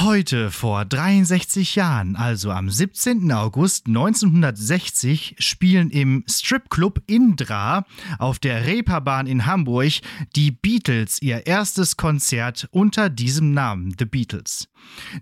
[0.00, 3.32] Heute vor 63 Jahren, also am 17.
[3.32, 7.86] August 1960, spielen im Stripclub Indra
[8.18, 9.92] auf der Reeperbahn in Hamburg
[10.34, 14.68] die Beatles ihr erstes Konzert unter diesem Namen, The Beatles.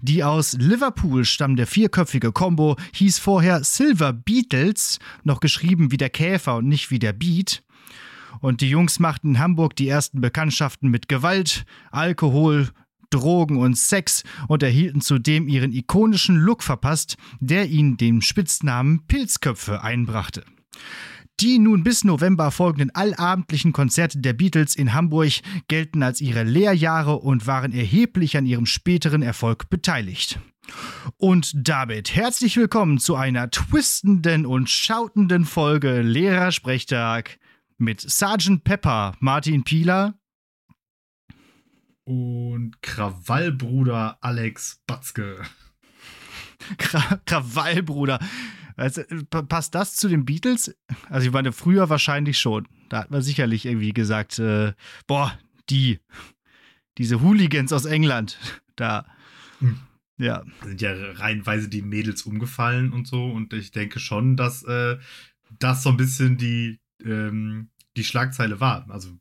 [0.02, 6.56] Die aus Liverpool stammende vierköpfige Combo hieß vorher Silver Beatles, noch geschrieben wie der Käfer
[6.56, 7.62] und nicht wie der Beat.
[8.40, 12.70] Und die Jungs machten in Hamburg die ersten Bekanntschaften mit Gewalt, Alkohol,
[13.10, 19.82] Drogen und Sex und erhielten zudem ihren ikonischen Look verpasst, der ihnen den Spitznamen Pilzköpfe
[19.82, 20.44] einbrachte.
[21.40, 25.32] Die nun bis November folgenden allabendlichen Konzerte der Beatles in Hamburg
[25.66, 30.38] gelten als ihre Lehrjahre und waren erheblich an ihrem späteren Erfolg beteiligt.
[31.16, 37.38] Und damit herzlich willkommen zu einer twistenden und schautenden Folge Lehrersprechtag
[37.78, 40.14] mit Sergeant Pepper Martin Pieler
[42.04, 45.42] und Krawallbruder Alex Batzke.
[46.78, 48.18] Kra Krawallbruder.
[48.76, 50.74] Also, passt das zu den Beatles?
[51.08, 52.66] Also, ich meine, früher wahrscheinlich schon.
[52.88, 54.72] Da hat man sicherlich irgendwie gesagt, äh,
[55.06, 55.38] boah,
[55.70, 56.00] die,
[56.98, 58.38] diese Hooligans aus England,
[58.76, 59.06] da,
[59.60, 59.78] hm.
[60.18, 60.44] ja.
[60.60, 63.24] Da sind ja reihenweise die Mädels umgefallen und so.
[63.26, 64.98] Und ich denke schon, dass äh,
[65.58, 68.90] das so ein bisschen die, ähm, die Schlagzeile war.
[68.90, 69.16] Also,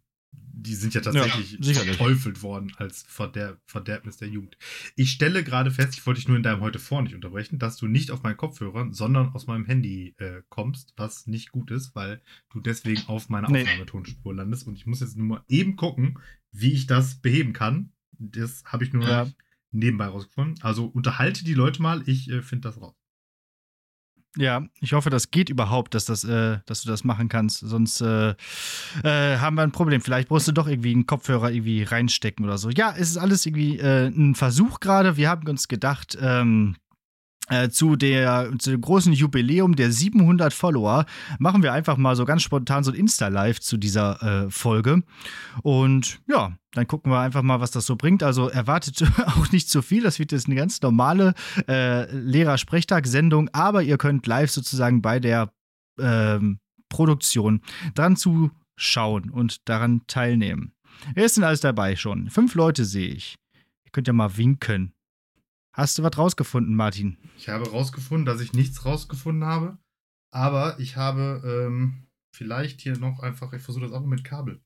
[0.63, 4.57] die sind ja tatsächlich ja, verteufelt worden als Verder Verderbnis der Jugend.
[4.95, 7.77] Ich stelle gerade fest, ich wollte dich nur in deinem heute vor nicht unterbrechen, dass
[7.77, 11.95] du nicht auf meinen Kopfhörern, sondern aus meinem Handy äh, kommst, was nicht gut ist,
[11.95, 13.61] weil du deswegen auf meiner nee.
[13.61, 14.65] Aufnahmetonspur landest.
[14.65, 16.19] Und ich muss jetzt nur mal eben gucken,
[16.51, 17.91] wie ich das beheben kann.
[18.17, 19.29] Das habe ich nur ja.
[19.71, 20.63] nebenbei rausgefunden.
[20.63, 22.95] Also unterhalte die Leute mal, ich äh, finde das raus.
[24.35, 27.59] Ja, ich hoffe, das geht überhaupt, dass, das, äh, dass du das machen kannst.
[27.59, 28.31] Sonst äh,
[29.03, 30.01] äh, haben wir ein Problem.
[30.01, 32.69] Vielleicht brauchst du doch irgendwie einen Kopfhörer irgendwie reinstecken oder so.
[32.71, 35.17] Ja, es ist alles irgendwie äh, ein Versuch gerade.
[35.17, 36.75] Wir haben uns gedacht, ähm,
[37.49, 41.05] äh, zu, der, zu dem großen Jubiläum der 700 Follower
[41.39, 45.03] machen wir einfach mal so ganz spontan so ein Insta-Live zu dieser äh, Folge.
[45.61, 48.23] Und ja, dann gucken wir einfach mal, was das so bringt.
[48.23, 50.03] Also erwartet auch nicht zu viel.
[50.03, 51.33] Das wird jetzt eine ganz normale
[51.67, 55.51] äh, Lehrer-Sprechtag-Sendung, aber ihr könnt live sozusagen bei der
[55.99, 57.61] ähm, Produktion
[57.93, 60.73] dran zuschauen und daran teilnehmen.
[61.13, 62.29] Wer denn alles dabei schon?
[62.29, 63.35] Fünf Leute sehe ich.
[63.85, 64.93] Ihr könnt ja mal winken.
[65.73, 67.17] Hast du was rausgefunden, Martin?
[67.37, 69.77] Ich habe rausgefunden, dass ich nichts rausgefunden habe.
[70.31, 74.61] Aber ich habe ähm, vielleicht hier noch einfach, ich versuche das auch mit Kabel.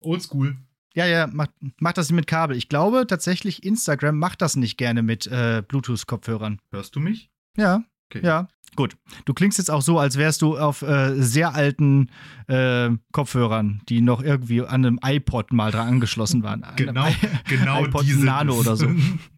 [0.00, 0.56] Oldschool.
[0.94, 1.48] Ja, ja, mach,
[1.80, 2.56] mach das mit Kabel.
[2.56, 6.60] Ich glaube tatsächlich, Instagram macht das nicht gerne mit äh, Bluetooth-Kopfhörern.
[6.70, 7.30] Hörst du mich?
[7.56, 7.82] Ja.
[8.10, 8.24] Okay.
[8.24, 8.96] Ja, gut.
[9.24, 12.10] Du klingst jetzt auch so, als wärst du auf äh, sehr alten
[12.46, 16.64] äh, Kopfhörern, die noch irgendwie an einem iPod mal dran angeschlossen waren.
[16.76, 17.08] genau,
[17.48, 18.88] genau iPod diese Nano oder so.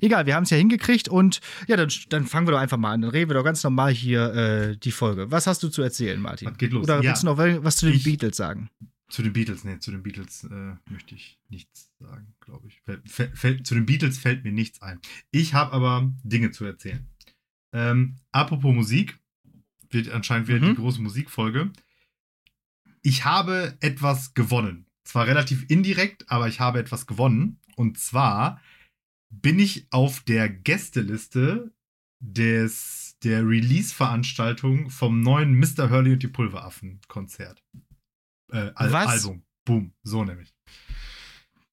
[0.00, 2.92] Egal, wir haben es ja hingekriegt und ja, dann, dann, fangen wir doch einfach mal
[2.92, 3.02] an.
[3.02, 5.30] Dann reden wir doch ganz normal hier äh, die Folge.
[5.30, 6.48] Was hast du zu erzählen, Martin?
[6.48, 6.84] Was geht los?
[6.84, 7.34] Oder willst ja.
[7.34, 8.70] du noch was zu den ich, Beatles sagen?
[9.08, 12.82] Zu den Beatles, nee, zu den Beatles äh, möchte ich nichts sagen, glaube ich.
[12.82, 15.00] Fäll, fäll, zu den Beatles fällt mir nichts ein.
[15.30, 17.06] Ich habe aber Dinge zu erzählen.
[17.72, 19.18] Ähm, apropos Musik,
[19.90, 20.70] wird anscheinend wieder mhm.
[20.70, 21.70] die große Musikfolge.
[23.02, 24.86] Ich habe etwas gewonnen.
[25.04, 27.58] Zwar relativ indirekt, aber ich habe etwas gewonnen.
[27.76, 28.60] Und zwar
[29.30, 31.72] bin ich auf der Gästeliste
[32.20, 35.90] des, der Release-Veranstaltung vom neuen Mr.
[35.90, 37.62] Hurley und die Pulveraffen-Konzert.
[38.50, 39.08] Äh, Al Was?
[39.08, 39.42] Album.
[39.64, 40.54] Boom, so nämlich.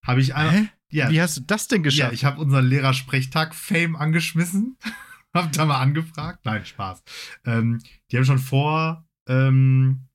[0.04, 0.70] Habe ich einmal.
[0.92, 2.12] Ja, Wie hast du das denn geschafft?
[2.12, 4.78] Ja, ich habe unseren Lehrersprechtag Fame angeschmissen.
[5.34, 6.46] hab da mal angefragt.
[6.46, 7.04] Nein, Spaß.
[7.46, 10.08] Ähm, die haben schon vor ähm,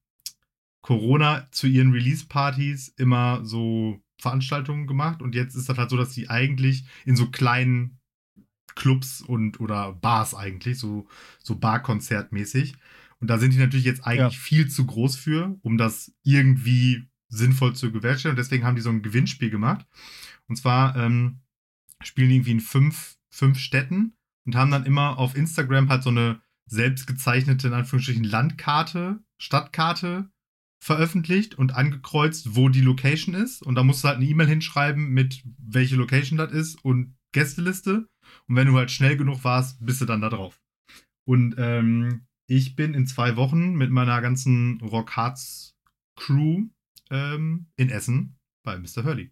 [0.83, 6.15] Corona zu ihren Release-Partys immer so Veranstaltungen gemacht und jetzt ist das halt so, dass
[6.15, 7.99] sie eigentlich in so kleinen
[8.75, 11.07] Clubs und oder Bars eigentlich, so,
[11.43, 12.75] so Barkonzertmäßig.
[13.21, 14.41] Und da sind die natürlich jetzt eigentlich ja.
[14.41, 18.31] viel zu groß für, um das irgendwie sinnvoll zu gewährleisten.
[18.31, 19.87] Und deswegen haben die so ein Gewinnspiel gemacht.
[20.49, 21.41] Und zwar ähm,
[22.03, 24.15] spielen die irgendwie in fünf, fünf Städten
[24.47, 30.30] und haben dann immer auf Instagram halt so eine selbstgezeichnete, in Anführungsstrichen, Landkarte, Stadtkarte
[30.83, 33.63] veröffentlicht und angekreuzt, wo die Location ist.
[33.63, 38.09] Und da musst du halt eine E-Mail hinschreiben mit welche Location das ist und Gästeliste.
[38.49, 40.61] Und wenn du halt schnell genug warst, bist du dann da drauf.
[41.27, 45.77] Und ähm, ich bin in zwei Wochen mit meiner ganzen Rock Hearts
[46.17, 46.69] Crew
[47.11, 49.05] ähm, in Essen bei Mr.
[49.05, 49.31] Hurley.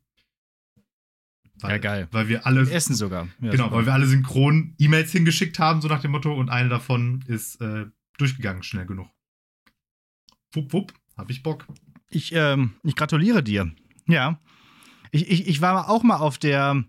[1.60, 2.08] Weil, ja, geil.
[2.12, 2.62] Weil wir alle.
[2.62, 3.26] In Essen sogar.
[3.40, 3.76] Ja, genau, super.
[3.76, 7.60] weil wir alle synchron E-Mails hingeschickt haben, so nach dem Motto, und eine davon ist
[7.60, 7.86] äh,
[8.16, 9.08] durchgegangen, schnell genug.
[10.52, 10.92] Wupp, wupp.
[11.19, 11.67] Hab ich Bock.
[12.09, 13.70] Ich, ähm, ich gratuliere dir.
[14.06, 14.41] Ja.
[15.11, 16.85] Ich, ich, ich war auch mal auf der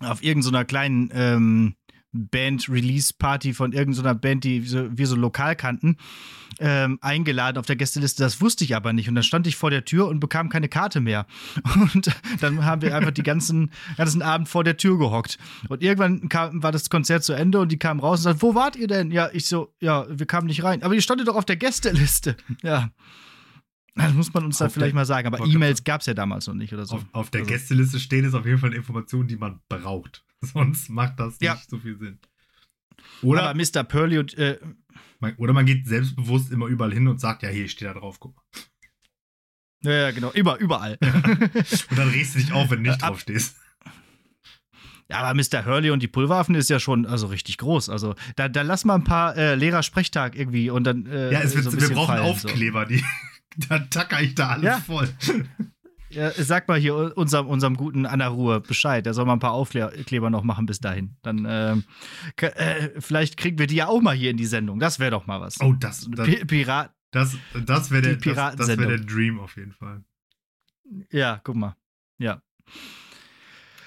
[0.00, 1.74] auf irgendeiner kleinen ähm,
[2.12, 5.98] Band-Release-Party von irgendeiner Band, die wir so, so lokal kannten,
[6.58, 8.22] ähm, eingeladen auf der Gästeliste.
[8.22, 9.08] Das wusste ich aber nicht.
[9.08, 11.26] Und dann stand ich vor der Tür und bekam keine Karte mehr.
[11.94, 12.10] Und
[12.40, 15.38] dann haben wir einfach die ganzen, ganzen Abend vor der Tür gehockt.
[15.68, 18.54] Und irgendwann kam, war das Konzert zu Ende und die kamen raus und sagten, wo
[18.54, 19.10] wart ihr denn?
[19.10, 20.82] Ja, ich so, ja, wir kamen nicht rein.
[20.82, 22.36] Aber ihr standet doch auf der Gästeliste.
[22.62, 22.90] Ja.
[23.98, 25.26] Das muss man uns da vielleicht mal sagen.
[25.26, 26.96] Aber E-Mails gab es ja damals noch nicht oder so.
[26.96, 27.52] Auf, auf der also.
[27.52, 30.24] Gästeliste steht es auf jeden Fall eine Information, die man braucht.
[30.40, 31.54] Sonst macht das Ja.
[31.54, 32.18] nicht so viel Sinn.
[33.22, 33.84] Oder, Aber Mr.
[33.84, 34.58] Pearly und äh,
[35.20, 38.18] man, oder man geht selbstbewusst immer überall hin und sagt, ja, hier steht da drauf,
[38.20, 38.42] guck mal.
[39.82, 40.98] ja, ja, genau, immer, überall.
[41.00, 43.56] Und dann regst du dich auf, wenn du nicht ab- drauf stehst.
[45.10, 45.64] Ja, aber Mr.
[45.64, 47.88] Hurley und die Pulverwaffen ist ja schon also richtig groß.
[47.88, 51.06] Also da, da lass mal ein paar äh, Lehrer-Sprechtag irgendwie und dann.
[51.06, 53.02] Äh, Ja, es wird, so wir brauchen fallen, Aufkleber, die,
[53.68, 54.78] da tacker ich da alles Ja.
[54.78, 55.08] voll.
[56.10, 59.04] Ja, sag mal hier unserem, unserem guten Anna Ruhe Bescheid.
[59.04, 61.16] Der soll mal ein paar Aufkleber noch machen bis dahin.
[61.20, 61.84] Dann ähm,
[62.40, 64.78] äh, vielleicht kriegen wir die ja auch mal hier in die Sendung.
[64.80, 65.60] Das wäre doch mal was.
[65.60, 66.94] Oh, das, das, Pi- Pirat.
[67.10, 70.02] das, das wäre der, das, das wär der Dream auf jeden Fall.
[71.12, 71.76] Ja, guck mal.
[72.16, 72.40] Ja.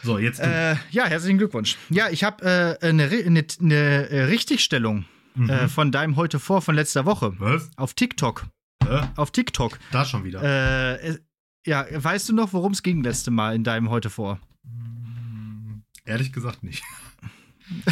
[0.03, 0.41] So, jetzt.
[0.41, 1.75] Äh, ja, herzlichen Glückwunsch.
[1.89, 5.49] Ja, ich habe äh, eine, Ri- eine, eine äh, Richtigstellung Mhm.
[5.49, 7.71] äh, von deinem heute vor von letzter Woche Was?
[7.77, 8.45] auf TikTok.
[8.89, 9.77] Äh, Auf TikTok.
[9.91, 10.41] da schon wieder.
[10.43, 11.17] Äh,
[11.65, 14.39] ja, weißt du noch, worum es ging letzte Mal in deinem heute vor?
[14.63, 16.83] Mm, Ehrlich gesagt nicht.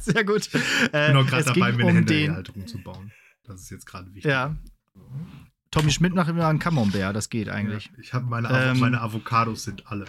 [0.00, 0.48] Sehr gut.
[0.54, 3.12] Äh, Ich bin auch gerade es dabei, mir eine um Händehalterung zu bauen.
[3.44, 4.30] Das ist jetzt gerade wichtig.
[4.30, 4.56] Ja.
[5.70, 7.86] Tommy Schmidt macht immer einen Camembert, das geht eigentlich.
[7.86, 10.06] Ja, ich habe meine, Avo- Ähm, meine Avocados sind alle.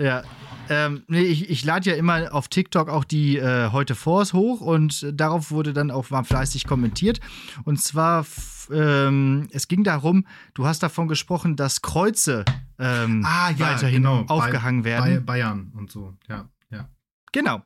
[0.00, 0.22] Ja.
[0.68, 4.60] Ähm, nee, ich, ich lade ja immer auf TikTok auch die äh, heute vors hoch
[4.60, 7.20] und äh, darauf wurde dann auch mal fleißig kommentiert.
[7.64, 8.24] Und zwar,
[8.72, 12.44] ähm, es ging darum, du hast davon gesprochen, dass Kreuze
[12.78, 15.14] ähm, weiterhin aufgehangen Ah, bei, werden.
[15.16, 16.14] Bei Bayern und so.
[16.28, 16.88] Ja, ja.
[17.32, 17.62] Genau.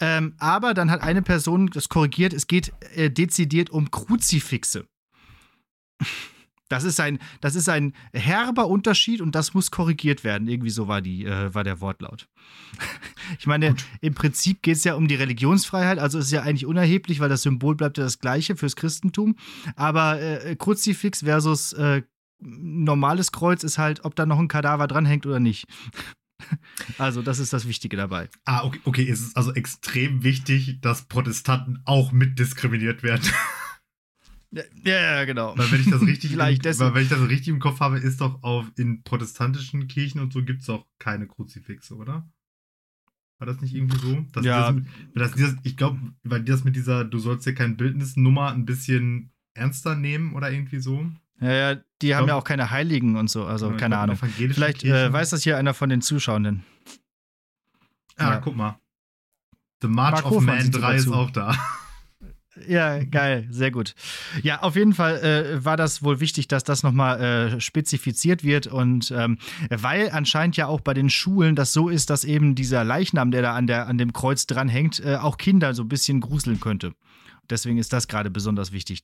[0.00, 4.86] Ähm, aber dann hat eine Person das korrigiert, es geht äh, dezidiert um Kruzifixe.
[6.70, 10.48] Das ist ein, das ist ein herber Unterschied und das muss korrigiert werden.
[10.48, 12.28] Irgendwie so war, die, äh, war der Wortlaut.
[13.38, 17.20] Ich meine, im Prinzip geht es ja um die Religionsfreiheit, also ist ja eigentlich unerheblich,
[17.20, 19.36] weil das Symbol bleibt ja das gleiche fürs Christentum.
[19.76, 22.02] Aber äh, Kruzifix versus äh,
[22.40, 25.66] normales Kreuz ist halt, ob da noch ein Kadaver dranhängt oder nicht.
[26.98, 28.28] Also, das ist das Wichtige dabei.
[28.46, 33.22] Ah, okay, okay, es ist also extrem wichtig, dass Protestanten auch mit diskriminiert werden.
[34.84, 35.56] Ja, genau.
[35.56, 36.88] weil wenn ich das richtig, Vielleicht im, deswegen.
[36.90, 40.32] weil wenn ich das richtig im Kopf habe, ist doch auf in protestantischen Kirchen und
[40.32, 42.28] so gibt es auch keine Kruzifixe, oder?
[43.38, 44.26] War das nicht irgendwie so?
[44.32, 44.72] Dass Ja.
[44.72, 44.82] das,
[45.14, 48.64] dass das, ich glaube, weil die das mit dieser, du sollst ja kein Bildnisnummer ein
[48.66, 51.06] bisschen ernster nehmen oder irgendwie so.
[51.40, 54.00] Ja, ja, die haben glaub- ja auch keine Heiligen und so, also ich keine in
[54.00, 54.16] Ahnung.
[54.16, 56.64] Vielleicht äh, weiß das hier einer von den Zuschauenden.
[58.16, 58.36] Ah, ja.
[58.40, 58.78] guck mal.
[59.80, 61.56] The March Mark of Hofmann Man sieht 3 ist auch da.
[62.68, 63.94] Ja, geil, sehr gut.
[64.42, 68.66] Ja, auf jeden Fall äh, war das wohl wichtig, dass das nochmal äh, spezifiziert wird
[68.66, 69.38] und ähm,
[69.70, 73.42] weil anscheinend ja auch bei den Schulen das so ist, dass eben dieser Leichnam, der
[73.42, 76.92] da an, der, an dem Kreuz dranhängt, äh, auch Kinder so ein bisschen gruseln könnte.
[77.48, 79.02] Deswegen ist das gerade besonders wichtig.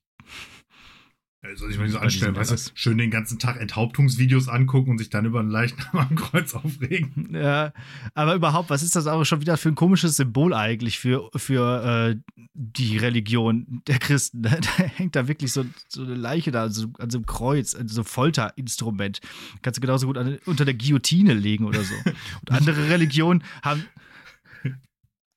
[1.54, 2.56] Soll ich mal so anstellen, weißt du?
[2.74, 7.28] Schön den ganzen Tag Enthauptungsvideos angucken und sich dann über einen Leichnam am Kreuz aufregen.
[7.32, 7.72] Ja,
[8.14, 12.16] aber überhaupt, was ist das auch schon wieder für ein komisches Symbol eigentlich für, für
[12.16, 12.16] äh,
[12.54, 14.42] die Religion der Christen?
[14.46, 14.50] Da
[14.84, 18.00] hängt da wirklich so, so eine Leiche da, so, an so einem Kreuz, an so
[18.00, 19.20] einem Folterinstrument.
[19.62, 21.94] Kannst du genauso gut an, unter der Guillotine legen oder so.
[22.40, 23.84] Und andere Religionen haben.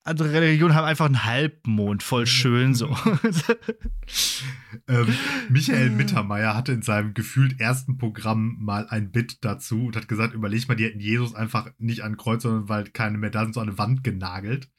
[0.04, 2.96] Andere Religionen haben einfach einen Halbmond, voll schön so.
[4.88, 5.08] Ähm,
[5.50, 10.34] Michael Mittermeier hatte in seinem gefühlt ersten Programm mal ein Bit dazu und hat gesagt,
[10.34, 13.54] überleg mal, die hätten Jesus einfach nicht an Kreuz, sondern weil keine mehr da sind,
[13.54, 14.70] so an eine Wand genagelt.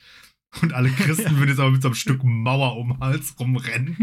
[0.62, 3.96] Und alle Christen würden jetzt aber mit so einem Stück Mauer um den Hals rumrennen.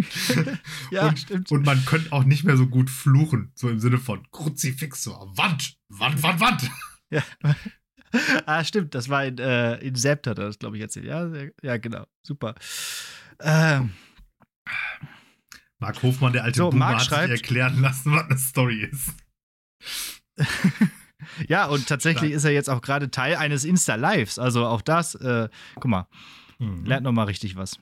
[0.91, 1.51] ja, und, stimmt.
[1.51, 5.11] und man könnte auch nicht mehr so gut fluchen, so im Sinne von Kruzifix, so
[5.35, 6.71] Wand, Wand, Wand, Wand.
[7.09, 7.23] Ja.
[8.45, 11.05] ah, stimmt, das war in, äh, in Sept hat er das, glaube ich, erzählt.
[11.05, 11.29] Ja,
[11.61, 12.05] ja, genau.
[12.23, 12.55] Super.
[13.39, 13.91] Ähm,
[15.79, 19.13] Mark Hofmann, der alte So, Boomer, hat schreibt- sich erklären lassen, was eine Story ist.
[21.47, 22.37] ja, und tatsächlich Stark.
[22.37, 24.39] ist er jetzt auch gerade Teil eines Insta-Lives.
[24.39, 26.07] Also auch das, äh, guck mal,
[26.59, 27.79] lernt nochmal richtig was.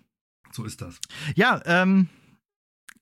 [0.51, 0.99] So ist das.
[1.35, 2.09] Ja, ähm,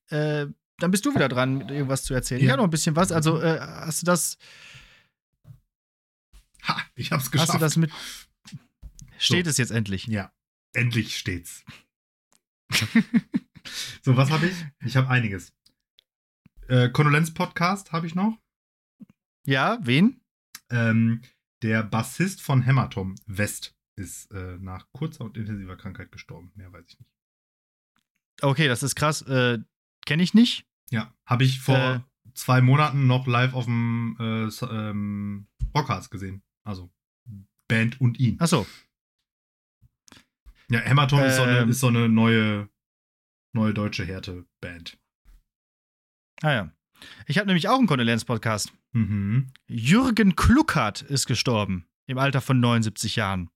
[0.09, 0.45] äh,
[0.79, 2.41] dann bist du wieder dran, mit irgendwas zu erzählen.
[2.41, 2.51] Ich Ja.
[2.53, 3.11] habe noch ein bisschen was.
[3.11, 4.37] Also, äh, hast du das,
[6.67, 7.49] Ha, ich hab's geschafft.
[7.49, 7.91] hast du das mit.
[9.17, 10.07] Steht es jetzt endlich?
[10.07, 10.31] Ja,
[10.73, 11.65] endlich steht's.
[14.01, 14.55] so, was habe ich?
[14.85, 15.53] Ich habe einiges.
[16.67, 18.37] Äh, Kondolenz-Podcast habe ich noch.
[19.45, 20.21] Ja, wen?
[20.69, 21.21] Ähm,
[21.61, 26.51] der Bassist von Hämatom, West, ist äh, nach kurzer und intensiver Krankheit gestorben.
[26.55, 27.11] Mehr weiß ich nicht.
[28.41, 29.21] Okay, das ist krass.
[29.23, 29.59] Äh,
[30.05, 30.65] Kenne ich nicht.
[30.89, 31.99] Ja, habe ich vor äh,
[32.33, 36.43] zwei Monaten noch live auf dem äh, ähm, Rockcast gesehen.
[36.63, 36.89] Also
[37.67, 38.37] Band und ihn.
[38.39, 38.65] Ach so.
[40.69, 41.69] Ja, Hämatom ähm, ist, so eine, ähm.
[41.69, 42.69] ist so eine neue,
[43.53, 44.97] neue deutsche Härte-Band.
[46.41, 46.71] Ah ja.
[47.27, 48.73] Ich habe nämlich auch einen Kondolenz-Podcast.
[48.93, 49.47] Mhm.
[49.67, 53.49] Jürgen Kluckert ist gestorben im Alter von 79 Jahren.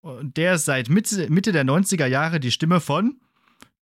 [0.00, 3.20] Und der ist seit Mitte, Mitte der 90er Jahre die Stimme von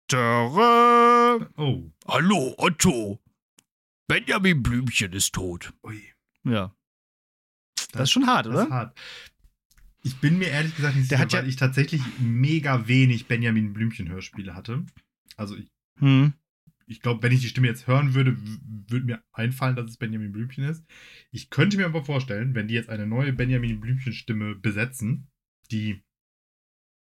[0.07, 1.49] Töre.
[1.57, 1.91] Oh.
[2.07, 3.19] Hallo, Otto.
[4.07, 5.73] Benjamin Blümchen ist tot.
[5.83, 6.01] Ui.
[6.43, 6.75] Ja.
[7.91, 8.55] Das, ist schon hart, oder?
[8.55, 8.99] Das ist hart.
[10.03, 13.73] Ich bin mir ehrlich gesagt nicht der sicher, weil ja ich tatsächlich mega wenig Benjamin
[13.73, 14.83] Blümchen Hörspiele hatte.
[15.37, 15.67] Also ich,
[15.99, 16.33] hm.
[16.87, 18.35] ich glaube, wenn ich die Stimme jetzt hören würde,
[18.87, 20.83] würde mir einfallen, dass es Benjamin Blümchen ist.
[21.31, 25.27] Ich könnte mir aber vorstellen, wenn die jetzt eine neue Benjamin Blümchen Stimme besetzen,
[25.69, 26.01] die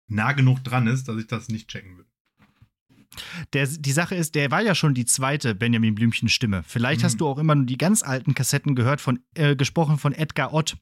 [0.09, 2.11] nah genug dran ist, dass ich das nicht checken würde.
[3.53, 6.63] Der, die Sache ist, der war ja schon die zweite Benjamin Blümchen Stimme.
[6.67, 7.05] Vielleicht mhm.
[7.05, 10.53] hast du auch immer nur die ganz alten Kassetten gehört, von, äh, gesprochen von Edgar
[10.53, 10.77] Ott.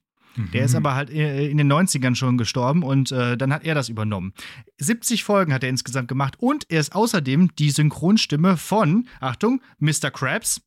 [0.52, 0.78] Der ist mhm.
[0.78, 4.34] aber halt äh, in den 90ern schon gestorben und äh, dann hat er das übernommen.
[4.78, 10.10] 70 Folgen hat er insgesamt gemacht und er ist außerdem die Synchronstimme von, Achtung, Mr.
[10.10, 10.60] Krabs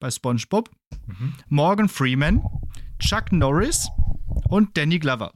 [0.00, 0.70] bei SpongeBob,
[1.06, 1.34] mhm.
[1.48, 2.42] Morgan Freeman,
[2.98, 3.88] Chuck Norris
[4.48, 5.32] und Danny Glover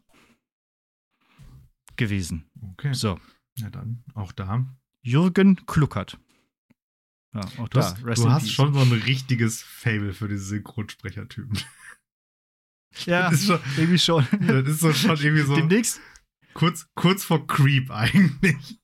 [1.97, 2.51] gewesen.
[2.73, 2.93] Okay.
[2.95, 3.21] So.
[3.57, 4.67] Ja, dann auch da.
[5.03, 6.19] Jürgen Kluckert.
[7.33, 7.83] Ja, auch du da.
[7.83, 11.59] Hast, du hast schon so ein richtiges Fable für diese Synchronsprechertypen.
[13.07, 14.27] Ja, schon, irgendwie schon.
[14.41, 15.55] Das ist so schon irgendwie so.
[15.55, 16.01] Demnächst.
[16.55, 18.81] Kurz, kurz vor Creep eigentlich.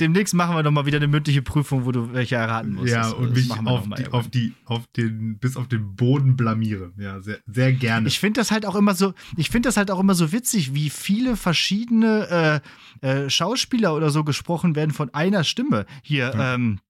[0.00, 2.92] Demnächst machen wir doch mal wieder eine mündliche Prüfung, wo du welche erraten musst.
[2.92, 6.92] Ja, und mich auf die, auf die, auf den, bis auf den Boden blamiere.
[6.96, 8.08] Ja, sehr, sehr gerne.
[8.08, 10.74] Ich finde das halt auch immer so, ich finde das halt auch immer so witzig,
[10.74, 12.62] wie viele verschiedene
[13.02, 15.86] äh, äh, Schauspieler oder so gesprochen werden von einer Stimme.
[16.02, 16.54] Hier, ja.
[16.54, 16.80] ähm,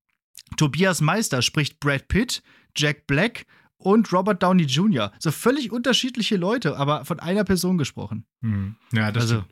[0.56, 2.42] Tobias Meister spricht Brad Pitt,
[2.76, 3.46] Jack Black,
[3.84, 5.12] und Robert Downey Jr.
[5.18, 8.24] So völlig unterschiedliche Leute, aber von einer Person gesprochen.
[8.40, 8.76] Hm.
[8.92, 9.44] Ja, das, also,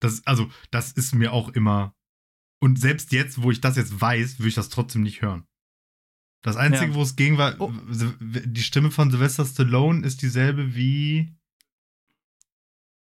[0.00, 1.94] das, also, das ist mir auch immer.
[2.58, 5.46] Und selbst jetzt, wo ich das jetzt weiß, würde ich das trotzdem nicht hören.
[6.42, 6.94] Das Einzige, ja.
[6.94, 7.72] wo es ging, war, oh.
[7.90, 11.34] die Stimme von Sylvester Stallone ist dieselbe wie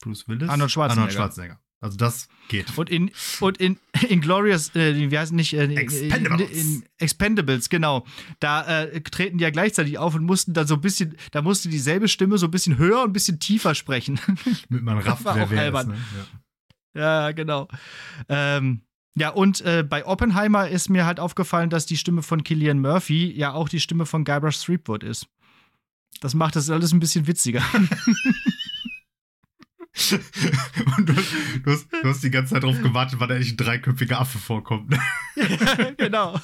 [0.01, 0.49] Bruce Willis?
[0.49, 1.01] Arnold Schwarzenegger.
[1.01, 1.61] Arnold Schwarzenegger.
[1.83, 2.79] Also das geht.
[2.79, 3.77] Und in, und in,
[4.09, 5.53] in Glorious, äh, wie heißt nicht?
[5.55, 6.51] Äh, Expendables.
[6.53, 8.07] In, in, Expendables, genau.
[8.39, 11.69] Da äh, treten die ja gleichzeitig auf und mussten dann so ein bisschen, da musste
[11.69, 14.21] dieselbe Stimme so ein bisschen höher und ein bisschen tiefer sprechen.
[14.69, 15.97] Mit man rafft, wer wer ist, ne?
[16.95, 17.27] ja.
[17.27, 17.33] ja.
[17.33, 17.67] genau.
[18.29, 18.83] Ähm,
[19.15, 23.31] ja, und äh, bei Oppenheimer ist mir halt aufgefallen, dass die Stimme von Killian Murphy
[23.33, 25.27] ja auch die Stimme von Guybrush Threepwood ist.
[26.21, 27.63] Das macht das alles ein bisschen witziger.
[30.97, 34.21] Und du, du, hast, du, hast, die ganze Zeit darauf gewartet, wann endlich ein dreiköpfiger
[34.21, 34.97] Affe vorkommt.
[35.37, 36.41] ja, genau.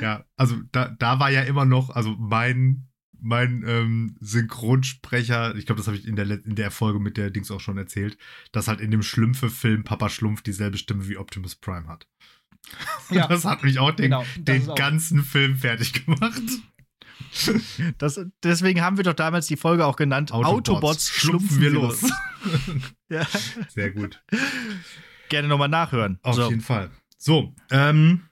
[0.00, 2.86] ja, also da, da war ja immer noch, also mein,
[3.20, 7.30] mein ähm, Synchronsprecher, ich glaube, das habe ich in der, in der Folge mit der
[7.30, 8.16] Dings auch schon erzählt,
[8.52, 12.06] dass halt in dem Schlümpfe-Film Papa Schlumpf dieselbe Stimme wie Optimus Prime hat.
[13.10, 13.28] Ja.
[13.28, 16.42] Das hat mich auch den, genau, den ganzen Film fertig gemacht.
[17.98, 22.10] Das, deswegen haben wir doch damals die Folge auch genannt: Autobots, Autobots schlumpfen wir los.
[23.08, 23.26] ja.
[23.68, 24.22] Sehr gut.
[25.28, 26.18] Gerne nochmal nachhören.
[26.22, 26.48] Auf so.
[26.48, 26.90] jeden Fall.
[27.18, 28.22] So, ähm,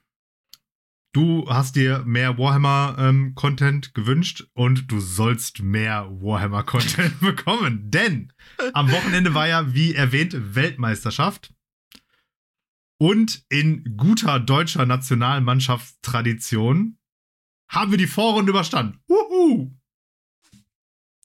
[1.15, 7.89] du hast dir mehr Warhammer-Content ähm, gewünscht und du sollst mehr Warhammer-Content bekommen.
[7.89, 8.33] Denn
[8.73, 11.53] am Wochenende war ja, wie erwähnt, Weltmeisterschaft.
[12.97, 16.97] Und in guter deutscher Nationalmannschaftstradition
[17.69, 18.99] haben wir die Vorrunde überstanden.
[19.07, 19.73] Wuhu!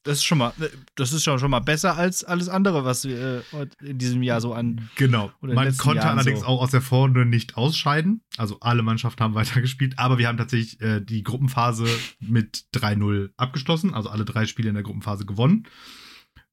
[0.02, 0.52] Das ist schon mal,
[0.94, 4.54] das ist schon, mal besser als alles andere, was wir äh, in diesem Jahr so
[4.54, 4.88] an.
[4.96, 5.30] Genau.
[5.42, 6.46] Man konnte Jahren allerdings so.
[6.46, 8.22] auch aus der Vorrunde nicht ausscheiden.
[8.38, 11.86] Also alle Mannschaften haben weitergespielt, aber wir haben tatsächlich äh, die Gruppenphase
[12.18, 15.66] mit 3-0 abgeschlossen, also alle drei Spiele in der Gruppenphase gewonnen.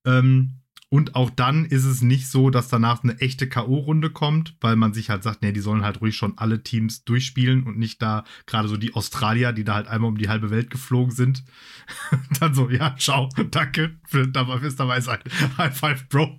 [0.05, 4.77] Ähm, und auch dann ist es nicht so, dass danach eine echte K.O.-Runde kommt, weil
[4.77, 8.01] man sich halt sagt, nee, die sollen halt ruhig schon alle Teams durchspielen und nicht
[8.01, 11.43] da gerade so die Australier, die da halt einmal um die halbe Welt geflogen sind.
[12.39, 15.19] dann so, ja, ciao, danke für, fürs dabei sein.
[15.57, 16.37] High five, Bro.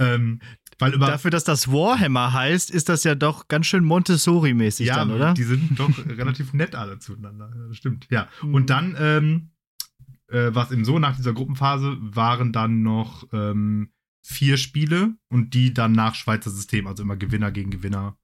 [0.00, 0.40] ähm,
[0.80, 5.12] weil Dafür, dass das Warhammer heißt, ist das ja doch ganz schön Montessori-mäßig ja, dann,
[5.12, 5.34] oder?
[5.34, 7.52] die sind doch relativ nett alle zueinander.
[7.68, 8.28] Das stimmt, ja.
[8.42, 8.54] Mhm.
[8.54, 9.51] Und dann ähm,
[10.32, 13.92] äh, was eben so nach dieser Gruppenphase waren dann noch ähm,
[14.24, 18.16] vier Spiele und die dann nach Schweizer System, also immer Gewinner gegen Gewinner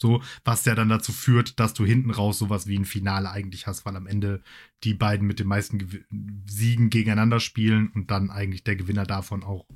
[0.00, 3.66] So, was ja dann dazu führt, dass du hinten raus sowas wie ein Finale eigentlich
[3.66, 4.42] hast, weil am Ende
[4.82, 5.98] die beiden mit den meisten Gew
[6.46, 9.66] Siegen gegeneinander spielen und dann eigentlich der Gewinner davon auch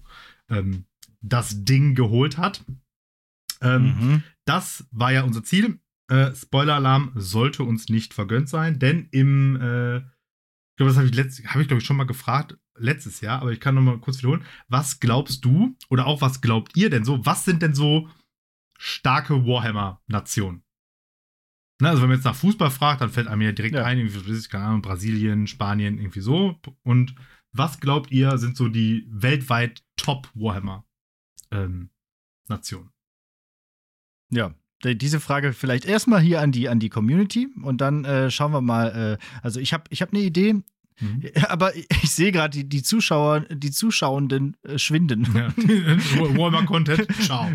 [0.48, 0.86] ähm,
[1.20, 2.64] das Ding geholt hat.
[3.60, 4.22] Ähm, Mhm.
[4.44, 5.78] Das war ja unser Ziel.
[6.08, 10.02] Äh, Spoiler-Alarm sollte uns nicht vergönnt sein, denn im, äh,
[10.76, 13.40] ich glaube, das habe ich, letzt, hab ich glaube ich, schon mal gefragt, letztes Jahr,
[13.40, 14.44] aber ich kann noch mal kurz wiederholen.
[14.68, 17.24] Was glaubst du oder auch was glaubt ihr denn so?
[17.24, 18.10] Was sind denn so
[18.78, 20.62] starke Warhammer-Nationen?
[21.80, 23.84] Ne, also wenn man jetzt nach Fußball fragt, dann fällt einem ja direkt Ja.
[23.86, 26.60] ein, irgendwie, keine Ahnung, Brasilien, Spanien, irgendwie so.
[26.82, 27.14] Und
[27.52, 32.90] was glaubt ihr, sind so die weltweit Top-Warhammer-Nationen?
[34.30, 34.54] Ja, die-
[34.84, 38.60] diese Frage vielleicht erstmal hier an die, an die Community und dann äh, schauen wir
[38.60, 39.18] mal.
[39.20, 40.56] Äh, also ich habe ich hab eine Idee,
[40.98, 41.24] Mhm.
[41.48, 45.24] aber ich, ich sehe gerade die, die Zuschauer, die Zuschauenden äh, schwinden.
[45.34, 45.54] Ja.
[46.38, 47.06] Warhammer Content.
[47.22, 47.50] Ciao.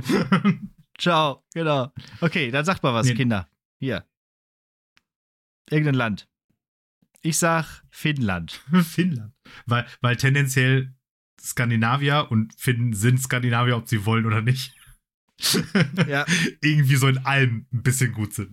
[1.00, 1.92] Ciao, genau.
[2.20, 3.16] Okay, dann sagt mal was, Nee.
[3.16, 3.48] Kinder.
[3.80, 4.06] Hier.
[5.72, 6.28] Irgendein Land.
[7.24, 8.62] Ich sag Finnland.
[8.84, 9.34] Finnland.
[9.66, 10.94] Weil, weil tendenziell
[11.42, 14.76] Skandinavier und Finnen sind Skandinavier, ob sie wollen oder nicht.
[16.08, 16.26] Ja.
[16.62, 18.52] Irgendwie so in allem ein bisschen gut sind.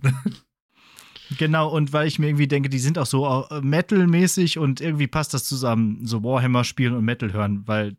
[1.37, 5.05] Genau, und weil ich mir irgendwie denke, die sind auch so äh, Metal-mäßig und irgendwie
[5.07, 7.97] passt das zusammen, so Warhammer spielen und Metal hören, weil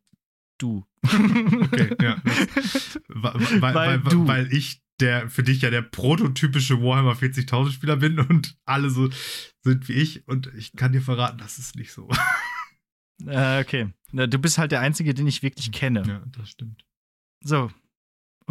[0.58, 0.84] du.
[1.04, 2.20] Okay, ja.
[3.08, 4.26] Weil, weil, Weil weil, du.
[4.26, 9.08] weil ich der für dich ja der prototypische Warhammer 40.000 Spieler bin und alle so
[9.62, 12.08] sind wie ich und ich kann dir verraten, das ist nicht so.
[13.26, 13.92] Äh, okay.
[14.12, 16.02] Na, du bist halt der Einzige, den ich wirklich kenne.
[16.06, 16.84] Ja, das stimmt.
[17.42, 17.70] So.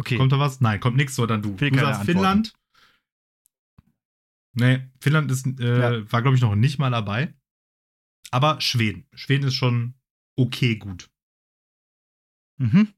[0.00, 0.16] Okay.
[0.16, 0.60] Kommt da was?
[0.62, 1.60] Nein, kommt nichts, sondern du.
[1.60, 2.06] Will du keine sagst Antworten.
[2.18, 2.54] Finnland.
[4.54, 7.34] Nee, Finnland ist, äh, war, glaube ich, noch nicht mal dabei.
[8.30, 9.06] Aber Schweden.
[9.14, 9.94] Schweden ist schon
[10.36, 11.10] okay gut.
[12.58, 12.94] Mhm.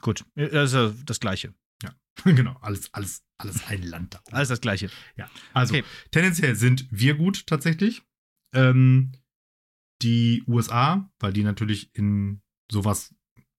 [0.00, 0.24] Gut.
[0.36, 1.54] Äh, Also das Gleiche.
[2.24, 4.18] genau, alles, alles, alles ein Land da.
[4.26, 4.34] oben.
[4.34, 4.90] Alles das Gleiche.
[5.16, 5.84] Ja, also Okay.
[6.10, 8.02] tendenziell sind wir gut tatsächlich.
[8.52, 9.12] Ähm,
[10.02, 13.14] die USA, weil die natürlich in sowas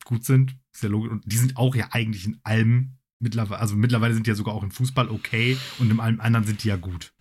[0.09, 1.11] gut sind, ist ja logisch.
[1.11, 4.55] Und die sind auch ja eigentlich in allem mittlerweile, also mittlerweile sind die ja sogar
[4.55, 7.13] auch im Fußball okay und in allem anderen sind die ja gut.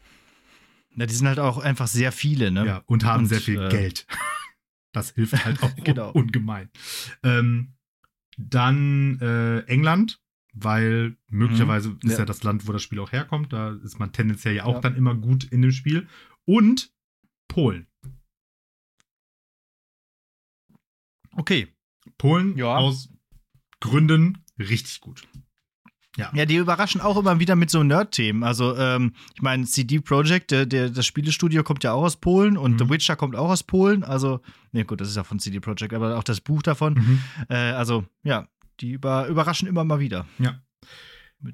[0.95, 2.65] Na, die sind halt auch einfach sehr viele, ne?
[2.67, 4.07] Ja, und haben Und, sehr viel äh, Geld.
[4.93, 6.11] Das hilft halt auch Genau.
[6.13, 6.71] ungemein.
[7.23, 7.75] Ähm,
[8.39, 10.21] dann äh, England,
[10.55, 12.11] weil möglicherweise ist Mhm.
[12.11, 12.19] Ja.
[12.21, 13.53] ja das Land, wo das Spiel auch herkommt.
[13.53, 14.81] Da ist man tendenziell ja auch Ja.
[14.81, 16.09] dann immer gut in dem Spiel.
[16.47, 16.91] Und
[17.49, 17.87] Polen.
[21.37, 21.69] Okay.
[22.17, 22.77] Polen Ja.
[22.77, 23.09] aus
[23.81, 25.23] Gründen richtig gut.
[26.17, 28.43] Ja, die überraschen auch immer wieder mit so Nerd-Themen.
[28.43, 32.57] Also, ähm, ich meine, CD Projekt, der, der, das Spielestudio kommt ja auch aus Polen
[32.57, 32.79] und Mhm.
[32.81, 34.03] The Witcher kommt auch aus Polen.
[34.03, 34.41] Also,
[34.73, 36.95] ne, gut, das ist ja von CD Projekt, aber auch das Buch davon.
[36.95, 37.21] Mhm.
[37.49, 38.49] Äh, also, ja,
[38.81, 40.27] die über, überraschen immer mal wieder.
[40.41, 40.61] Ja,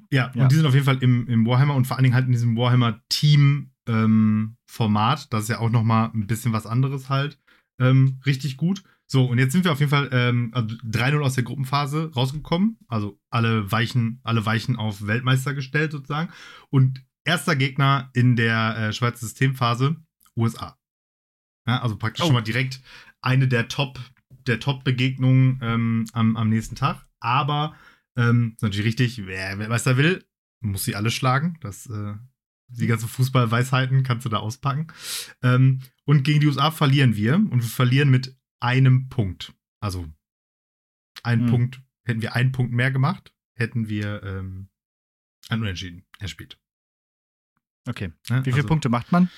[0.09, 0.31] Ja.
[0.33, 2.31] und die sind auf jeden Fall im, im Warhammer und vor allen Dingen halt in
[2.31, 5.33] diesem Warhammer-Team-Format.
[5.33, 7.39] das ist ja auch noch mal ein bisschen was anderes halt.
[7.79, 8.83] Ähm, richtig gut.
[9.07, 12.79] So, und jetzt sind wir auf jeden Fall ähm, also 3-0 aus der Gruppenphase rausgekommen.
[12.87, 16.31] Also alle Weichen, alle Weichen auf Weltmeister gestellt sozusagen.
[16.69, 19.97] Und erster Gegner in der äh, Schweizer Systemphase,
[20.35, 20.77] USA.
[21.67, 22.27] Ja, also praktisch Oh.
[22.27, 22.81] schon mal direkt
[23.21, 23.99] eine der Top,
[24.47, 27.05] der Top-Begegnungen ähm, am, am nächsten Tag.
[27.19, 27.75] Aber
[28.17, 30.23] ähm, ist natürlich richtig, wer Weltmeister will,
[30.61, 31.57] muss sie alle schlagen.
[31.61, 32.13] Das, äh,
[32.67, 34.87] die ganzen Fußballweisheiten kannst du da auspacken.
[35.43, 39.53] Ähm, und gegen die USA verlieren wir und wir verlieren mit einem Punkt.
[39.79, 40.11] Also
[41.23, 41.49] ein Hm.
[41.49, 44.69] Punkt, hätten wir einen Punkt mehr gemacht, hätten wir ähm,
[45.49, 46.59] ein Unentschieden erspielt.
[47.87, 48.11] Okay.
[48.29, 48.39] Ne?
[48.41, 49.29] Wie viele also, Punkte macht man?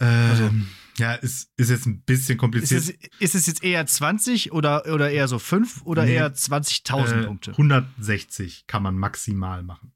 [0.00, 2.80] Ähm, ja, ist, ist jetzt ein bisschen Ist kompliziert.
[2.82, 6.14] es, ist es jetzt eher 20 oder, oder eher so 5 oder Nee.
[6.14, 7.50] eher 20.000 Äh, Punkte?
[7.52, 9.92] 160 kann man maximal machen.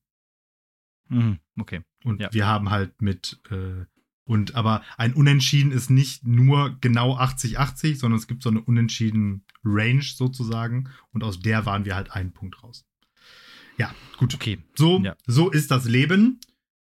[1.08, 1.38] Mhm.
[1.58, 1.82] Okay.
[2.04, 2.32] Und Ja.
[2.32, 3.86] wir haben halt mit, äh,
[4.24, 9.44] und aber ein Unentschieden ist nicht nur genau 80-80, sondern es gibt so eine unentschieden
[9.64, 10.88] Range sozusagen.
[11.12, 12.86] Und aus der waren wir halt einen Punkt raus.
[13.76, 14.34] Ja, gut.
[14.34, 14.58] Okay.
[14.74, 15.14] So, Ja.
[15.26, 16.40] so ist das Leben.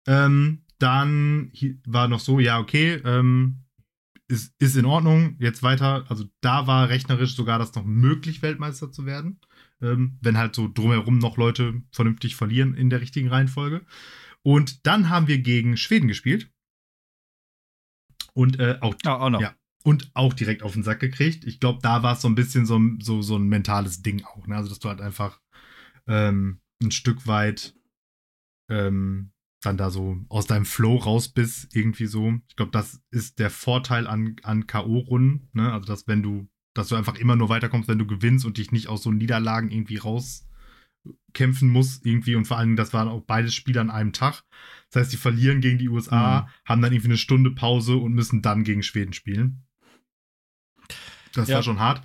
[0.06, 1.52] Ähm, dann
[1.86, 3.64] war noch so, ja, okay, ähm,
[4.28, 6.06] ist, ist in Ordnung, jetzt weiter.
[6.10, 9.40] Also da war rechnerisch sogar das noch möglich, Weltmeister zu werden.
[9.82, 13.86] Ähm, wenn halt so drumherum noch Leute vernünftig verlieren in der richtigen Reihenfolge.
[14.42, 16.52] Und dann haben wir gegen Schweden gespielt.
[18.34, 19.42] Und äh, auch Ah, auch.
[19.42, 19.56] Ja.
[19.84, 21.46] und auch direkt auf den Sack gekriegt.
[21.46, 24.24] Ich glaube, da war es so ein bisschen so, ein- so, so ein mentales Ding
[24.26, 24.46] auch.
[24.48, 24.56] Ne?
[24.56, 25.40] Also, dass du halt einfach
[26.08, 27.76] ähm, ein Stück weit
[28.70, 32.34] ähm, dann da so aus deinem Flow raus bist, irgendwie so.
[32.48, 35.50] Ich glaube, das ist der Vorteil an, an K.O.-Runden.
[35.54, 35.72] Ne?
[35.74, 38.72] Also, dass wenn du, dass du einfach immer nur weiterkommst, wenn du gewinnst und dich
[38.72, 40.46] nicht aus so Niederlagen irgendwie raus
[41.34, 44.44] kämpfen muss irgendwie und vor allem, das waren auch beide Spiele an einem Tag.
[44.92, 46.70] Das heißt, die verlieren gegen die USA, mhm.
[46.70, 49.64] haben dann irgendwie eine Stunde Pause und müssen dann gegen Schweden spielen.
[51.34, 51.56] Das ja.
[51.56, 52.04] war schon hart.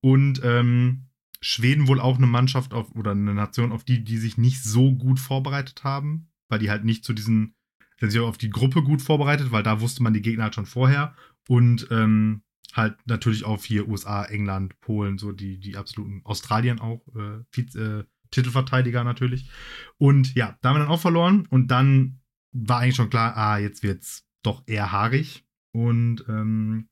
[0.00, 1.08] Und ähm,
[1.40, 4.94] Schweden wohl auch eine Mannschaft auf, oder eine Nation, auf die, die sich nicht so
[4.94, 7.54] gut vorbereitet haben, weil die halt nicht zu diesen,
[8.00, 10.64] sind sich auf die Gruppe gut vorbereitet, weil da wusste man die Gegner halt schon
[10.64, 11.14] vorher.
[11.46, 12.42] Und ähm,
[12.72, 18.04] halt natürlich auf hier USA, England, Polen, so die, die absoluten, Australien auch, äh, äh,
[18.34, 19.48] Titelverteidiger natürlich.
[19.98, 22.20] Und ja, da haben wir dann auch verloren und dann
[22.52, 25.44] war eigentlich schon klar, ah, jetzt wird's doch eher haarig.
[25.72, 26.88] Und ähm,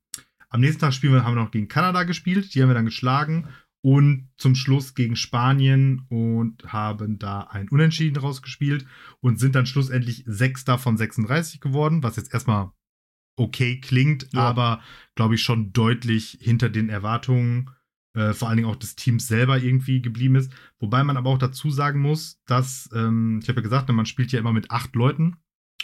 [0.48, 2.84] am nächsten Tag spielen wir, haben wir noch gegen Kanada gespielt, die haben wir dann
[2.84, 3.48] geschlagen
[3.82, 8.86] und zum Schluss gegen Spanien und haben da ein Unentschieden rausgespielt
[9.20, 12.70] und sind dann schlussendlich Sechster von 36 geworden, was jetzt erstmal
[13.36, 14.40] okay klingt, ja.
[14.40, 14.82] aber
[15.14, 17.70] glaube ich schon deutlich hinter den Erwartungen,
[18.14, 20.52] äh, vor allen Dingen auch des Teams selber irgendwie geblieben ist.
[20.78, 24.32] Wobei man aber auch dazu sagen muss, dass, ähm, ich habe ja gesagt, man spielt
[24.32, 25.36] ja immer mit acht Leuten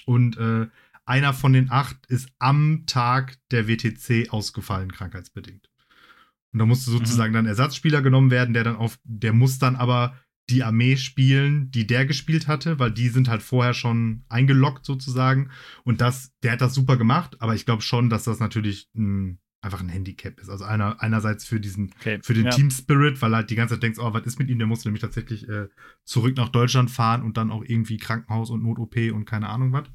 [0.06, 0.66] und äh,
[1.06, 5.70] einer von den acht ist am Tag der WTC ausgefallen, krankheitsbedingt.
[6.52, 7.36] Und da musste sozusagen mhm.
[7.36, 10.18] dann Ersatzspieler genommen werden, der dann auf, der muss dann aber
[10.50, 15.50] die Armee spielen, die der gespielt hatte, weil die sind halt vorher schon eingeloggt sozusagen.
[15.84, 19.38] Und das, der hat das super gemacht, aber ich glaube schon, dass das natürlich ein,
[19.60, 20.48] einfach ein Handicap ist.
[20.48, 22.20] Also einer, einerseits für diesen, okay.
[22.22, 22.50] für den ja.
[22.50, 24.58] Team Spirit, weil halt die ganze Zeit denkst, oh, was ist mit ihm?
[24.58, 25.68] Der muss nämlich tatsächlich äh,
[26.04, 29.88] zurück nach Deutschland fahren und dann auch irgendwie Krankenhaus und Not-OP und keine Ahnung was.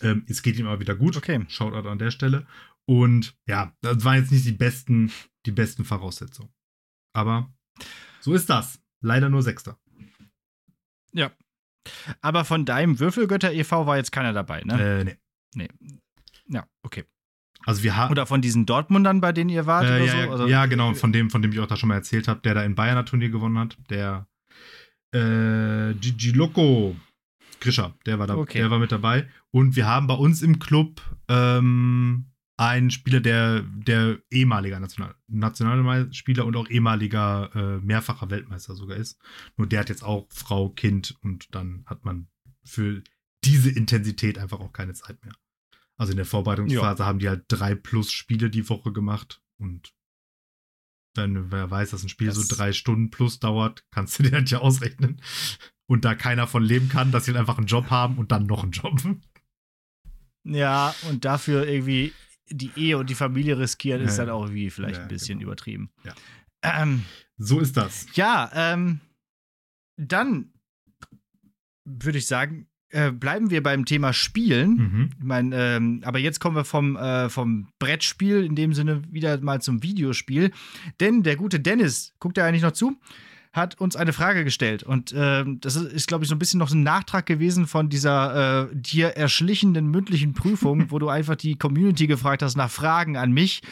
[0.00, 1.16] Ähm, es geht ihm aber wieder gut.
[1.16, 1.44] Okay.
[1.48, 2.46] Shoutout an der Stelle.
[2.86, 5.12] Und ja, das waren jetzt nicht die besten,
[5.44, 6.50] die besten Voraussetzungen.
[7.12, 7.52] Aber
[8.20, 8.80] so ist das.
[9.00, 9.78] Leider nur Sechster.
[11.12, 11.30] Ja.
[12.20, 13.86] Aber von deinem Würfelgötter e.V.
[13.86, 15.00] war jetzt keiner dabei, ne?
[15.00, 15.18] Äh, nee.
[15.54, 15.68] Nee.
[16.46, 17.04] Ja, okay.
[17.66, 18.10] Also wir haben.
[18.10, 20.30] Oder von diesen Dortmundern, bei denen ihr wart äh, oder ja, so?
[20.30, 22.54] Also, ja, genau, von dem, von dem ich auch da schon mal erzählt habe, der
[22.54, 23.76] da in Bayern ein Turnier gewonnen hat.
[23.90, 24.26] Der
[25.12, 26.96] äh, Gigi Loco
[27.60, 28.58] Grischer, der war da, okay.
[28.58, 29.28] der war mit dabei.
[29.50, 36.44] Und wir haben bei uns im Club ähm, einen Spieler, der, der ehemaliger National Nationalspieler
[36.44, 39.20] und auch ehemaliger äh, mehrfacher Weltmeister sogar ist.
[39.56, 42.28] Nur der hat jetzt auch Frau, Kind und dann hat man
[42.64, 43.02] für
[43.44, 45.34] diese Intensität einfach auch keine Zeit mehr.
[45.98, 47.06] Also in der Vorbereitungsphase ja.
[47.06, 49.92] haben die halt drei plus Spiele die Woche gemacht und
[51.14, 54.32] wenn wer weiß, dass ein Spiel das so drei Stunden plus dauert, kannst du dir
[54.32, 55.20] halt ja ausrechnen.
[55.86, 58.46] Und da keiner von leben kann, dass sie halt einfach einen Job haben und dann
[58.46, 59.00] noch einen Job.
[60.44, 62.12] Ja, und dafür irgendwie
[62.50, 65.50] die Ehe und die Familie riskieren, ist dann auch irgendwie vielleicht ja, ein bisschen genau.
[65.50, 65.90] übertrieben.
[66.04, 66.14] Ja.
[66.62, 67.04] Ähm,
[67.36, 68.06] so ist das.
[68.14, 69.00] Ja, ähm,
[69.96, 70.52] dann
[71.84, 74.70] würde ich sagen, äh, bleiben wir beim Thema Spielen.
[74.70, 75.10] Mhm.
[75.18, 79.38] Ich mein, ähm, aber jetzt kommen wir vom, äh, vom Brettspiel in dem Sinne wieder
[79.40, 80.52] mal zum Videospiel.
[81.00, 82.96] Denn der gute Dennis, guckt er eigentlich noch zu?
[83.52, 84.82] Hat uns eine Frage gestellt.
[84.82, 87.88] Und äh, das ist, ist glaube ich, so ein bisschen noch ein Nachtrag gewesen von
[87.88, 93.16] dieser äh, dir erschlichenden mündlichen Prüfung, wo du einfach die Community gefragt hast nach Fragen
[93.16, 93.62] an mich.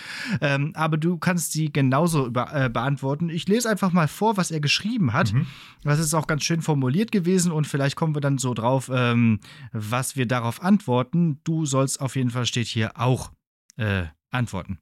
[0.41, 3.29] Ähm, aber du kannst sie genauso über, äh, beantworten.
[3.29, 5.33] Ich lese einfach mal vor, was er geschrieben hat.
[5.33, 5.47] Mhm.
[5.83, 9.41] Das ist auch ganz schön formuliert gewesen und vielleicht kommen wir dann so drauf, ähm,
[9.73, 11.41] was wir darauf antworten.
[11.45, 13.31] Du sollst auf jeden Fall, steht hier, auch
[13.77, 14.79] äh, antworten.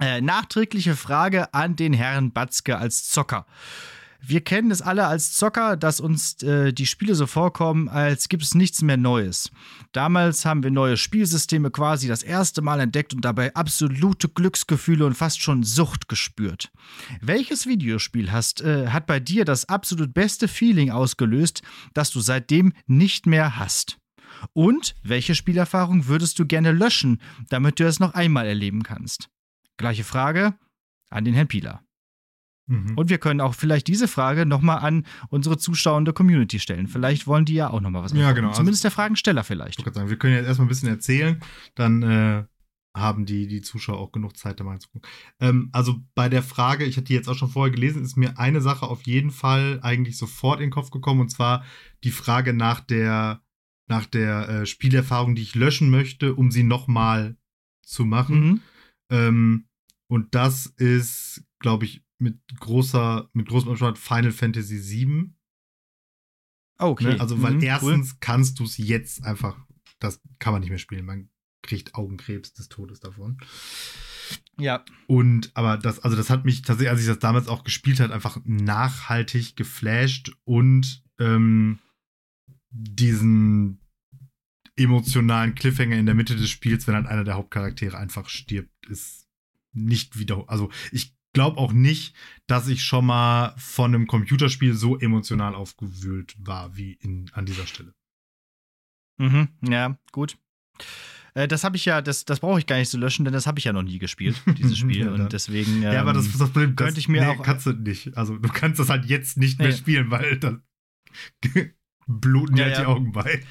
[0.00, 3.46] Äh, nachträgliche Frage an den Herrn Batzke als Zocker.
[4.24, 8.44] Wir kennen es alle als Zocker, dass uns äh, die Spiele so vorkommen, als gibt
[8.44, 9.50] es nichts mehr Neues.
[9.90, 15.14] Damals haben wir neue Spielsysteme quasi das erste Mal entdeckt und dabei absolute Glücksgefühle und
[15.14, 16.70] fast schon Sucht gespürt.
[17.20, 22.72] Welches Videospiel hast, äh, hat bei dir das absolut beste Feeling ausgelöst, das du seitdem
[22.86, 23.98] nicht mehr hast?
[24.52, 29.28] Und welche Spielerfahrung würdest du gerne löschen, damit du es noch einmal erleben kannst?
[29.76, 30.54] Gleiche Frage
[31.10, 31.82] an den Herrn Pieler.
[32.66, 32.96] Mhm.
[32.96, 36.86] Und wir können auch vielleicht diese Frage nochmal an unsere zuschauende Community stellen.
[36.86, 38.52] Vielleicht wollen die ja auch nochmal was Ja, genau.
[38.52, 39.78] Zumindest der Fragensteller vielleicht.
[39.78, 41.40] Ich sagen, wir können jetzt erstmal ein bisschen erzählen,
[41.74, 42.44] dann äh,
[42.94, 45.08] haben die, die Zuschauer auch genug Zeit, da mal zu gucken.
[45.40, 48.38] Ähm, also bei der Frage, ich hatte die jetzt auch schon vorher gelesen, ist mir
[48.38, 51.64] eine Sache auf jeden Fall eigentlich sofort in den Kopf gekommen, und zwar
[52.04, 53.42] die Frage nach der,
[53.88, 57.36] nach der äh, Spielerfahrung, die ich löschen möchte, um sie nochmal
[57.82, 58.44] zu machen.
[58.44, 58.60] Mhm.
[59.10, 59.68] Ähm,
[60.08, 65.34] und das ist, glaube ich, mit großer, mit großem Abstand Final Fantasy VII.
[66.78, 67.14] Okay.
[67.14, 67.20] Ne?
[67.20, 68.18] Also, weil mhm, erstens cool.
[68.20, 69.58] kannst du es jetzt einfach,
[69.98, 71.04] das kann man nicht mehr spielen.
[71.04, 71.28] Man
[71.62, 73.38] kriegt Augenkrebs des Todes davon.
[74.58, 74.84] Ja.
[75.06, 78.10] Und, aber das, also das hat mich tatsächlich, als ich das damals auch gespielt hat,
[78.10, 81.78] einfach nachhaltig geflasht und ähm,
[82.70, 83.80] diesen
[84.76, 89.28] emotionalen Cliffhanger in der Mitte des Spiels, wenn halt einer der Hauptcharaktere einfach stirbt, ist
[89.72, 92.14] nicht wieder, also ich glaube auch nicht,
[92.46, 97.66] dass ich schon mal von einem Computerspiel so emotional aufgewühlt war wie in, an dieser
[97.66, 97.94] Stelle.
[99.18, 100.36] Mhm, ja, gut.
[101.34, 103.46] Äh, das habe ich ja, das, das brauche ich gar nicht zu löschen, denn das
[103.46, 105.06] habe ich ja noch nie gespielt, dieses Spiel.
[105.06, 105.76] Ja, und deswegen.
[105.76, 106.76] Ähm, ja, aber das ist das Problem.
[106.76, 108.16] Das, könnte ich mir nee, auch- kannst du nicht.
[108.16, 109.76] Also du kannst das halt jetzt nicht mehr Nee.
[109.76, 110.62] spielen, weil dann
[112.06, 112.88] bluten dir Ja, halt die ja.
[112.88, 113.42] Augen bei.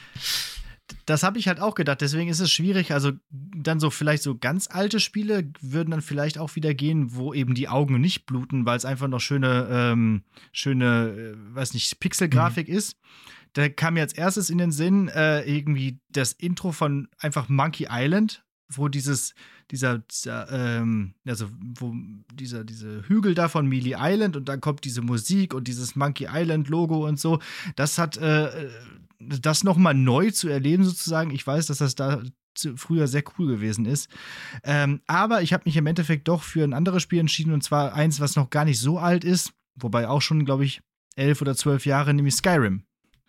[1.06, 2.02] Das habe ich halt auch gedacht.
[2.02, 2.94] Deswegen ist es schwierig.
[2.94, 7.34] Also dann so vielleicht so ganz alte Spiele würden dann vielleicht auch wieder gehen, wo
[7.34, 12.00] eben die Augen nicht bluten, weil es einfach noch schöne, ähm, schöne, äh, weiß nicht,
[12.00, 12.98] Pixelgrafik ist.
[13.54, 17.88] Da kam mir als erstes in den Sinn äh, irgendwie das Intro von einfach Monkey
[17.90, 19.34] Island, wo dieses,
[19.72, 21.48] dieser, dieser ähm, also
[21.80, 21.96] wo
[22.34, 26.28] dieser, diese Hügel da von Mealy Island und dann kommt diese Musik und dieses Monkey
[26.30, 27.40] Island Logo und so.
[27.76, 28.70] Das hat äh,
[29.20, 31.32] das nochmal neu zu erleben, sozusagen.
[31.32, 32.22] Ich weiß, dass das da
[32.76, 34.10] früher sehr cool gewesen ist.
[34.64, 37.94] Ähm, aber ich habe mich im Endeffekt doch für ein anderes Spiel entschieden und zwar
[37.94, 40.82] eins, was noch gar nicht so alt ist, wobei auch schon, glaube ich,
[41.16, 42.84] elf oder zwölf Jahre, nämlich Skyrim.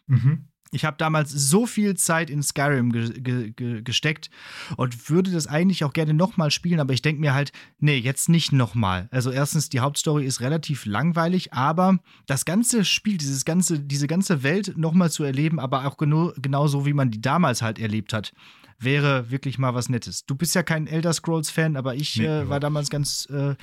[0.06, 0.48] Mhm.
[0.74, 4.30] Ich habe damals so viel Zeit in Skyrim ge ge ge gesteckt
[4.76, 8.30] und würde das eigentlich auch gerne nochmal spielen, aber ich denke mir halt, nee, jetzt
[8.30, 9.06] nicht nochmal.
[9.10, 14.42] Also erstens, die Hauptstory ist relativ langweilig, aber das ganze Spiel, dieses ganze, diese ganze
[14.42, 18.32] Welt nochmal zu erleben, aber auch genau, genauso, wie man die damals halt erlebt hat,
[18.78, 20.24] wäre wirklich mal was Nettes.
[20.24, 23.54] Du bist ja kein Elder Scrolls-Fan, aber ich Nee, äh, war damals ganz äh,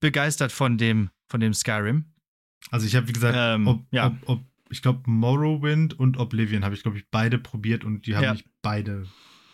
[0.00, 2.06] begeistert von dem, von dem Skyrim.
[2.70, 4.08] Also ich habe, wie gesagt, Ähm, ob, ja.
[4.08, 8.16] ob, ob, ich glaube, Morrowind und Oblivion habe ich, glaube ich, beide probiert und die
[8.16, 8.32] haben Ja.
[8.32, 9.06] mich beide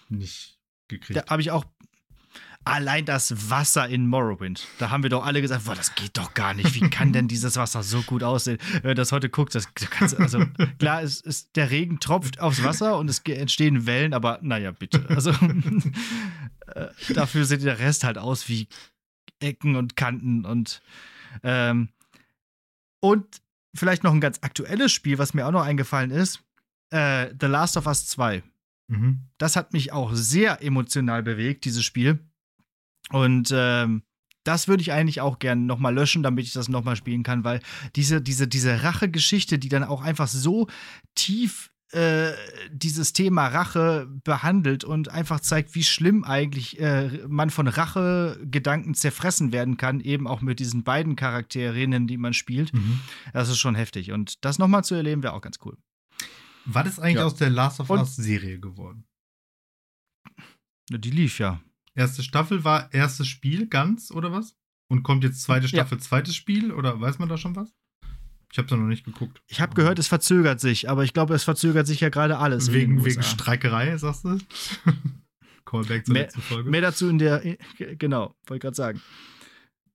[0.09, 1.17] nicht gekriegt.
[1.19, 1.65] Da habe ich auch
[2.67, 4.67] allein das Wasser in Morrowind.
[4.79, 6.75] Da haben wir doch alle gesagt, boah, das geht doch gar nicht.
[6.75, 8.59] Wie kann denn dieses Wasser so gut aussehen?
[8.83, 10.45] Wenn du das heute guckst, das kannst, also
[10.79, 15.05] klar, es ist der Regen tropft aufs Wasser und es entstehen Wellen, aber naja, bitte.
[15.11, 15.31] Also
[16.67, 18.69] äh, dafür sieht der Rest halt aus wie
[19.41, 20.81] Ecken und Kanten und
[21.43, 21.91] ähm,
[23.01, 23.43] und
[23.75, 26.41] vielleicht noch ein ganz aktuelles Spiel, was mir auch noch eingefallen ist,
[26.91, 28.43] äh, The Last of Us 2
[28.87, 29.21] Mhm.
[29.39, 32.19] das hat mich auch sehr emotional bewegt, dieses Spiel.
[33.11, 34.03] Und ähm,
[34.45, 37.61] das würde ich eigentlich auch gerne nochmal löschen, damit ich das nochmal spielen kann, weil
[37.97, 40.69] diese, diese, diese Rache-Geschichte, die dann auch einfach so
[41.15, 42.33] tief äh,
[42.71, 49.53] dieses Thema Rache behandelt und einfach zeigt, wie schlimm eigentlich äh, man von Rache-Gedanken zerfressen
[49.53, 52.73] werden kann, eben auch mit diesen beiden Charakterinnen, die man spielt.
[52.75, 53.01] Mhm.
[53.33, 54.13] Das ist schon heftig.
[54.13, 55.77] Und das nochmal zu erleben, wäre auch ganz cool.
[56.67, 57.25] Was ist eigentlich Ja.
[57.27, 59.05] aus der Last of Und- Us Serie geworden?
[60.91, 61.61] Die lief ja.
[61.95, 64.57] Erste Staffel war erstes Spiel ganz oder was?
[64.89, 65.69] Und kommt jetzt zweite Ja.
[65.69, 67.73] Staffel, zweites Spiel oder weiß man da schon was?
[68.55, 69.43] Ich habe da noch nicht geguckt.
[69.49, 72.73] Ich habe gehört, es verzögert sich, aber ich glaube, es verzögert sich ja gerade alles.
[72.73, 74.39] wegen, wegen Streikerei, sagst du?
[75.65, 76.71] Callback zur Mehr- letzten Folge.
[76.71, 77.43] Mehr dazu in der,
[77.99, 79.03] genau, wollte gerade sagen.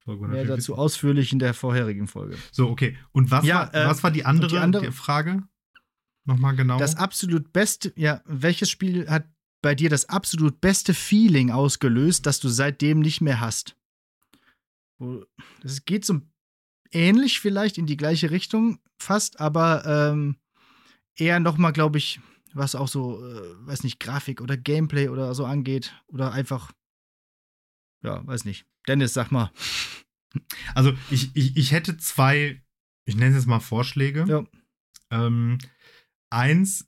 [0.04, 0.58] Folge Mehr 144.
[0.58, 2.36] dazu ausführlich in der vorherigen Folge.
[2.52, 2.98] So, okay.
[3.14, 5.42] Und was, Ja, war, äh, was war die andere, die andere- Frage?
[6.26, 6.78] Nochmal genau.
[6.80, 9.26] Das absolut beste, ja, welches Spiel hat
[9.62, 13.78] bei dir das absolut beste Feeling ausgelöst, das du seitdem nicht mehr hast?
[15.64, 16.20] Das geht so
[16.92, 20.38] ähnlich vielleicht in die gleiche Richtung fast, aber ähm,
[21.16, 22.20] eher noch mal, glaube ich,
[22.54, 26.72] was auch so, äh, weiß nicht, Grafik oder Gameplay oder so angeht oder einfach,
[28.04, 28.66] ja, weiß nicht.
[28.88, 29.52] Dennis, sag mal.
[30.76, 32.62] Also ich, ich, ich hätte zwei,
[33.06, 34.26] ich nenne es jetzt mal Vorschläge.
[34.28, 34.46] Ja.
[35.10, 35.58] Ähm,
[36.30, 36.88] eins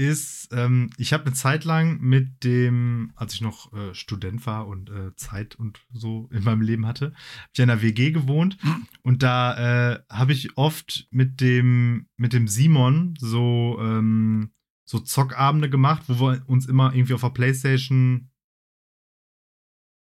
[0.00, 4.66] ist, ähm, ich habe eine Zeit lang mit dem, als ich noch äh, Student war
[4.66, 8.56] und äh, Zeit und so in meinem Leben hatte, hab ich in einer WG gewohnt.
[9.02, 14.52] Und da äh, habe ich oft mit dem, mit dem Simon so, ähm,
[14.84, 18.30] so Zockabende gemacht, wo wir uns immer irgendwie auf der Playstation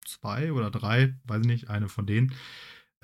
[0.04, 2.34] zwei oder drei, weiß ich nicht, eine von denen,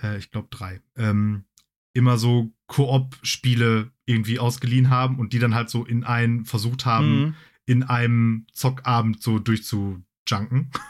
[0.03, 1.45] äh, ich glaube drei, ähm,
[1.95, 7.21] immer so Koop-Spiele irgendwie ausgeliehen haben und die dann halt so in einen versucht haben,
[7.21, 7.35] Mhm.
[7.67, 10.71] in einem Zockabend so durchzujunken.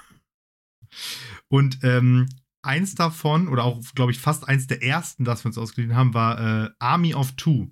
[1.48, 2.28] Und ähm,
[2.62, 6.14] eins davon, oder auch, glaube ich, fast eins der ersten, das wir uns ausgeliehen haben,
[6.14, 7.70] war äh, Army of Two.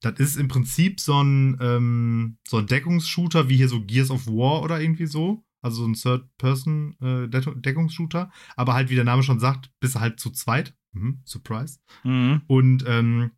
[0.00, 4.26] Das ist im Prinzip so ein, ähm, so ein Deckungsshooter, wie hier so Gears of
[4.26, 5.42] War oder irgendwie so.
[5.62, 8.30] Also so ein Third-Person-Deckungsshooter.
[8.56, 10.74] Aber halt, wie der Name schon sagt, bist du halt zu zweit.
[10.96, 11.78] Mhm, surprise.
[12.04, 12.42] Mhm.
[12.46, 13.30] Und ähm,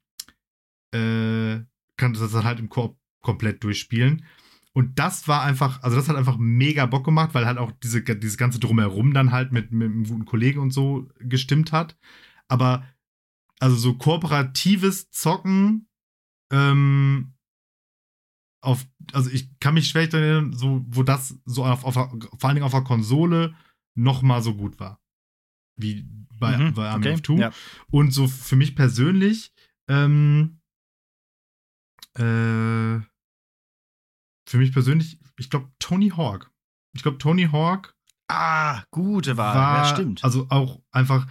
[0.93, 1.65] äh,
[1.97, 4.25] kann das dann halt im Koop komplett durchspielen.
[4.73, 8.03] Und das war einfach, also das hat einfach mega Bock gemacht, weil halt auch diese,
[8.03, 11.97] dieses ganze Drumherum dann halt mit, mit einem guten Kollegen und so gestimmt hat.
[12.47, 12.87] Aber
[13.59, 15.89] also so kooperatives Zocken,
[16.53, 17.35] ähm,
[18.61, 22.55] auf, also ich kann mich schwer erinnern, so, wo das so auf, auf, vor allen
[22.55, 23.55] Dingen auf der Konsole
[23.97, 25.01] noch mal so gut war.
[25.79, 26.07] Wie
[26.39, 27.39] bei, Mhm, bei Army okay, of Two.
[27.39, 27.53] ja.
[27.91, 29.53] Und so für mich persönlich,
[29.89, 30.61] ähm,
[32.15, 33.01] äh,
[34.49, 36.51] für mich persönlich, ich glaube, Tony Hawk.
[36.95, 37.95] Ich glaube, Tony Hawk
[38.31, 39.55] Ah, gute Wahl.
[39.55, 40.23] war, ja, stimmt.
[40.25, 41.27] also auch einfach,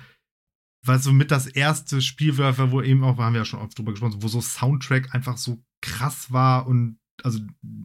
[0.85, 3.77] weil so mit das erste Spiel war, wo eben auch, haben wir ja schon oft
[3.77, 7.39] drüber gesprochen, wo so Soundtrack einfach so krass war und also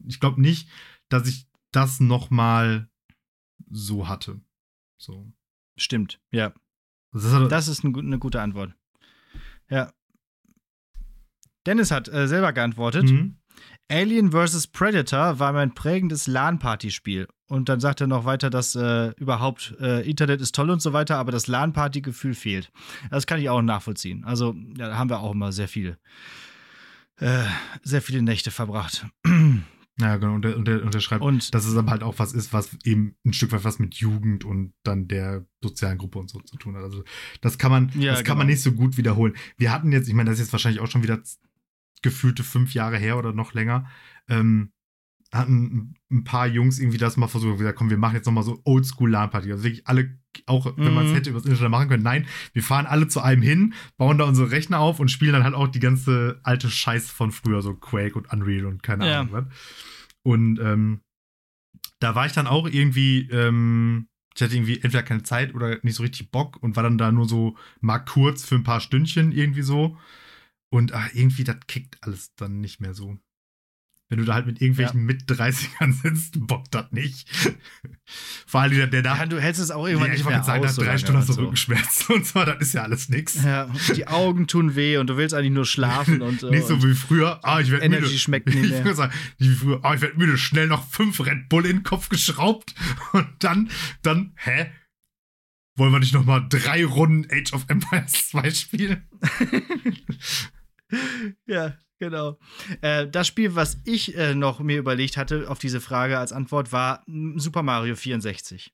[0.07, 0.69] ich glaube nicht,
[1.09, 2.89] dass ich das noch mal
[3.69, 4.41] so hatte.
[4.99, 5.31] So.
[5.75, 6.53] Stimmt, ja.
[7.11, 8.73] Das ist ein, eine gute Antwort.
[9.69, 9.91] Ja.
[11.65, 13.09] Dennis hat äh, selber geantwortet.
[13.09, 13.37] Mhm.
[13.89, 14.67] Alien vs.
[14.67, 17.27] Predator war mein prägendes LAN-Party-Spiel.
[17.47, 20.93] Und dann sagt er noch weiter, dass äh, überhaupt äh, Internet ist toll und so
[20.93, 22.71] weiter, aber das LAN-Party-Gefühl fehlt.
[23.11, 24.23] Das kann ich auch nachvollziehen.
[24.23, 25.99] Also, ja, da haben wir auch immer sehr viele,
[27.17, 27.43] äh,
[27.83, 29.05] sehr viele Nächte verbracht.
[29.99, 30.33] Ja, genau.
[30.33, 32.51] Und der, und, der, und der schreibt, Und dass es aber halt auch was ist,
[32.51, 36.39] was eben ein Stück weit was mit Jugend und dann der sozialen Gruppe und so
[36.39, 36.83] zu tun hat.
[36.83, 37.03] Also
[37.41, 38.55] das kann man, Ja, das kann man genau.
[38.55, 39.35] nicht so gut wiederholen.
[39.57, 41.21] Wir hatten jetzt, ich meine, das ist jetzt wahrscheinlich auch schon wieder
[42.01, 43.87] gefühlte fünf Jahre her oder noch länger.
[44.27, 44.71] Ähm,
[45.33, 48.61] hatten ein paar Jungs irgendwie das mal versucht, gesagt, komm, wir machen jetzt nochmal so
[48.65, 49.51] Oldschool LAN-Party.
[49.51, 51.15] Also wirklich alle, auch wenn man es Mhm.
[51.15, 54.51] hätte übers Internet machen können, nein, wir fahren alle zu einem hin, bauen da unsere
[54.51, 58.15] Rechner auf und spielen dann halt auch die ganze alte Scheiß von früher, so Quake
[58.15, 59.21] und Unreal und keine Ja.
[59.21, 59.45] Ahnung was.
[60.23, 61.01] Und ähm,
[61.99, 65.95] da war ich dann auch irgendwie, ähm, ich hatte irgendwie entweder keine Zeit oder nicht
[65.95, 69.31] so richtig Bock und war dann da nur so mal kurz für ein paar Stündchen
[69.31, 69.97] irgendwie so.
[70.69, 73.17] Und ah, irgendwie, das kickt alles dann nicht mehr so.
[74.13, 77.27] Wenn du da halt mit irgendwelchen Mit-30ern sitzt, bockt das nicht.
[78.45, 79.17] Vor allem der, der da.
[79.17, 80.67] ja, du hältst es auch Ja, irgendwann ich nicht mehr sagen, aus.
[80.69, 81.41] nach so drei Stunden hast du und so.
[81.41, 83.43] Rückenschmerzen und so, das ist ja alles nix.
[83.43, 86.83] Ja, die Augen tun weh und du willst eigentlich nur schlafen und, äh, Nicht so
[86.83, 88.01] wie früher, ah, ich werde müde.
[88.03, 88.83] Energy schmeckt nicht Ich mehr.
[88.85, 91.77] würde sagen, nicht wie früher, ah, ich werde müde, schnell noch fünf Red Bull in
[91.77, 92.75] den Kopf geschraubt
[93.13, 93.71] und dann,
[94.03, 94.69] dann, hä?
[95.75, 99.07] Wollen wir nicht noch mal drei Runden Age of Empires 2 spielen?
[101.47, 102.37] Ja, genau.
[102.81, 106.71] Äh, das Spiel, was ich äh, noch mir überlegt hatte auf diese Frage als Antwort,
[106.71, 107.03] war
[107.35, 108.73] Super Mario 64.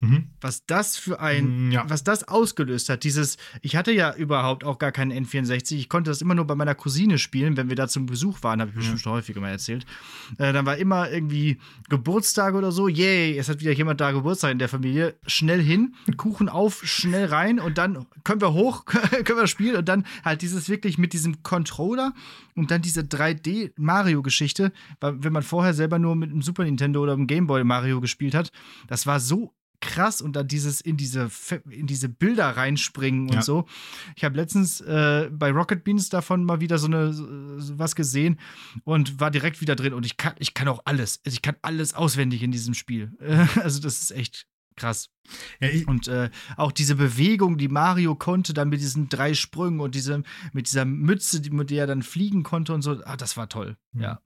[0.00, 0.28] Mhm.
[0.42, 1.84] Was das für ein, Mm, ja.
[1.88, 6.10] was das ausgelöst hat, dieses, ich hatte ja überhaupt auch gar keinen N64, ich konnte
[6.10, 8.76] das immer nur bei meiner Cousine spielen, wenn wir da zum Besuch waren, habe ich
[8.76, 9.02] bestimmt Ja.
[9.04, 9.86] schon häufiger mal erzählt.
[10.36, 14.52] Äh, dann war immer irgendwie Geburtstag oder so, yay, es hat wieder jemand da Geburtstag
[14.52, 18.84] in der Familie, schnell hin, Kuchen auf, schnell rein und dann können wir hoch,
[19.24, 22.12] können wir spielen und dann halt dieses wirklich mit diesem Controller
[22.54, 27.14] und dann diese 3D-Mario-Geschichte, weil wenn man vorher selber nur mit dem Super Nintendo oder
[27.16, 28.52] dem Game Boy Mario gespielt hat,
[28.88, 31.30] das war so krass und dann dieses in diese
[31.70, 33.42] in diese Bilder reinspringen und Ja.
[33.42, 33.66] so.
[34.16, 38.38] Ich habe letztens äh, bei Rocket Beans davon mal wieder so eine so was gesehen
[38.84, 41.20] und war direkt wieder drin und ich kann ich kann auch alles.
[41.24, 43.12] Also ich kann alles auswendig in diesem Spiel.
[43.62, 45.08] also das ist echt krass.
[45.60, 49.94] ja Und äh, auch diese Bewegung, die Mario konnte, dann mit diesen drei Sprüngen und
[49.94, 53.36] diese, mit dieser Mütze, die, mit der er dann fliegen konnte und so, ah, das
[53.38, 53.76] war toll.
[53.92, 54.02] Mhm.
[54.02, 54.20] Ja.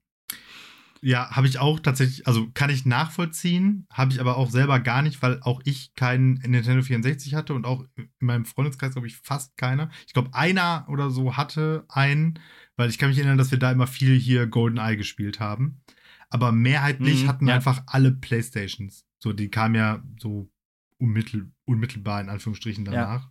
[1.03, 5.01] Ja, habe ich auch tatsächlich, also kann ich nachvollziehen, habe ich aber auch selber gar
[5.01, 9.17] nicht, weil auch ich keinen Nintendo 64 hatte und auch in meinem Freundeskreis, glaube ich,
[9.17, 9.89] fast keiner.
[10.05, 12.39] Ich glaube, einer oder so hatte einen,
[12.75, 15.81] weil ich kann mich erinnern, dass wir da immer viel hier GoldenEye gespielt haben.
[16.29, 17.55] Aber mehrheitlich Mhm, hatten ja.
[17.55, 19.05] einfach alle Playstations.
[19.17, 20.51] So, die kamen ja so
[20.99, 22.91] unmittel, unmittelbar in Anführungsstrichen Ja.
[22.91, 23.29] danach.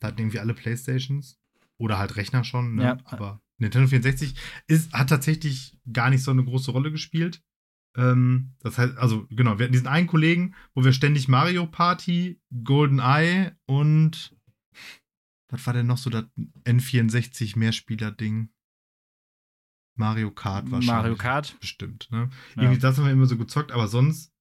[0.00, 1.38] Da hatten irgendwie alle Playstations.
[1.76, 2.82] Oder halt Rechner schon, ne?
[2.84, 2.96] Ja.
[3.04, 4.34] Aber Nintendo 64
[4.66, 7.42] ist, hat tatsächlich gar nicht so eine große Rolle gespielt.
[7.96, 12.40] Ähm, das heißt, also genau, wir hatten diesen einen Kollegen, wo wir ständig Mario Party,
[12.64, 14.36] GoldenEye und
[15.48, 16.24] was war denn noch so das
[16.64, 18.48] N64 Mehrspieler-Ding?
[19.94, 20.86] Mario Kart wahrscheinlich.
[20.86, 21.60] Mario Kart.
[21.60, 22.30] Bestimmt, ne?
[22.56, 22.62] Ja.
[22.62, 24.32] Irgendwie das haben wir immer so gezockt, aber sonst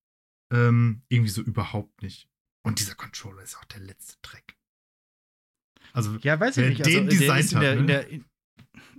[0.54, 2.30] ähm, irgendwie so überhaupt nicht.
[2.64, 4.58] Und dieser Controller ist auch der letzte Dreck.
[5.94, 6.86] Also, Ja, weiß ich nicht.
[6.86, 7.88] den Also, der designt in der, hat, in ne?
[7.88, 8.26] der, in,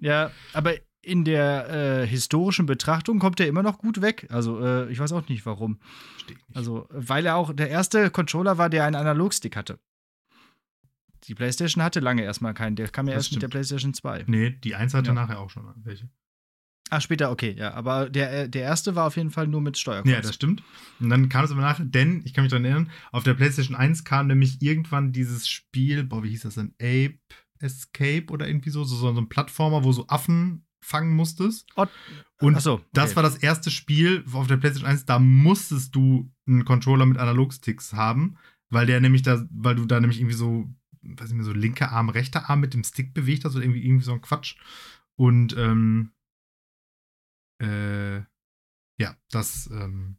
[0.01, 1.69] ja, aber in der
[2.03, 4.27] äh, historischen Betrachtung kommt er immer noch gut weg.
[4.31, 5.81] Also, äh, ich weiß auch nicht warum.
[6.29, 6.39] nicht.
[6.55, 9.79] Also, weil er auch der erste Controller war, der einen Analogstick hatte.
[11.25, 12.77] Die PlayStation hatte lange erstmal keinen.
[12.77, 13.53] Der kam ja Das erst mit der stimmt.
[13.53, 14.25] PlayStation 2.
[14.27, 15.15] nee, die 1 hatte Ja.
[15.15, 16.09] nachher auch schon welche.
[16.91, 17.73] Ach, später, okay, ja.
[17.75, 20.13] Aber der, äh, der erste war auf jeden Fall nur mit Steuerkreuz.
[20.13, 20.63] Ja, das stimmt.
[21.01, 23.75] Und dann kam es aber nachher, denn, ich kann mich daran erinnern, auf der PlayStation
[23.77, 26.75] 1 kam nämlich irgendwann dieses Spiel, boah, wie hieß das denn?
[26.81, 27.19] Ape
[27.63, 31.69] Escape oder irgendwie so, so, so ein Plattformer, wo so Affen fangen musstest.
[31.77, 31.91] Ot-
[32.41, 32.85] Und so, okay.
[32.93, 37.19] das war das erste Spiel auf der PlayStation 1, da musstest du einen Controller mit
[37.19, 38.37] Analogsticks haben,
[38.69, 40.69] weil der nämlich da, weil du da nämlich irgendwie so,
[41.03, 43.85] weiß ich nicht, so linker Arm, rechter Arm mit dem Stick bewegt hast oder irgendwie,
[43.85, 44.57] irgendwie so ein Quatsch.
[45.15, 46.11] Und ähm,
[47.61, 48.17] äh,
[48.99, 50.17] ja, das ähm,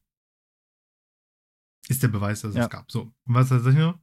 [1.90, 2.64] ist der Beweis, dass es Ja.
[2.64, 2.92] es gab.
[2.92, 4.00] So, und was ist das hier?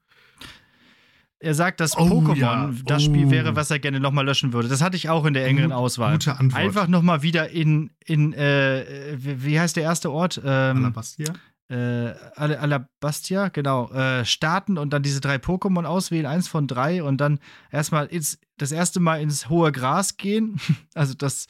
[1.42, 2.70] Er sagt, dass Oh, Pokémon ja.
[2.84, 3.30] das Spiel Oh.
[3.30, 4.68] wäre, was er gerne nochmal löschen würde.
[4.68, 6.12] Das hatte ich auch in der engeren Auswahl.
[6.12, 6.62] Gute Antwort.
[6.62, 10.38] Einfach nochmal wieder in, in äh, wie heißt der erste Ort?
[10.44, 11.32] Ähm, Alabastia?
[11.70, 17.02] äh, Al- Alabastia, genau, äh, starten und dann diese drei Pokémon auswählen, eins von drei
[17.02, 17.38] und dann
[17.70, 20.60] erstmal ins, das erste Mal ins hohe Gras gehen.
[20.94, 21.46] also das,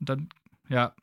[0.00, 0.28] und dann,
[0.70, 0.94] ja.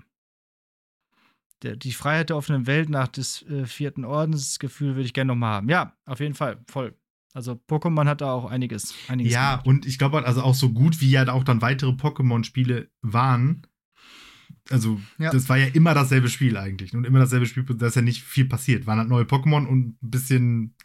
[1.62, 5.56] Der, die Freiheit der offenen Welt nach des äh, vierten Ordensgefühl würde ich gerne nochmal
[5.56, 5.70] haben.
[5.70, 6.96] Ja, auf jeden Fall, voll.
[7.34, 8.96] Also Pokémon hat da auch einiges.
[9.08, 9.68] einiges Ja, gemacht.
[9.68, 13.68] und ich glaube, also auch so gut wie ja auch dann weitere Pokémon-Spiele waren.
[14.72, 15.32] Also, Ja.
[15.32, 16.94] das war ja immer dasselbe Spiel eigentlich.
[16.96, 18.86] Und immer dasselbe Spiel, da ist ja nicht viel passiert.
[18.88, 20.76] Waren halt neue Pokémon und ein bisschen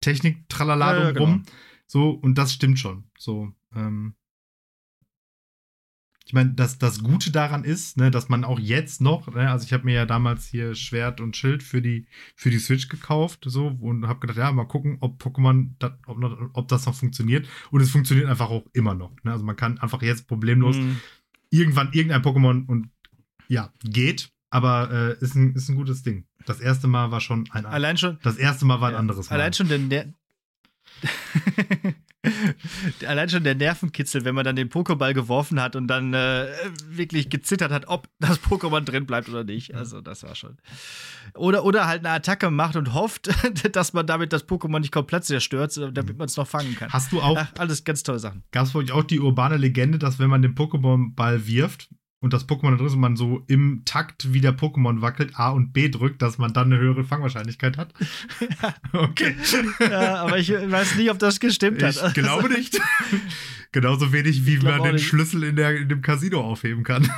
[0.00, 1.42] Technik, tralala Ja, ja, drumrum.
[1.42, 1.52] genau.
[1.86, 3.04] So, und das stimmt schon.
[3.18, 4.14] So, ähm.
[6.30, 9.64] Ich meine, das, das Gute daran ist, ne, dass man auch jetzt noch, ne, also
[9.66, 12.06] ich habe mir ja damals hier Schwert und Schild für die,
[12.36, 16.18] für die Switch gekauft, so, und habe gedacht, ja, mal gucken, ob Pokémon, da, ob,
[16.52, 17.48] ob das noch funktioniert.
[17.72, 19.10] Und es funktioniert einfach auch immer noch.
[19.24, 19.32] Ne?
[19.32, 21.00] Also man kann einfach jetzt problemlos Mhm.
[21.50, 22.90] irgendwann irgendein Pokémon und
[23.48, 26.26] ja, geht, aber äh, ist, ein, ist ein gutes Ding.
[26.46, 29.00] Das erste Mal war schon ein Allein schon, Das erste Mal war ein Ja.
[29.00, 29.34] anderes Mal.
[29.34, 30.14] Allein schon der Ner
[33.06, 36.46] Allein schon der Nervenkitzel, wenn man dann den Pokéball geworfen hat und dann äh,
[36.88, 39.74] wirklich gezittert hat, ob das Pokémon drin bleibt oder nicht.
[39.74, 40.56] Also, das war schon.
[41.34, 43.30] Oder, oder halt eine Attacke macht und hofft,
[43.72, 46.92] dass man damit das Pokémon nicht komplett zerstört, damit man es noch fangen kann.
[46.92, 48.42] Hast du auch, Ach, alles ganz tolle Sachen.
[48.50, 51.88] gab es euch auch die urbane Legende, dass wenn man den Pokémon-Ball wirft
[52.22, 55.36] und das Pokémon da drin ist und man so im Takt wie der Pokémon wackelt,
[55.36, 57.94] A und B drückt, dass man dann eine höhere Fangwahrscheinlichkeit hat?
[58.92, 59.34] okay.
[59.80, 61.96] Ja, aber ich weiß nicht, ob das gestimmt hat.
[61.96, 62.78] Ich glaube nicht.
[63.72, 65.06] Genauso wenig, wie man den nicht.
[65.06, 67.10] Schlüssel in, der, in dem Casino aufheben kann.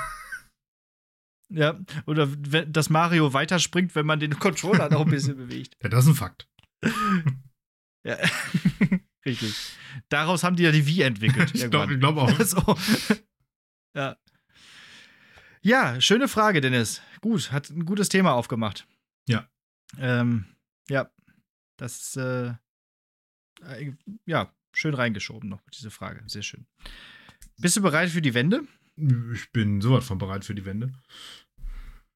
[1.49, 5.77] Ja, oder dass Mario weiterspringt, wenn man den Controller noch ein bisschen bewegt.
[5.83, 6.49] Ja, das ist ein Fakt.
[8.05, 8.17] Ja.
[9.25, 9.55] Richtig.
[10.09, 11.55] Daraus haben die ja die Wii entwickelt.
[11.55, 12.41] Ich glaube glaub auch.
[12.41, 12.77] so.
[13.95, 14.17] Ja.
[15.65, 17.01] Ja, schöne Frage, Dennis.
[17.21, 18.89] Gut, hat ein gutes Thema aufgemacht.
[19.29, 19.47] Ja.
[19.97, 20.47] Ähm,
[20.89, 21.09] ja,
[21.77, 22.55] das ist, äh,
[23.65, 23.93] äh,
[24.27, 26.25] ja, schön reingeschoben noch, diese Frage.
[26.27, 26.67] Sehr schön.
[27.59, 28.63] Bist du bereit für die Wende?
[29.33, 30.93] Ich bin sowas von bereit für die Wende.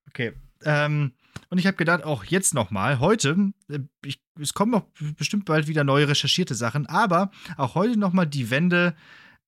[0.09, 0.32] Okay.
[0.62, 1.12] Ähm,
[1.49, 5.68] und ich habe gedacht, auch jetzt nochmal, heute, äh, ich, es kommen noch bestimmt bald
[5.68, 8.97] wieder neue recherchierte Sachen, aber auch heute nochmal die Wende.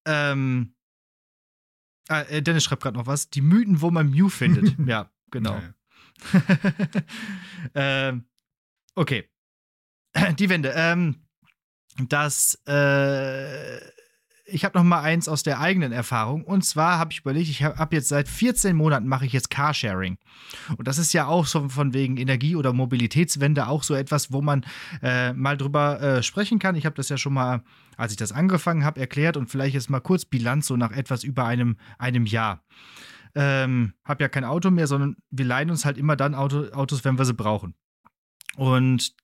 [0.05, 0.75] Ähm,
[2.09, 3.31] ah, äh, Dennis schreibt gerade noch was.
[3.31, 4.77] Die Mythen, wo man Mew findet.
[4.87, 5.61] ja, genau.
[7.75, 8.25] Ähm,
[8.95, 9.29] okay.
[10.39, 10.73] Die Wende.
[10.75, 11.29] Ähm,
[12.09, 13.79] das, äh,
[14.51, 16.45] ich habe noch mal eins aus der eigenen Erfahrung.
[16.45, 19.51] Und zwar habe ich überlegt, ich habe hab jetzt seit 14 Monaten mache ich jetzt
[19.51, 20.19] Carsharing.
[20.77, 24.41] Und das ist ja auch so von wegen Energie- oder Mobilitätswende auch so etwas, wo
[24.41, 24.65] man
[25.03, 26.77] äh, mal drüber äh, sprechen kann.
[26.77, 27.63] Ich habe das ja schon mal,
[27.99, 31.25] als ich das angefangen habe, erklärt und vielleicht jetzt mal kurz Bilanz so nach etwas
[31.25, 32.65] über einem, einem Jahr.
[33.35, 37.05] Ähm, hab ja kein Auto mehr, sondern wir leihen uns halt immer dann Auto, Autos,
[37.05, 37.75] wenn wir sie brauchen.
[38.57, 39.15] Und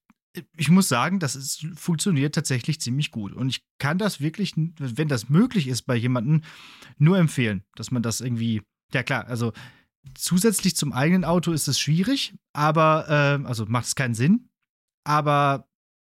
[0.56, 3.32] ich muss sagen, das ist, funktioniert tatsächlich ziemlich gut.
[3.32, 6.42] Und ich kann das wirklich, wenn das möglich ist bei jemandem,
[6.98, 8.62] nur empfehlen, dass man das irgendwie,
[8.92, 9.52] ja klar, also
[10.14, 14.48] zusätzlich zum eigenen Auto ist es schwierig, aber, äh, also macht es keinen Sinn,
[15.04, 15.68] aber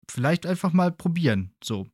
[0.09, 1.87] vielleicht einfach mal probieren, so.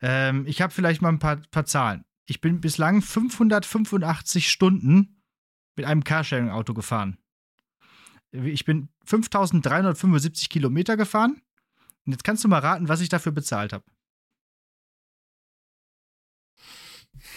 [0.00, 2.04] Ähm, ich habe vielleicht mal ein paar, paar Zahlen.
[2.26, 5.22] Ich bin bislang 585 Stunden
[5.76, 7.18] mit einem Carsharing-Auto gefahren.
[8.30, 11.40] Ich bin 5375 Kilometer gefahren.
[12.04, 13.84] Und jetzt kannst du mal raten, was ich dafür bezahlt habe.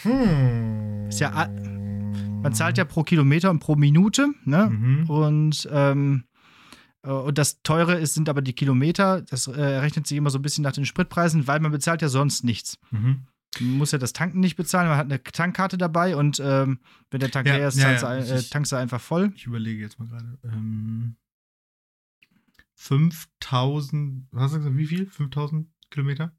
[0.04, 1.08] Hm.
[1.08, 4.70] Ist ja Man zahlt ja pro Kilometer und pro Minute, ne?
[4.70, 5.10] Mhm.
[5.10, 6.31] Und, ähm, äh,
[7.10, 9.22] und das teure ist, sind aber die Kilometer.
[9.24, 12.10] Das äh, rechnet sich immer so ein bisschen nach den Spritpreisen, weil man bezahlt ja
[12.10, 12.78] sonst nichts.
[12.92, 13.24] Mhm.
[13.60, 16.80] Man muss ja das Tanken nicht bezahlen, man hat eine Tankkarte dabei und ähm,
[17.10, 19.34] wenn der Tank Ja, leer ist, ja, ja, ein- äh, tankst du einfach voll.
[19.36, 20.38] Ich überlege jetzt mal gerade.
[20.44, 21.16] Ähm,
[22.76, 25.06] 5000, was hast du gesagt, wie viel?
[25.06, 26.32] 5000 Kilometer?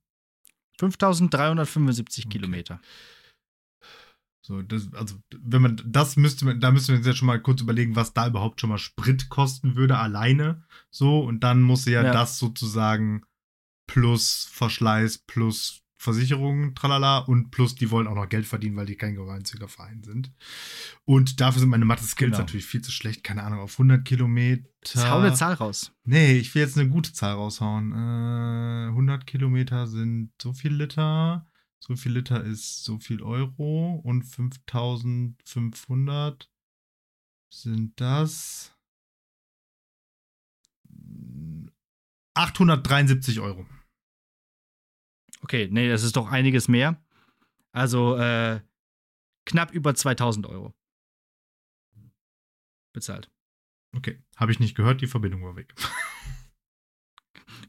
[0.78, 2.32] 5375 Okay.
[2.38, 2.80] Kilometer.
[4.44, 7.40] So, das, also, wenn man, das müsste man, da müssen wir uns jetzt schon mal
[7.40, 10.64] kurz überlegen, was da überhaupt schon mal Sprit kosten würde, alleine.
[10.90, 12.12] So, und dann muss ja, Ja.
[12.12, 13.22] das sozusagen
[13.86, 18.96] plus Verschleiß, plus Versicherung, tralala, und plus die wollen auch noch Geld verdienen, weil die
[18.96, 20.32] kein gemeinnütziger Verein sind.
[21.04, 22.38] Und dafür sind meine Mathe-Skills Genau.
[22.38, 23.22] natürlich viel zu schlecht.
[23.22, 24.68] Keine Ahnung, auf 100 Kilometer.
[24.84, 25.92] Jetzt hau eine Zahl raus.
[26.02, 27.92] Nee, ich will jetzt eine gute Zahl raushauen.
[27.92, 31.46] Äh, 100 Kilometer sind so viel Liter.
[31.84, 34.00] So viel Liter ist so viel Euro.
[34.04, 36.48] Und 5500
[37.52, 38.72] sind das
[42.34, 43.66] 873 Euro.
[45.40, 47.02] Okay, nee, das ist doch einiges mehr.
[47.72, 48.60] Also äh,
[49.44, 50.72] knapp über 2000 Euro.
[52.92, 53.28] Bezahlt.
[53.96, 55.74] Okay, habe ich nicht gehört, die Verbindung war weg.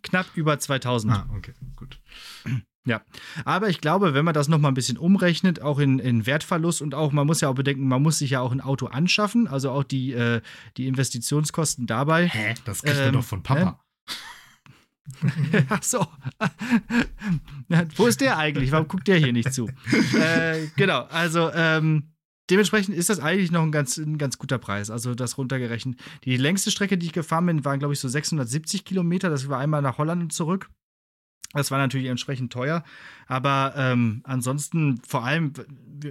[0.04, 1.14] Knapp über 2000.
[1.14, 2.00] Ah, okay, gut.
[2.86, 3.02] Ja,
[3.46, 6.96] aber ich glaube, wenn man das nochmal ein bisschen umrechnet, auch in, in Wertverlust und
[6.96, 9.72] auch, man muss ja auch bedenken, man muss sich ja auch ein Auto anschaffen, also
[9.72, 10.42] auch die, äh,
[10.76, 12.28] die Investitionskosten dabei.
[12.28, 12.56] Hä?
[12.66, 13.80] Das kriegt Ähm, man doch von Papa.
[15.70, 16.06] Ach so.
[17.96, 18.72] Wo ist der eigentlich?
[18.72, 19.70] Warum guckt der hier nicht zu?
[20.18, 22.14] äh, genau, also ähm,
[22.50, 24.90] dementsprechend ist das eigentlich noch ein ganz, ein ganz guter Preis.
[24.90, 26.00] Also das runtergerechnet.
[26.26, 29.30] Die längste Strecke, die ich gefahren bin, waren, glaube ich, so 670 Kilometer.
[29.30, 30.70] Das war einmal nach Holland und zurück.
[31.54, 32.84] Das war natürlich entsprechend teuer.
[33.28, 35.54] Aber ähm, ansonsten, vor allem,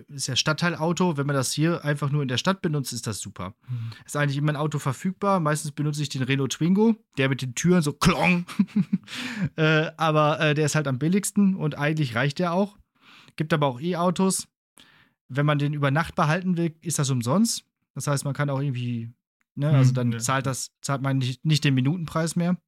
[0.09, 1.17] ist ja Stadtteilauto.
[1.17, 3.55] Wenn man das hier einfach nur in der Stadt benutzt, ist das super.
[3.69, 3.91] Mhm.
[4.07, 5.41] Ist eigentlich immer ein Auto verfügbar.
[5.41, 8.47] Meistens benutze ich den Renault Twingo, der mit den Türen so klong.
[9.57, 12.79] äh, aber äh, der ist halt am billigsten und eigentlich reicht der auch.
[13.37, 14.49] Gibt aber auch E-Autos.
[15.29, 17.65] Wenn man den über Nacht behalten will, ist das umsonst.
[17.95, 19.13] Das heißt, man kann auch irgendwie,
[19.55, 20.19] ne, also Hm, dann ja.
[20.19, 22.59] zahlt das, zahlt man nicht, nicht den Minutenpreis mehr.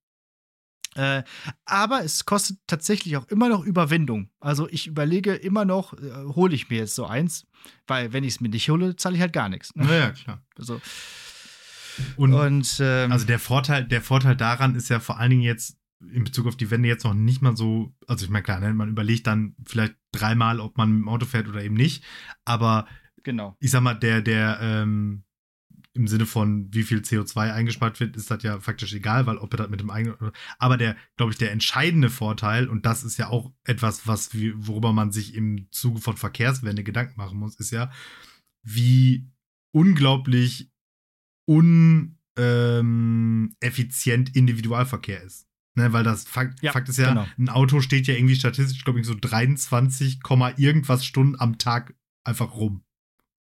[0.95, 1.23] Äh,
[1.65, 4.31] aber es kostet tatsächlich auch immer noch Überwindung.
[4.41, 7.47] Also ich überlege immer noch, äh, hole ich mir jetzt so eins,
[7.87, 9.75] weil wenn ich es mir nicht hole, zahle ich halt gar nichts.
[9.75, 9.85] Ne?
[9.85, 10.43] Naja, klar.
[10.57, 10.81] Also,
[12.17, 15.79] Und, und ähm, also der Vorteil, der Vorteil daran ist ja vor allen Dingen jetzt
[16.13, 18.73] in Bezug auf die Wände jetzt noch nicht mal so, also ich meine, klar, ne,
[18.75, 22.05] man überlegt dann vielleicht dreimal, ob man mit dem Auto fährt oder eben nicht.
[22.45, 22.87] Aber
[23.23, 23.57] genau.
[23.61, 25.25] ich sag mal, der, der, ähm,
[25.95, 29.55] im Sinne von, wie viel CO2 eingespart wird, ist das ja faktisch egal, weil ob
[29.55, 30.33] er das mit dem eigenen.
[30.59, 34.93] Aber der, glaube ich, der entscheidende Vorteil, und das ist ja auch etwas, was worüber
[34.93, 37.93] man sich im Zuge von Verkehrswende Gedanken machen muss, ist ja,
[38.65, 39.31] wie
[39.73, 40.73] unglaublich
[41.47, 45.47] uneffizient ähm, Individualverkehr ist.
[45.77, 47.27] Ne, weil das Fakt, Ja, Fakt ist ja, genau.
[47.37, 51.97] ein Auto steht ja irgendwie statistisch, glaube ich, so 23, Komma irgendwas Stunden am Tag
[52.25, 52.84] einfach rum.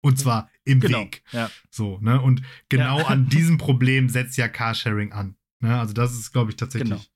[0.02, 1.00] Und zwar im Genau.
[1.00, 1.22] Weg.
[1.32, 1.50] Ja.
[1.70, 2.20] So, ne?
[2.20, 3.06] Und genau Ja.
[3.06, 5.36] an diesem Problem setzt ja Carsharing an.
[5.60, 5.78] Ne?
[5.78, 7.10] Also, das ist, glaube ich, tatsächlich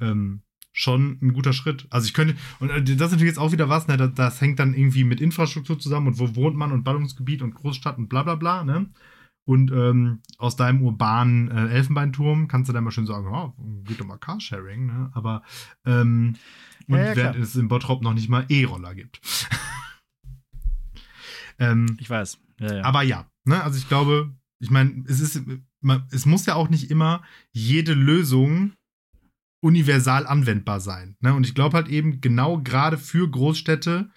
[0.00, 0.42] ähm,
[0.72, 1.86] schon ein guter Schritt.
[1.90, 3.96] Also, ich könnte, und äh, das ist natürlich jetzt auch wieder was, ne?
[3.96, 7.54] Das, das hängt dann irgendwie mit Infrastruktur zusammen und wo wohnt man und Ballungsgebiet und
[7.54, 8.88] Großstadt und bla bla bla, ne?
[9.44, 13.52] Und ähm, aus deinem urbanen äh, Elfenbeinturm kannst du dann mal schön sagen, oh,
[13.82, 15.10] geht doch mal Carsharing, ne?
[15.14, 15.42] Aber
[15.84, 16.36] ähm,
[16.86, 19.20] und Ja, ja, während es in Bottrop noch nicht mal E-Roller gibt.
[21.62, 22.38] ähm, Ich weiß.
[22.60, 22.84] Ja, ja.
[22.84, 25.42] aber ja, ne, also ich glaube, ich meine, es ist,
[25.80, 28.72] man, es muss ja auch nicht immer jede Lösung
[29.62, 31.16] universal anwendbar sein.
[31.20, 31.34] Ne?
[31.34, 34.10] Und ich glaube halt eben, genau gerade für Großstädte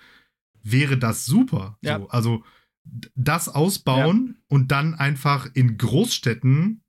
[0.62, 1.78] wäre das super.
[1.82, 2.00] Ja.
[2.00, 2.44] So, also
[3.16, 6.82] das ausbauen und dann einfach in Großstädten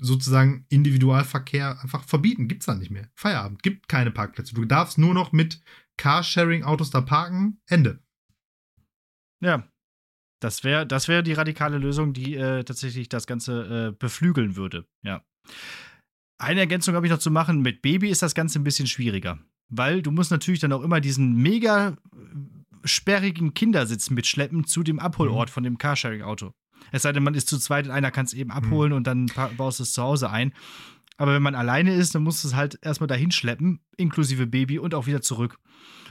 [0.00, 2.48] sozusagen Individualverkehr einfach verbieten.
[2.48, 3.10] Gibt's da nicht mehr.
[3.14, 3.62] Feierabend.
[3.62, 4.54] Gibt keine Parkplätze.
[4.54, 5.60] Du darfst nur noch mit
[5.96, 7.60] Carsharing-Autos da parken.
[7.66, 8.02] Ende.
[9.40, 9.64] Ja.
[10.40, 14.86] Das wäre das wär die radikale Lösung, die äh, tatsächlich das Ganze äh, beflügeln würde.
[15.02, 15.24] Ja.
[16.38, 17.60] Eine Ergänzung habe ich noch zu machen.
[17.60, 19.40] Mit Baby ist das Ganze ein bisschen schwieriger.
[19.68, 21.94] Weil du musst natürlich dann auch immer diesen mega äh,
[22.84, 26.54] sperrigen Kindersitz mitschleppen zu dem Abholort von dem Carsharing-Auto.
[26.92, 29.26] Es sei denn, man ist zu zweit und einer kann es eben abholen und dann
[29.56, 30.52] baust du es zu Hause ein.
[31.16, 34.78] Aber wenn man alleine ist, dann musst du es halt erstmal dahin schleppen, inklusive Baby
[34.78, 35.58] und auch wieder zurück.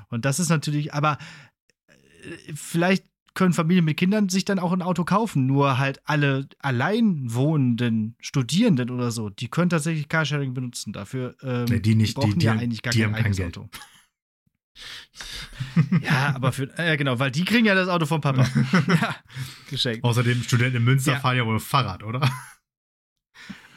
[0.09, 1.17] Und das ist natürlich, aber
[1.87, 3.05] äh, vielleicht
[3.37, 5.45] können Familien mit Kindern sich dann auch ein Auto kaufen.
[5.45, 10.91] Nur halt alle allein wohnenden Studierenden oder so, die können tatsächlich Carsharing benutzen.
[10.91, 13.23] Dafür ähm, Nee, die nicht, die- brauchen die- ja eigentlich gar die kein haben kein
[13.25, 13.57] eigenes Geld.
[13.57, 13.69] Auto.
[16.01, 18.43] ja, aber für, äh, genau, weil die kriegen ja das Auto vom Papa.
[18.87, 19.15] ja,
[19.69, 20.03] geschenkt.
[20.03, 21.19] Außerdem, Studenten in Münster Ja.
[21.19, 22.29] fahren ja wohl Fahrrad, oder?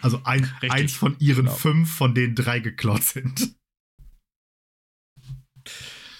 [0.02, 0.72] Also ein, Richtig.
[0.72, 1.54] eins von ihren Genau.
[1.56, 3.54] fünf, von denen drei geklaut sind.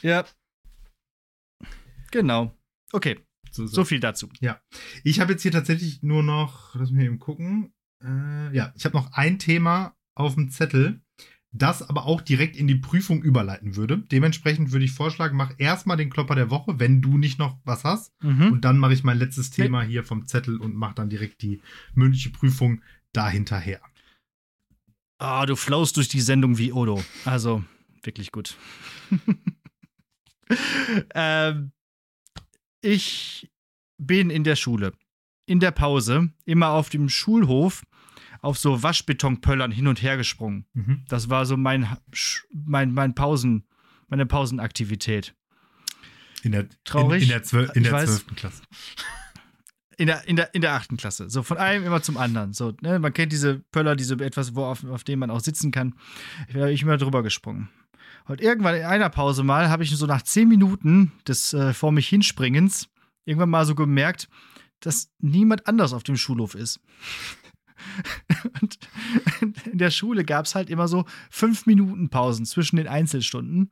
[0.02, 0.24] Ja.
[2.10, 2.54] Genau.
[2.92, 3.20] Okay,
[3.50, 4.28] So, so viel dazu.
[5.04, 7.72] Ich habe jetzt hier tatsächlich nur noch, lass mich eben gucken.
[8.02, 11.00] Äh, ja, ich habe noch ein Thema auf dem Zettel,
[11.52, 13.98] das aber auch direkt in die Prüfung überleiten würde.
[13.98, 17.84] Dementsprechend würde ich vorschlagen, mach erstmal den Klopper der Woche, wenn du nicht noch was
[17.84, 18.12] hast.
[18.22, 18.52] Mhm.
[18.52, 21.60] Und dann mache ich mein letztes Thema hier vom Zettel und mache dann direkt die
[21.94, 22.82] mündliche Prüfung
[23.12, 23.80] dahinterher.
[25.18, 27.02] Ah, du flowst durch die Sendung wie Odo.
[27.24, 27.64] Also,
[28.02, 28.56] wirklich gut.
[31.14, 31.72] ähm,
[32.80, 33.50] ich
[33.98, 34.92] bin in der Schule.
[35.46, 37.82] In der Pause, immer auf dem Schulhof,
[38.40, 40.66] auf so Waschbetonpöllern hin und her gesprungen.
[40.72, 41.04] Mhm.
[41.08, 41.86] Das war so mein,
[42.52, 43.66] mein, mein Pausen,
[44.08, 45.34] meine Pausenaktivität.
[46.42, 47.22] In der, Traurig.
[47.22, 48.24] In, in der, zwöl in der weiß.
[48.24, 48.36] 12.
[48.36, 48.62] Klasse.
[49.98, 51.28] In der, in, der, in der achten Klasse.
[51.28, 52.54] So von einem immer zum anderen.
[52.54, 52.98] So, ne?
[52.98, 55.94] Man kennt diese Pöller, diese etwas, wo auf, auf dem man auch sitzen kann.
[56.48, 57.68] Ich bin ich immer drüber gesprungen.
[58.26, 61.92] Und irgendwann in einer Pause mal habe ich so nach zehn Minuten des äh, vor
[61.92, 62.88] mich hinspringens
[63.24, 64.28] irgendwann mal so gemerkt,
[64.80, 66.80] dass niemand anders auf dem Schulhof ist.
[68.60, 68.78] Und
[69.66, 73.70] in der Schule gab es halt immer so fünf Minuten Pausen zwischen den Einzelstunden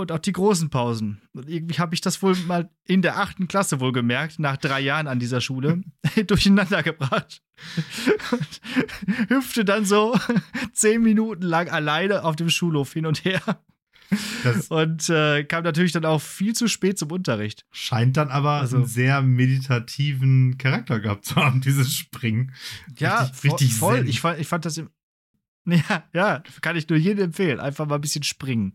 [0.00, 1.20] und auch die großen Pausen.
[1.32, 4.80] Und irgendwie habe ich das wohl mal in der achten Klasse wohl gemerkt, nach drei
[4.80, 5.82] Jahren an dieser Schule,
[6.26, 7.42] durcheinander gebracht.
[8.32, 10.18] Und hüpfte dann so
[10.72, 13.40] zehn Minuten lang alleine auf dem Schulhof hin und her.
[14.42, 17.64] Das und äh, kam natürlich dann auch viel zu spät zum Unterricht.
[17.70, 22.52] Scheint dann aber also, einen sehr meditativen Charakter gehabt zu haben, dieses Springen.
[22.98, 24.08] Ja, richtig, voll.
[24.08, 24.90] Ich fand, ich fand das im,
[25.88, 27.60] Ja, ja, kann ich nur jedem empfehlen.
[27.60, 28.74] Einfach mal ein bisschen springen.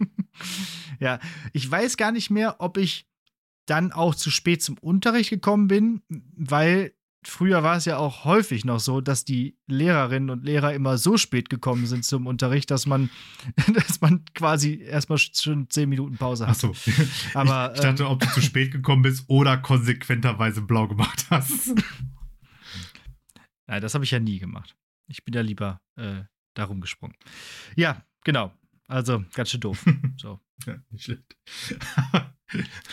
[1.00, 1.18] ja,
[1.52, 3.06] ich weiß gar nicht mehr, ob ich
[3.66, 6.02] dann auch zu spät zum Unterricht gekommen bin,
[6.36, 6.92] weil
[7.26, 11.16] früher war es ja auch häufig noch so, dass die Lehrerinnen und Lehrer immer so
[11.16, 13.10] spät gekommen sind zum Unterricht, dass man,
[13.74, 16.52] dass man quasi erstmal schon zehn Minuten Pause hat.
[16.52, 16.74] Achso.
[17.34, 21.26] Aber, ich, ich dachte, ähm, ob du zu spät gekommen bist oder konsequenterweise blau gemacht
[21.30, 21.74] hast.
[23.66, 24.76] Nein, das habe ich ja nie gemacht.
[25.06, 26.22] Ich bin ja lieber äh,
[26.54, 27.16] da rumgesprungen.
[27.76, 28.52] Ja, genau.
[28.88, 29.84] Also ganz schön doof.
[30.18, 30.40] So.
[30.66, 31.36] ja, nicht schlecht.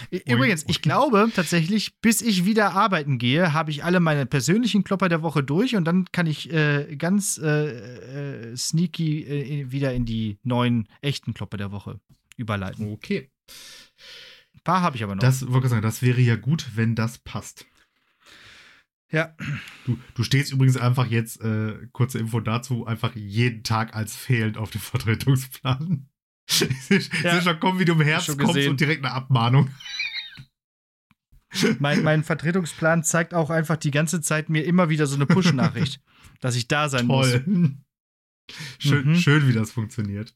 [0.25, 5.09] Übrigens, ich glaube tatsächlich, bis ich wieder arbeiten gehe, habe ich alle meine persönlichen Klopper
[5.09, 10.05] der Woche durch und dann kann ich äh, ganz äh, äh, sneaky äh, wieder in
[10.05, 11.99] die neuen echten Klopper der Woche
[12.35, 12.91] überleiten.
[12.91, 13.29] Okay.
[14.53, 15.21] Ein paar habe ich aber noch.
[15.21, 17.65] Das, wollte sagen, das wäre ja gut, wenn das passt.
[19.13, 19.35] Ja.
[19.85, 24.57] Du, du stehst übrigens einfach jetzt, äh, kurze Info dazu, einfach jeden Tag als fehlend
[24.57, 26.09] auf dem Vertretungsplan.
[26.89, 27.39] ich ja.
[27.39, 28.71] schon kommen, wie du im Herbst kommst gesehen.
[28.71, 29.69] und direkt eine Abmahnung.
[31.77, 36.01] Mein, mein Vertretungsplan zeigt auch einfach die ganze Zeit mir immer wieder so eine Push-Nachricht,
[36.41, 37.43] dass ich da sein Toll.
[37.45, 37.71] muss.
[38.79, 39.15] Schön, mhm.
[39.15, 40.35] schön, wie das funktioniert.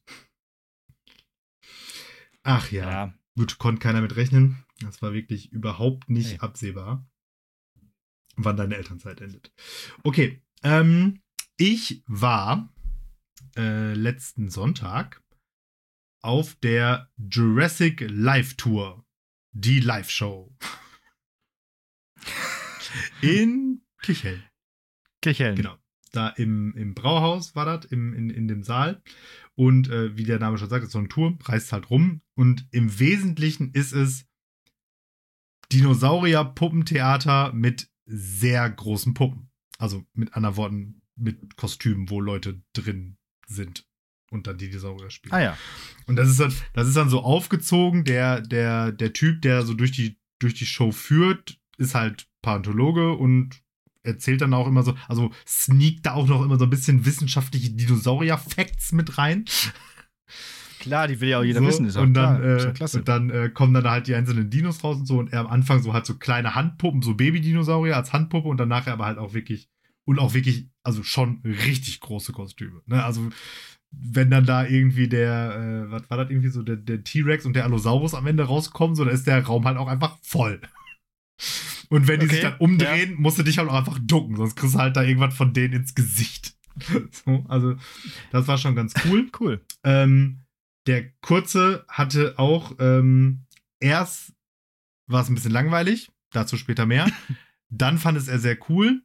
[2.44, 2.88] Ach ja.
[2.88, 3.14] ja.
[3.36, 4.64] Gut, konnte keiner mit rechnen.
[4.80, 6.38] Das war wirklich überhaupt nicht hey.
[6.38, 7.04] absehbar
[8.38, 9.52] wann deine Elternzeit endet.
[10.02, 11.20] Okay, ähm,
[11.56, 12.72] ich war
[13.56, 15.22] äh, letzten Sonntag
[16.22, 19.04] auf der Jurassic Live Tour,
[19.52, 20.56] die Live-Show.
[23.22, 24.44] in Kirchhellen.
[25.20, 25.56] Kirchhellen.
[25.56, 25.76] Genau.
[26.12, 29.02] Da im, im Brauhaus war das, im, in, in dem Saal.
[29.54, 32.22] Und äh, wie der Name schon sagt, ist so ein Turm, reist halt rum.
[32.34, 34.26] Und im Wesentlichen ist es
[35.72, 39.50] Dinosaurier-Puppentheater mit sehr großen Puppen.
[39.78, 43.86] Also mit anderen Worten, mit Kostümen, wo Leute drin sind
[44.30, 45.34] und dann die Dinosaurier spielen.
[45.34, 45.58] Ah ja.
[46.06, 49.74] Und das ist dann, das ist dann so aufgezogen, der, der, der Typ, der so
[49.74, 53.62] durch die, durch die Show führt, ist halt Paläontologe und
[54.02, 57.70] erzählt dann auch immer so, also sneakt da auch noch immer so ein bisschen wissenschaftliche
[57.70, 59.44] Dinosaurier-Facts mit rein.
[60.78, 61.86] Klar, die will ja auch jeder so, wissen.
[61.86, 62.40] Ist und, dann,
[62.74, 65.18] klar, äh, und dann äh, kommen dann halt die einzelnen Dinos raus und so.
[65.18, 68.68] Und er am Anfang so halt so kleine Handpuppen, so Baby-Dinosaurier als Handpuppe und dann
[68.68, 69.68] nachher aber halt auch wirklich,
[70.04, 72.80] und auch wirklich, also schon richtig große Kostüme.
[72.86, 73.02] Ne?
[73.04, 73.28] Also,
[73.90, 77.56] wenn dann da irgendwie der, äh, was war das irgendwie so, der, der T-Rex und
[77.56, 80.60] der Allosaurus am Ende rauskommen, so, dann ist der Raum halt auch einfach voll.
[81.90, 83.16] Und wenn die okay, sich dann umdrehen, ja.
[83.18, 85.72] musst du dich halt auch einfach ducken, sonst kriegst du halt da irgendwas von denen
[85.72, 86.54] ins Gesicht.
[87.24, 87.76] so, also,
[88.30, 89.30] das war schon ganz cool.
[89.38, 89.64] Cool.
[89.84, 90.40] Ähm,
[90.86, 93.46] der kurze hatte auch ähm,
[93.80, 94.32] erst
[95.06, 97.10] war es ein bisschen langweilig, dazu später mehr.
[97.70, 99.02] Dann fand es er sehr cool.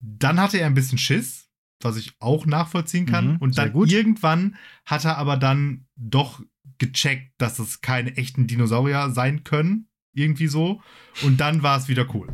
[0.00, 1.48] Dann hatte er ein bisschen Schiss,
[1.82, 3.34] was ich auch nachvollziehen kann.
[3.34, 6.42] Mhm, und dann irgendwann hat er aber dann doch
[6.78, 9.88] gecheckt, dass es keine echten Dinosaurier sein können.
[10.12, 10.82] Irgendwie so.
[11.22, 12.32] Und dann war es wieder cool.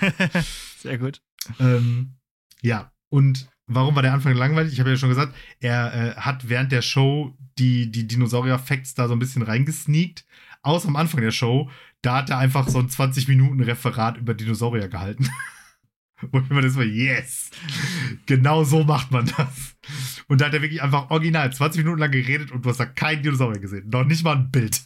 [0.78, 1.22] sehr gut.
[1.60, 2.16] Ähm,
[2.62, 4.72] ja, und warum war der Anfang langweilig?
[4.72, 9.08] Ich habe ja schon gesagt, er äh, hat während der Show die, die Dinosaurier-Facts da
[9.08, 10.24] so ein bisschen reingesneakt.
[10.62, 11.70] Außer am Anfang der Show,
[12.02, 15.28] da hat er einfach so ein 20-Minuten-Referat über Dinosaurier gehalten.
[16.32, 17.50] Wo ich immer das war, yes!
[18.26, 19.76] Genau so macht man das.
[20.28, 22.86] Und da hat er wirklich einfach original 20 Minuten lang geredet und du hast da
[22.86, 23.88] keinen Dinosaurier gesehen.
[23.88, 24.82] Noch nicht mal ein Bild.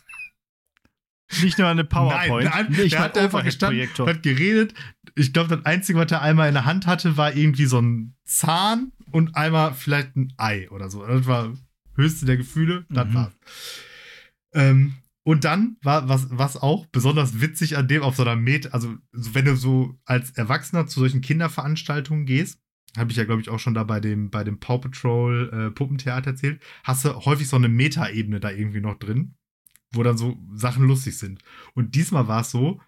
[1.42, 2.50] Nicht nur eine PowerPoint.
[2.50, 4.74] Nein, nein der hat einfach gestanden, hat geredet.
[5.14, 8.14] Ich glaube, das Einzige, was er einmal in der Hand hatte, war irgendwie so ein
[8.24, 11.04] Zahn und einmal vielleicht ein Ei oder so.
[11.06, 11.54] Das war
[11.96, 12.84] höchste der Gefühle.
[12.90, 13.14] Das mhm.
[13.14, 13.32] war's.
[14.52, 18.74] Ähm, und dann war was, was auch besonders witzig an dem auf so einer Met,
[18.74, 22.60] also wenn du so als Erwachsener zu solchen Kinderveranstaltungen gehst,
[22.96, 25.70] habe ich ja, glaube ich, auch schon da bei dem, bei dem Paw Patrol äh,
[25.70, 29.34] Puppentheater erzählt, hast du häufig so eine Meta-Ebene da irgendwie noch drin
[29.94, 31.42] wo dann so Sachen lustig sind.
[31.74, 32.80] Und diesmal war es so,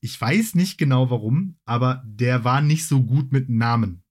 [0.00, 4.02] ich weiß nicht genau warum, aber der war nicht so gut mit Namen.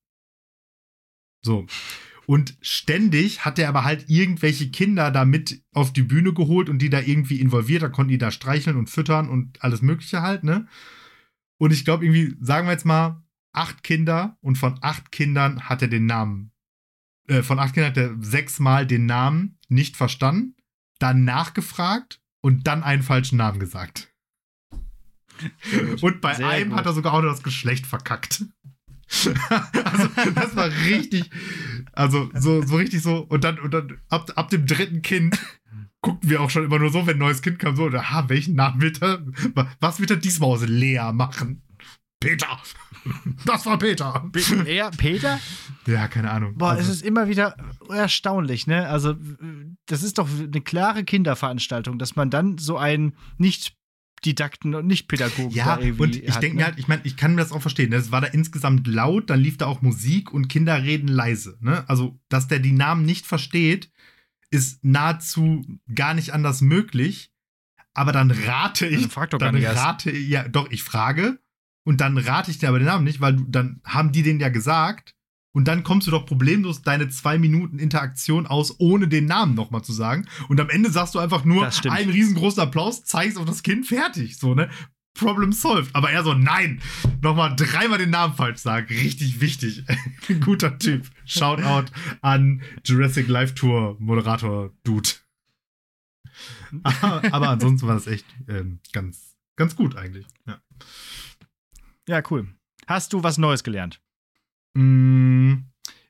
[1.44, 1.66] So.
[2.24, 6.78] Und ständig hat er aber halt irgendwelche Kinder da mit auf die Bühne geholt und
[6.78, 7.82] die da irgendwie involviert.
[7.82, 10.66] Da konnten die da streicheln und füttern und alles Mögliche halt, ne?
[11.58, 13.22] Und ich glaube irgendwie, sagen wir jetzt mal,
[13.52, 16.52] acht Kinder und von acht Kindern hat er den Namen.
[17.28, 20.56] Äh, von acht Kindern hat er sechsmal den Namen nicht verstanden,
[20.98, 24.12] dann nachgefragt und dann einen falschen Namen gesagt.
[26.02, 26.78] Und bei Sehr einem gut.
[26.78, 28.44] hat er sogar auch noch das Geschlecht verkackt.
[29.84, 31.30] also, das war richtig,
[31.92, 33.18] also so, so richtig so.
[33.18, 35.38] Und dann, und dann ab, ab dem dritten Kind
[36.00, 38.54] guckten wir auch schon immer nur so, wenn ein neues Kind kam, so, aha, welchen
[38.54, 39.24] Namen wird er,
[39.80, 41.62] was wird er diesmal aus Lea machen?
[42.22, 42.58] Peter!
[43.44, 44.30] Das war Peter!
[44.64, 45.40] Er, Peter?
[45.86, 46.54] Ja, keine Ahnung.
[46.56, 47.56] Boah, Also, es ist immer wieder
[47.90, 48.86] erstaunlich, ne?
[48.88, 49.16] Also,
[49.86, 55.64] das ist doch eine klare Kinderveranstaltung, dass man dann so einen Nicht-Didakten und Nicht-Pädagogen ja,
[55.76, 56.62] da irgendwie und ich denke ne?
[56.62, 57.90] mir halt, ich meine, ich kann mir das auch verstehen.
[57.90, 57.96] ne?
[57.96, 61.58] Es war da insgesamt laut, dann lief da auch Musik und Kinder reden leise.
[61.60, 61.84] Ne?
[61.88, 63.90] Also, dass der die Namen nicht versteht,
[64.50, 67.32] ist nahezu gar nicht anders möglich.
[67.94, 69.82] Aber dann rate ich, Dann frag doch gar dann nicht erst.
[69.82, 71.40] rate, ja, doch, ich frage
[71.84, 74.40] und dann rate ich dir aber den Namen nicht, weil du, dann haben die den
[74.40, 75.14] ja gesagt
[75.52, 79.82] und dann kommst du doch problemlos deine zwei Minuten Interaktion aus, ohne den Namen nochmal
[79.82, 80.26] zu sagen.
[80.48, 84.38] Und am Ende sagst du einfach nur einen riesengroßen Applaus, zeigst auf das Kind, fertig.
[84.38, 84.70] So, ne?
[85.14, 85.94] Problem solved.
[85.94, 86.80] Aber er so, nein,
[87.20, 88.86] nochmal dreimal den Namen falsch sagen.
[88.88, 89.84] Richtig wichtig.
[90.40, 91.06] Guter Typ.
[91.26, 95.10] Shoutout an Jurassic Live Tour Moderator Dude.
[96.82, 100.26] aber, aber ansonsten war das echt ähm, ganz, ganz gut eigentlich.
[100.46, 100.61] Ja.
[102.12, 102.46] Ja, cool.
[102.86, 104.02] Hast du was Neues gelernt?
[104.74, 105.54] Mm,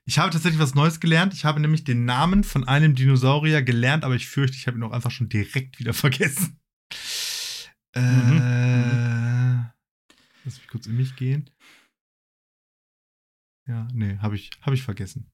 [0.03, 1.33] Ich habe tatsächlich was Neues gelernt.
[1.33, 4.83] Ich habe nämlich den Namen von einem Dinosaurier gelernt, aber ich fürchte, ich habe ihn
[4.83, 6.59] auch einfach schon direkt wieder vergessen.
[7.93, 9.71] Äh, Mhm.
[10.43, 11.49] Lass mich kurz in mich gehen.
[13.65, 15.31] Ja, nee, habe ich, hab ich vergessen.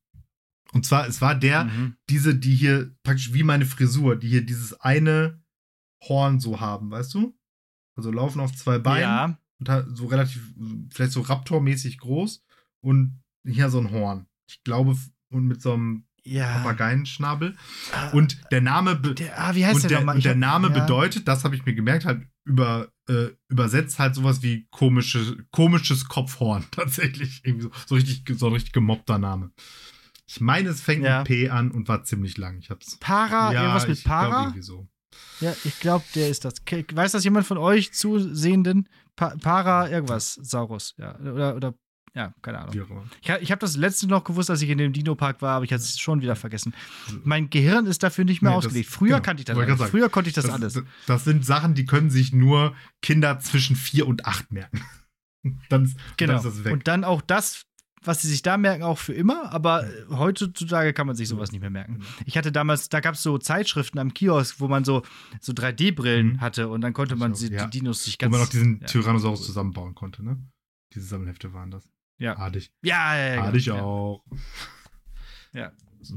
[0.72, 1.96] Und zwar, es war der, Mhm.
[2.12, 5.42] diese, die hier praktisch wie meine Frisur, die hier dieses eine
[6.04, 7.36] Horn so haben, weißt du?
[7.96, 10.42] Also laufen auf zwei Beinen Ja, und ha- so relativ,
[10.92, 12.44] vielleicht so Raptor-mäßig groß
[12.82, 14.26] und hier so ein Horn.
[14.50, 14.98] Ich glaube,
[15.32, 16.58] und mit so einem ja.
[16.58, 17.56] Papageienschnabel.
[17.94, 20.68] Ah, Und der Name, der, ah, wie heißt und der, der, und der hab- Name
[20.70, 20.80] ja.
[20.82, 26.06] bedeutet, das habe ich mir gemerkt, halt über, äh, übersetzt halt sowas wie komische, komisches
[26.06, 27.42] Kopfhorn tatsächlich.
[27.44, 29.52] Irgendwie so, so richtig, so ein richtig gemobbter Name.
[30.28, 31.20] Ich meine, es fängt Ja.
[31.20, 32.60] mit P an und war ziemlich lang.
[32.60, 32.98] Ich hab's.
[33.00, 34.42] Para, irgendwas mit ich glaub Para?
[34.44, 34.88] irgendwie so.
[35.42, 36.56] Ja, ich glaube, der ist das.
[36.94, 38.90] Weiß das jemand von euch Zusehenden?
[39.20, 41.20] Pa Para, irgendwas, Saurus, ja.
[41.20, 41.74] Oder, oder
[42.16, 42.74] ja, keine Ahnung.
[43.22, 45.72] Ich, ich habe das letzte noch gewusst, als ich in dem Dino-Park war, aber ich
[45.74, 46.74] hatte es schon wieder vergessen.
[47.26, 48.90] Mein Gehirn ist dafür nicht mehr Nee, das- ausgelegt.
[48.90, 49.78] Früher genau, kannte ich das alles.
[49.78, 49.92] sagen.
[49.92, 50.82] Früher konnte ich das, alles.
[51.06, 54.82] Das sind Sachen, die können sich nur Kinder zwischen vier und acht merken.
[55.70, 56.34] dann, ist- Genau.
[56.34, 56.74] dann ist das weg.
[56.74, 57.64] Und dann auch das,
[58.02, 59.52] was sie sich da merken, auch für immer.
[59.52, 62.00] Aber äh, heutzutage kann man sich sowas nicht mehr merken.
[62.26, 65.04] Ich hatte damals, da gab es so Zeitschriften am Kiosk, wo man so,
[65.42, 66.42] so 3D-Brillen Mhm.
[66.42, 67.66] hatte und dann konnte man auch, sie, ja.
[67.66, 68.32] die Dinos sich Wo ganz.
[68.32, 68.88] man auch diesen ja.
[68.88, 70.38] Tyrannosaurus zusammenbauen konnte, ne?
[70.94, 71.90] Diese Sammelhefte waren das.
[72.20, 72.48] Ja.
[72.54, 72.72] Ich.
[72.84, 73.54] Ja, ja, ja.
[73.54, 74.24] Ich genau.
[74.24, 74.26] auch.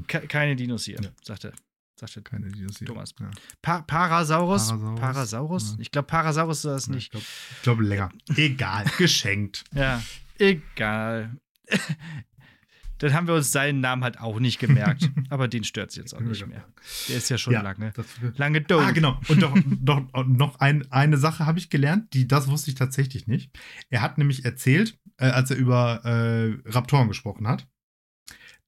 [0.06, 1.10] Ke keine Dinos hier, Ja.
[1.22, 1.52] sagte,
[1.98, 2.86] sagte Keine Dinos hier.
[2.86, 3.14] Thomas.
[3.20, 3.30] Ja.
[3.60, 4.68] Pa Parasaurus.
[4.68, 5.00] Parasaurus.
[5.00, 5.70] Parasaurus?
[5.72, 5.76] Ja.
[5.80, 7.04] Ich glaube, Parasaurus ist das Ja, nicht.
[7.06, 7.26] Ich glaube
[7.62, 8.10] glaub länger.
[8.36, 8.84] Egal.
[8.98, 9.64] Geschenkt.
[9.74, 10.02] Ja,
[10.38, 11.36] egal.
[12.98, 15.10] Dann haben wir uns seinen Namen halt auch nicht gemerkt.
[15.28, 16.64] aber den stört es jetzt auch nicht mehr.
[17.08, 17.92] Der ist ja schon Ja, lange.
[18.36, 18.80] Lange tot.
[18.80, 19.18] ah, genau.
[19.26, 23.26] Und doch, doch noch ein, eine Sache habe ich gelernt, die das wusste ich tatsächlich
[23.26, 23.50] nicht.
[23.90, 27.66] Er hat nämlich erzählt, äh, als er über äh, Raptoren gesprochen hat,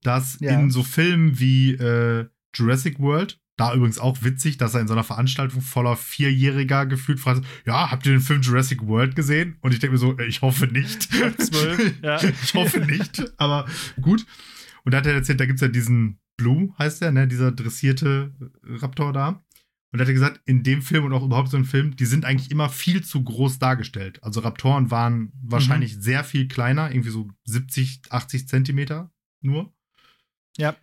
[0.02, 0.59] dass Ja.
[0.59, 4.94] in so Filmen wie äh, Jurassic World, da übrigens auch witzig, dass er in so
[4.94, 9.57] einer Veranstaltung voller Vierjähriger gefühlt fragt, ja, habt ihr den Film Jurassic World gesehen?
[9.61, 11.02] Und ich denke mir so, äh, ich hoffe nicht.
[11.38, 12.22] zwölf, ja.
[12.42, 13.66] ich hoffe nicht, aber
[14.00, 14.26] gut.
[14.84, 17.52] Und da hat er erzählt, da gibt es ja diesen Blue, heißt der, ne, dieser
[17.52, 18.34] dressierte
[18.64, 19.28] Raptor da.
[19.92, 22.07] Und da hat er gesagt, in dem Film und auch überhaupt so im Film, die
[22.07, 24.20] sind eigentlich immer viel zu groß dargestellt.
[24.24, 29.72] Also Raptoren waren wahrscheinlich sehr viel kleiner, irgendwie so 70, 80 Zentimeter nur.
[30.57, 30.74] Ja.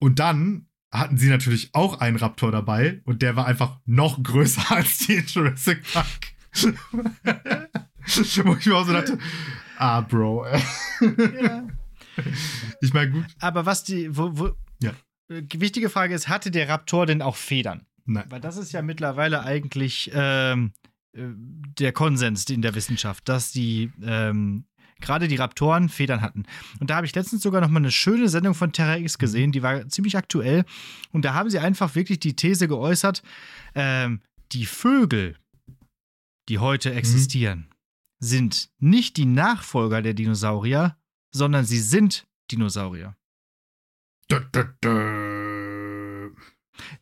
[0.00, 4.62] Und dann hatten sie natürlich auch einen Raptor dabei und der war einfach noch größer
[4.76, 6.06] als die in Jurassic Park.
[8.44, 9.18] Wo ich mir auch so dachte,
[9.78, 10.46] ah, Bro.
[10.46, 11.66] ja.
[12.80, 13.26] Ich meine, gut.
[13.40, 14.92] Aber was die, wo, wo, Ja.
[15.28, 17.86] äh, wichtige Frage ist, hatte der Raptor denn auch Federn?
[18.04, 18.26] Nein.
[18.28, 20.72] Weil das ist ja mittlerweile eigentlich ähm,
[21.12, 21.22] äh,
[21.78, 24.66] der Konsens in der Wissenschaft, dass die ähm,
[25.00, 26.44] gerade die Raptoren Federn hatten.
[26.80, 29.52] Und da habe ich letztens sogar noch mal eine schöne Sendung von Terra X gesehen,
[29.52, 30.64] die war ziemlich aktuell.
[31.12, 33.22] Und da haben sie einfach wirklich die These geäußert,
[33.74, 34.20] ähm,
[34.52, 35.36] die Vögel,
[36.48, 37.70] die heute existieren,
[38.20, 40.96] sind nicht die Nachfolger der Dinosaurier,
[41.32, 43.16] sondern sie sind Dinosaurier.
[44.30, 46.30] Dö, dö, dö.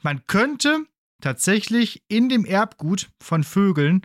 [0.02, 0.86] Man könnte
[1.20, 4.02] tatsächlich in dem Erbgut von Vögeln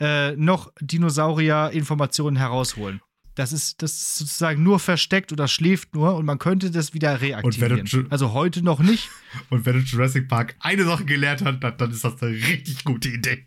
[0.00, 3.00] äh, noch Dinosaurier-Informationen herausholen.
[3.36, 7.20] Das ist, das ist sozusagen nur versteckt oder schläft nur und man könnte das wieder
[7.20, 8.06] reaktivieren.
[8.10, 9.10] Also heute noch nicht.
[9.50, 12.82] Und wenn du Jurassic Park eine Sache gelernt hat, dann, dann ist das eine richtig
[12.84, 13.46] gute Idee.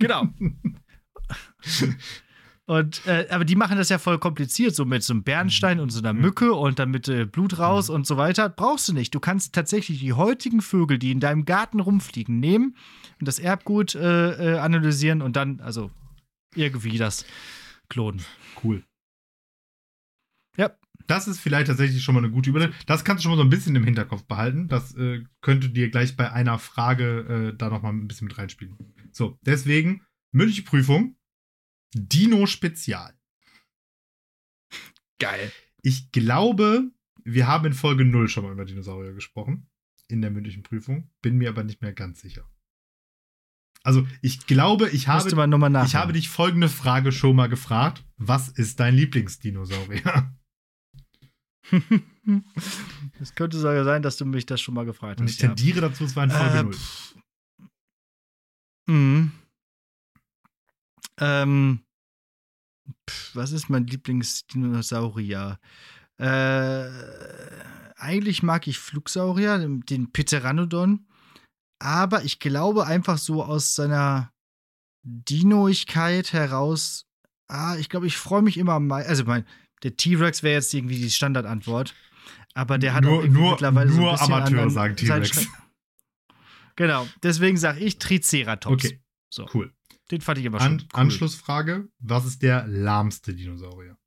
[0.00, 0.26] Genau.
[2.66, 5.90] Und, äh, aber die machen das ja voll kompliziert, so mit so einem Bernstein und
[5.90, 8.48] so einer Mücke und dann mit äh, Blut raus und so weiter.
[8.48, 9.12] Brauchst du nicht.
[9.12, 12.76] Du kannst tatsächlich die heutigen Vögel, die in deinem Garten rumfliegen, nehmen
[13.18, 15.90] und das Erbgut äh, äh, analysieren und dann, also
[16.54, 17.24] irgendwie das
[17.90, 18.24] klonen.
[18.64, 18.82] Cool.
[20.56, 20.74] Ja.
[21.06, 22.76] Das ist vielleicht tatsächlich schon mal eine gute Überleitung.
[22.86, 24.68] Das kannst du schon mal so ein bisschen im Hinterkopf behalten.
[24.68, 28.38] Das äh, könnte dir gleich bei einer Frage äh, da noch mal ein bisschen mit
[28.38, 28.76] reinspielen.
[29.10, 31.16] So, deswegen mündliche Prüfung.
[31.94, 33.18] Dino Spezial.
[35.18, 35.52] Geil.
[35.82, 36.90] Ich glaube,
[37.24, 39.68] wir haben in Folge 0 schon mal über Dinosaurier gesprochen.
[40.06, 41.10] In der mündlichen Prüfung.
[41.22, 42.48] Bin mir aber nicht mehr ganz sicher.
[43.82, 45.28] Also, ich glaube, ich habe,
[45.86, 48.04] ich habe dich folgende Frage schon mal gefragt.
[48.18, 50.34] Was ist dein Lieblingsdinosaurier?
[53.18, 55.32] Es könnte sogar sein, dass du mich das schon mal gefragt Und hast.
[55.32, 56.72] ich tendiere dazu, es war in Folge Äh, 0.
[56.74, 57.14] pff.
[58.86, 59.32] Mhm.
[61.18, 61.80] Ähm,
[63.08, 65.58] pff, was ist mein Lieblingsdinosaurier?
[66.18, 66.88] Äh,
[67.96, 71.06] eigentlich mag ich Flugsaurier, den- den Pteranodon,
[71.80, 74.32] aber ich glaube einfach so aus seiner
[75.02, 77.06] Dinoigkeit heraus,
[77.48, 79.44] ah, ich glaube, ich freue mich immer am mei- also mein,
[79.82, 81.94] der T-Rex wäre jetzt irgendwie die Standardantwort,
[82.54, 85.48] aber der hat Nur- auch nur- mittlerweile so nur ein bisschen Amateure an, sagen T-Rex.
[86.76, 88.72] Genau, deswegen sage ich Triceratops.
[88.84, 89.70] Okay, So, cool.
[90.10, 90.88] den fand ich immer schon An cool.
[91.00, 93.98] Anschlussfrage: Was ist der lahmste Dinosaurier?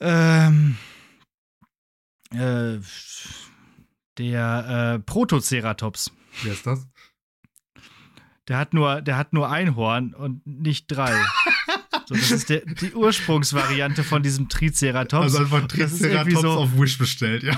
[0.00, 0.76] Ähm,
[2.32, 2.78] äh,
[4.18, 6.12] der äh, Protoceratops.
[6.42, 6.86] Wer ist das?
[8.48, 11.12] Der hat nur, der hat nur ein Horn und nicht drei.
[12.06, 15.22] so, das ist der, die Ursprungsvariante von diesem Triceratops.
[15.24, 17.56] Also einfach Triceratops so- auf Wish bestellt, ja.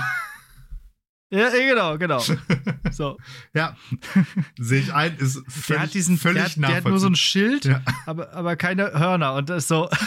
[1.29, 2.23] Ja, ja, genau, genau.
[2.91, 3.17] So.
[3.53, 3.75] ja,
[4.57, 7.07] sehe ich ein, ist völlig, Der hat diesen, völlig der hat, der hat nur so
[7.07, 7.83] ein Schild, Ja.
[8.05, 9.89] aber, aber keine Hörner und das ist so.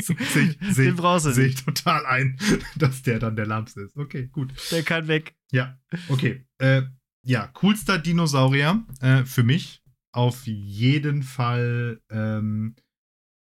[0.00, 0.16] Sehe
[0.60, 0.94] ich, seh
[1.32, 2.38] seh ich total ein,
[2.76, 3.96] dass der dann der lahmste ist.
[3.96, 4.52] Okay, gut.
[4.70, 5.34] Der kann weg.
[5.50, 5.78] Ja,
[6.08, 6.46] okay.
[6.58, 6.82] Äh,
[7.26, 9.82] ja, coolster Dinosaurier äh, für mich
[10.12, 12.76] auf jeden Fall ähm,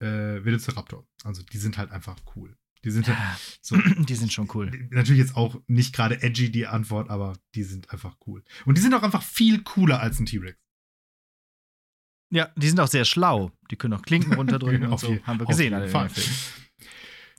[0.02, 1.06] äh, Velociraptor.
[1.24, 2.56] Also die sind halt einfach cool.
[2.84, 4.70] Die sind Ja, so, die sind schon cool.
[4.90, 8.42] natürlich jetzt auch nicht gerade edgy die Antwort, aber die sind einfach cool.
[8.64, 10.58] Und die sind auch einfach viel cooler als ein T-Rex.
[12.32, 13.50] Ja, die sind auch sehr schlau.
[13.70, 15.12] Die können auch Klinken runterdrücken und Auf so.
[15.12, 15.64] je- Haben wir auf gesehen.
[15.64, 16.10] jeden alle in Fall.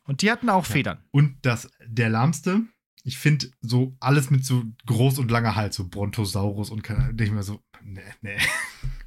[0.04, 0.72] Und die hatten auch Ja.
[0.74, 1.04] Federn.
[1.12, 2.62] Und das, der lahmste,
[3.04, 7.18] ich finde so alles mit so groß und langer Hals, so Brontosaurus und keine Ahnung,
[7.18, 8.38] denke ich mir so, nee, nee,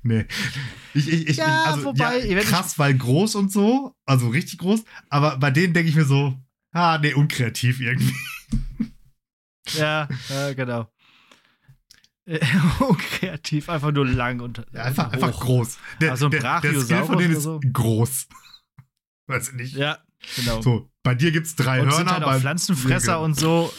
[0.05, 0.27] nee.
[0.95, 4.85] Ich, ich, ich, Ja, also, wobei, ich- krass, weil groß und so, also richtig groß,
[5.11, 6.39] aber bei denen denke ich mir so,
[6.73, 8.15] ah, nee, unkreativ irgendwie.
[9.79, 10.91] Ja, ja genau.
[12.27, 12.39] Äh,
[12.81, 15.13] Unkreativ, einfach nur lang und Ja, einfach, hoch.
[15.15, 15.79] einfach groß.
[16.01, 17.61] Der, Also ein der, der Skill von denen ist so?
[17.73, 18.27] groß.
[19.27, 19.75] Weiß ich nicht.
[19.75, 19.99] Ja,
[20.37, 20.61] genau.
[20.61, 21.97] So, bei dir gibt es drei und Hörner.
[21.97, 23.73] sind halt auch bei- Pflanzenfresser Ja, und so.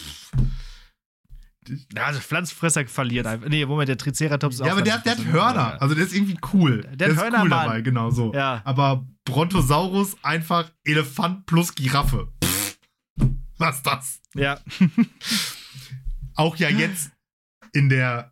[1.96, 3.48] Ja, also Pflanzenfresser verliert einfach.
[3.50, 5.82] Nee, Moment, der Triceratops ist auch Ja, aber der, der hat Hörner.
[5.82, 6.82] Also der ist irgendwie cool.
[6.94, 7.66] Der hat ist Hörner, cool Mann.
[7.68, 8.34] dabei, genau so.
[8.34, 8.62] Ja.
[8.66, 12.32] Aber Brontosaurus einfach Elefant plus Giraffe.
[12.44, 12.78] Pff,
[13.58, 14.22] was ist das?
[14.36, 14.60] Ja,
[16.36, 17.12] Auch ja jetzt
[17.74, 18.32] in der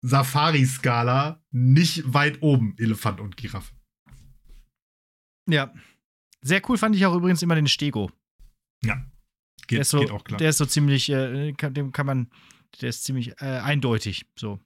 [0.00, 3.72] Safari-Skala nicht weit oben Elefant und Giraffe.
[5.48, 5.72] ja.
[6.44, 8.10] Sehr cool fand ich auch übrigens immer den Stego.
[8.84, 8.96] Ja.
[8.96, 10.38] Der Geht, ist so, geht auch klar.
[10.38, 12.30] Der ist so ziemlich, äh, dem kann man,
[12.80, 14.60] der ist ziemlich äh, eindeutig, so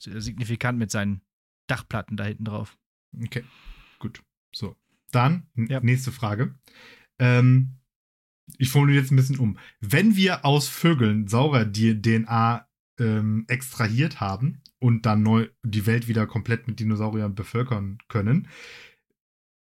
[0.00, 1.20] signifikant mit seinen
[1.66, 2.78] Dachplatten da hinten drauf.
[3.22, 3.44] Okay,
[3.98, 4.22] gut.
[4.54, 4.76] So,
[5.10, 5.80] dann Ja.
[5.80, 6.58] nächste Frage.
[7.18, 7.76] Ähm,
[8.58, 9.58] ich formuliere jetzt ein bisschen um.
[9.80, 16.66] Wenn wir aus Vögeln Saurer-DNA ähm, extrahiert haben und dann neu die Welt wieder komplett
[16.66, 18.48] mit Dinosauriern bevölkern können,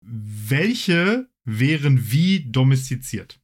[0.01, 3.41] welche wären wie domestiziert?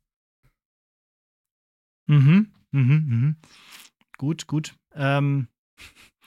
[2.08, 3.36] Mhm, mhm, mhm.
[4.24, 4.74] Gut, gut.
[4.96, 5.50] Ähm,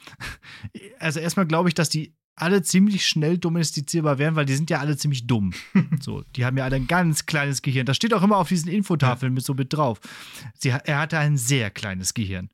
[0.98, 4.80] also erstmal glaube ich, dass die alle ziemlich schnell domestizierbar wären, weil die sind ja
[4.80, 5.54] alle ziemlich dumm.
[6.00, 7.86] So, die haben ja alle ein ganz kleines Gehirn.
[7.86, 9.98] Das steht auch immer auf diesen Infotafeln mit so mit drauf.
[10.58, 12.50] Sie, er hatte ein sehr kleines Gehirn.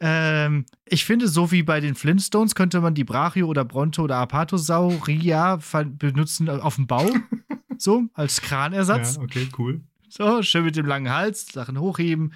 [0.00, 4.16] Ähm, ich finde, so wie bei den Flintstones könnte man die Brachio oder Bronto oder
[4.16, 7.10] Apatosaurier ver- benutzen auf dem Bau.
[7.76, 9.16] so, als Kranersatz.
[9.16, 9.82] Ja, okay, cool.
[10.08, 12.32] So, schön mit dem langen Hals, Sachen hochheben.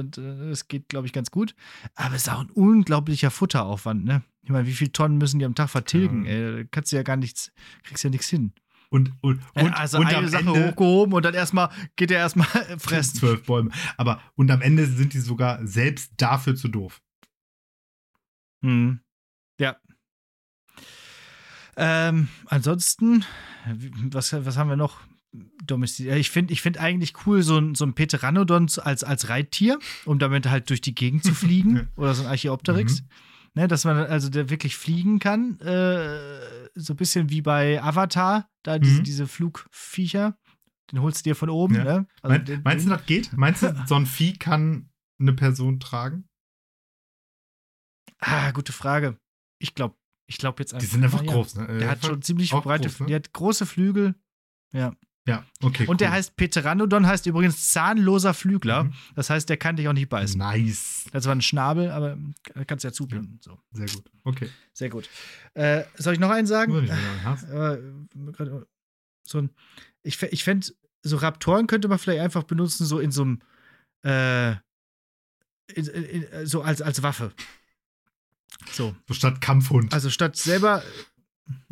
[0.00, 0.04] Äh,
[0.50, 1.54] Das geht, glaube ich, ganz gut.
[1.94, 4.22] Aber es ist auch ein unglaublicher Futteraufwand, ne?
[4.42, 6.24] Ich meine, wie viele Tonnen müssen die am Tag vertilgen?
[6.24, 6.32] Ja.
[6.32, 7.52] Ey, kannst du ja gar nichts,
[7.84, 8.52] kriegst ja nichts hin.
[8.90, 12.46] Und, und, und, also und eine Sache Ende hochgehoben und dann erstmal geht er erstmal
[12.78, 13.18] fressen.
[13.20, 13.70] zwölf Bäume.
[13.96, 17.00] Aber und am Ende sind die sogar selbst dafür zu doof.
[18.62, 19.00] Hm.
[19.58, 19.76] Ja.
[21.76, 23.24] Ähm, ansonsten,
[24.10, 25.00] was, was haben wir noch?
[25.64, 26.18] Domestiziert.
[26.18, 30.18] Ich finde ich find eigentlich cool, so ein, so ein Pteranodon als, als Reittier, um
[30.18, 31.88] damit halt durch die Gegend zu fliegen.
[31.96, 33.02] oder so ein Archaeopteryx.
[33.54, 35.58] Ne, dass man also der wirklich fliegen kann.
[35.60, 36.18] Äh,
[36.74, 39.04] so ein bisschen wie bei Avatar, da diese, Mhm.
[39.04, 40.38] diese Flugviecher.
[40.90, 41.74] Den holst du dir von oben.
[41.76, 41.84] Ja.
[41.84, 42.06] Ne?
[42.22, 43.32] Also Mein, den- meinst du, das geht?
[43.34, 46.28] Meinst du, so ein Vieh kann eine Person tragen?
[48.18, 49.18] Ah, gute Frage.
[49.58, 50.86] Ich glaube ich glaub jetzt einfach.
[50.86, 51.32] Die sind einfach ja.
[51.32, 51.78] groß, ne?
[51.78, 53.06] Der hat schon ziemlich breite groß, ne?
[53.06, 54.14] Der hat große Flügel.
[54.72, 54.94] Ja.
[55.26, 55.86] Ja, okay.
[55.86, 56.14] Und der cool.
[56.14, 58.84] heißt Pteranodon, heißt übrigens zahnloser Flügler.
[58.84, 58.92] Mhm.
[59.14, 60.36] Das heißt, der kann dich auch nicht beißen.
[60.36, 61.04] Nice.
[61.12, 62.18] Das war ein Schnabel, aber
[62.66, 63.38] kannst du ja zubinden.
[63.40, 64.10] So, Sehr gut.
[64.24, 64.48] Okay.
[64.72, 65.08] sehr gut.
[65.54, 66.72] Äh, soll ich noch einen sagen?
[66.72, 67.44] Würde ich sagen, hast.
[67.44, 68.66] Äh, grad
[69.24, 69.50] so ein,
[70.02, 70.66] ich ich fände,
[71.02, 73.42] so Raptoren könnte man vielleicht einfach benutzen, so in so einem,
[74.04, 74.52] äh,
[75.72, 77.32] in, in, in, so als, als Waffe.
[78.72, 78.94] So.
[79.06, 79.92] So statt Kampfhund.
[79.92, 80.82] Also statt selber.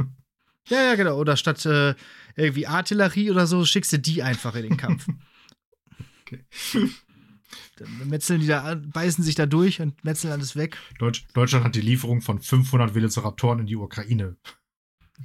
[0.68, 1.18] ja, ja, genau.
[1.18, 1.94] Oder statt äh,
[2.36, 5.06] irgendwie Artillerie oder so, schickst du die einfach in den Kampf.
[6.32, 6.44] Okay.
[7.76, 10.76] Dann metzeln die da, beißen sich da durch und metzeln alles weg.
[11.00, 14.36] Deutsch, Deutschland hat die Lieferung von 500 Velociraptoren in die Ukraine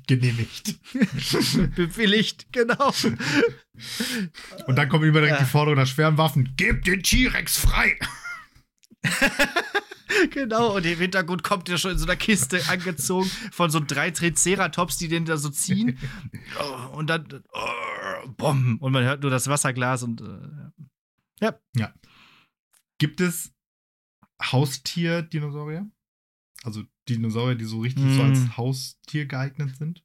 [0.07, 0.79] genehmigt.
[1.75, 2.91] Bewilligt, genau.
[4.67, 5.43] Und dann kommt immer direkt Ja.
[5.45, 6.55] die Forderung nach schweren Waffen.
[6.57, 7.99] Gebt den T-Rex frei!
[10.31, 10.75] genau.
[10.75, 14.97] Und im Hintergrund kommt der schon in so einer Kiste angezogen von so drei Triceratops,
[14.97, 15.97] die den da so ziehen.
[16.59, 18.29] Oh, und dann, oh.
[18.79, 20.21] Und man hört nur das Wasserglas und.
[20.21, 21.51] Äh,
[22.97, 23.51] Gibt es
[24.41, 25.89] Haustier-Dinosaurier?
[26.63, 28.15] Also Dinosaurier, die so richtig Mm.
[28.15, 30.03] so als Haustier geeignet sind?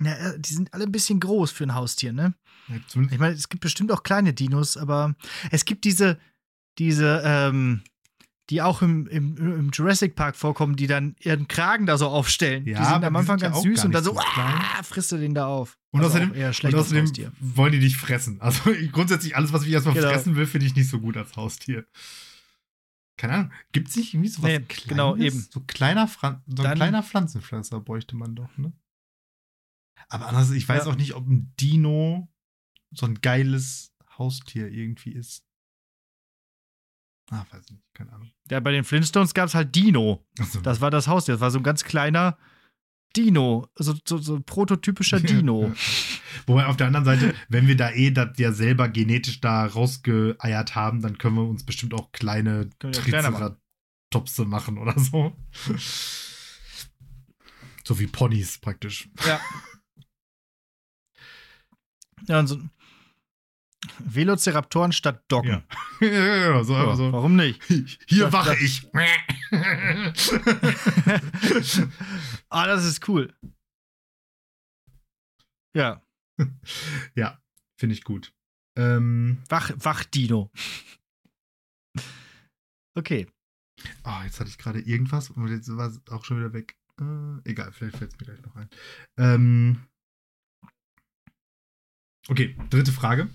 [0.00, 2.34] ja, äh, die sind alle ein bisschen groß für ein Haustier, ne?
[2.68, 2.76] Ja,
[3.10, 5.14] Ich meine, es gibt bestimmt auch kleine Dinos, aber
[5.50, 6.18] es gibt diese,
[6.78, 7.82] diese, ähm,
[8.50, 12.64] die auch im, im, im Jurassic Park vorkommen, die dann ihren Kragen da so aufstellen.
[12.66, 15.34] Ja, die sind am Anfang sind ganz süß und dann so, ah, frisst du den
[15.34, 15.78] da auf.
[15.90, 18.40] Und Also außerdem, und außerdem wollen die dich fressen.
[18.40, 20.08] Also grundsätzlich alles, was ich erstmal Genau.
[20.08, 21.86] fressen will, finde ich nicht so gut als Haustier.
[23.18, 23.52] Keine Ahnung.
[23.72, 24.86] Gibt es nicht irgendwie so was Nee, Kleines?
[24.88, 25.46] genau, eben.
[25.50, 28.72] So, kleiner Fran so ein Dann- kleiner Pflanzenfresser bräuchte man doch, ne?
[30.08, 30.92] Aber anders, ich weiß Ja.
[30.92, 32.28] auch nicht, ob ein Dino
[32.92, 35.44] so ein geiles Haustier irgendwie ist.
[37.30, 38.30] Ah, weiß ich nicht, keine Ahnung.
[38.50, 40.24] Ja, bei den Flintstones gab es halt Dino.
[40.38, 41.34] Also, Das war das Haustier.
[41.34, 42.38] Das war so ein ganz kleiner
[43.16, 43.68] Dino.
[43.74, 45.72] So, so, so ein prototypischer Dino.
[46.46, 50.74] Wobei auf der anderen Seite, wenn wir da eh das ja selber genetisch da rausgeeiert
[50.74, 53.56] haben, dann können wir uns bestimmt auch kleine kleiner machen.
[54.10, 55.36] Triceratopse machen oder so.
[57.84, 59.08] So wie Ponys praktisch.
[59.26, 59.40] Ja.
[62.26, 62.58] Ja, und so
[64.00, 65.62] Velociraptoren statt Doggen.
[66.00, 66.06] Ja.
[66.08, 67.12] ja, so, Ja, so.
[67.12, 67.62] Warum nicht?
[68.08, 68.88] Hier Das- wache das- ich.
[72.50, 73.32] ah, das ist cool.
[75.76, 76.02] Ja,
[77.14, 77.40] ja,
[77.78, 78.32] finde ich gut.
[78.76, 80.50] Ähm, Wach, Wachdino.
[82.96, 83.26] Okay.
[84.04, 86.76] oh, jetzt hatte ich gerade irgendwas und jetzt war es auch schon wieder weg.
[87.00, 88.68] Äh, egal, vielleicht fällt es mir gleich noch ein.
[89.18, 89.86] Ähm,
[92.28, 93.28] okay, dritte Frage.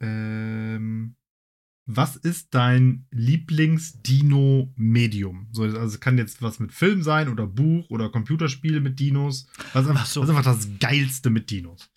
[0.00, 1.16] Ähm,
[1.90, 5.48] was ist dein Lieblings-Dino-Medium?
[5.52, 9.46] So, also es kann jetzt was mit Film sein oder Buch oder Computerspiele mit Dinos.
[9.72, 10.20] Was ist einfach, Ach so.
[10.20, 11.90] was ist einfach das Geilste mit Dinos?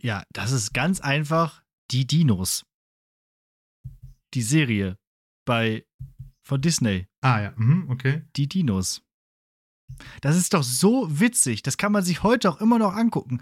[0.00, 2.64] Ja, das ist ganz einfach die Dinos.
[4.34, 4.98] Die Serie
[5.46, 5.86] bei
[6.42, 7.08] von Disney.
[7.22, 8.26] Ah ja, mhm, okay.
[8.36, 9.02] Die Dinos.
[10.20, 11.62] Das ist doch so witzig.
[11.62, 13.40] Das kann man sich heute auch immer noch angucken.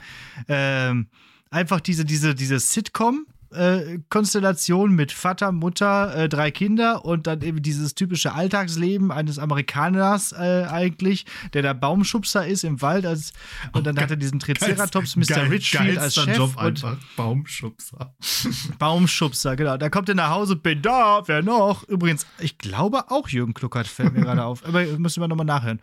[0.49, 1.11] Ähm,
[1.51, 3.27] einfach diese, diese, diese Sitcom.
[3.53, 9.39] äh, Konstellation mit Vater, Mutter, äh, drei Kinder und dann eben dieses typische Alltagsleben eines
[9.39, 11.25] Amerikaners äh, eigentlich,
[11.55, 13.33] der der Baumschubser ist im Wald als,
[13.73, 15.37] und dann Oh, hat er diesen Triceratops, Geilst- Mr.
[15.37, 16.97] geil- Richfield als Chef Job und einfach.
[17.17, 18.15] Baumschubser.
[18.79, 19.77] Baumschubser, genau.
[19.77, 21.85] Da kommt er nach Hause, bin da, wer noch?
[21.85, 24.65] Übrigens, ich glaube auch Jürgen Kluckert fällt mir gerade auf.
[24.67, 25.81] Aber müssen wir nochmal nachhören.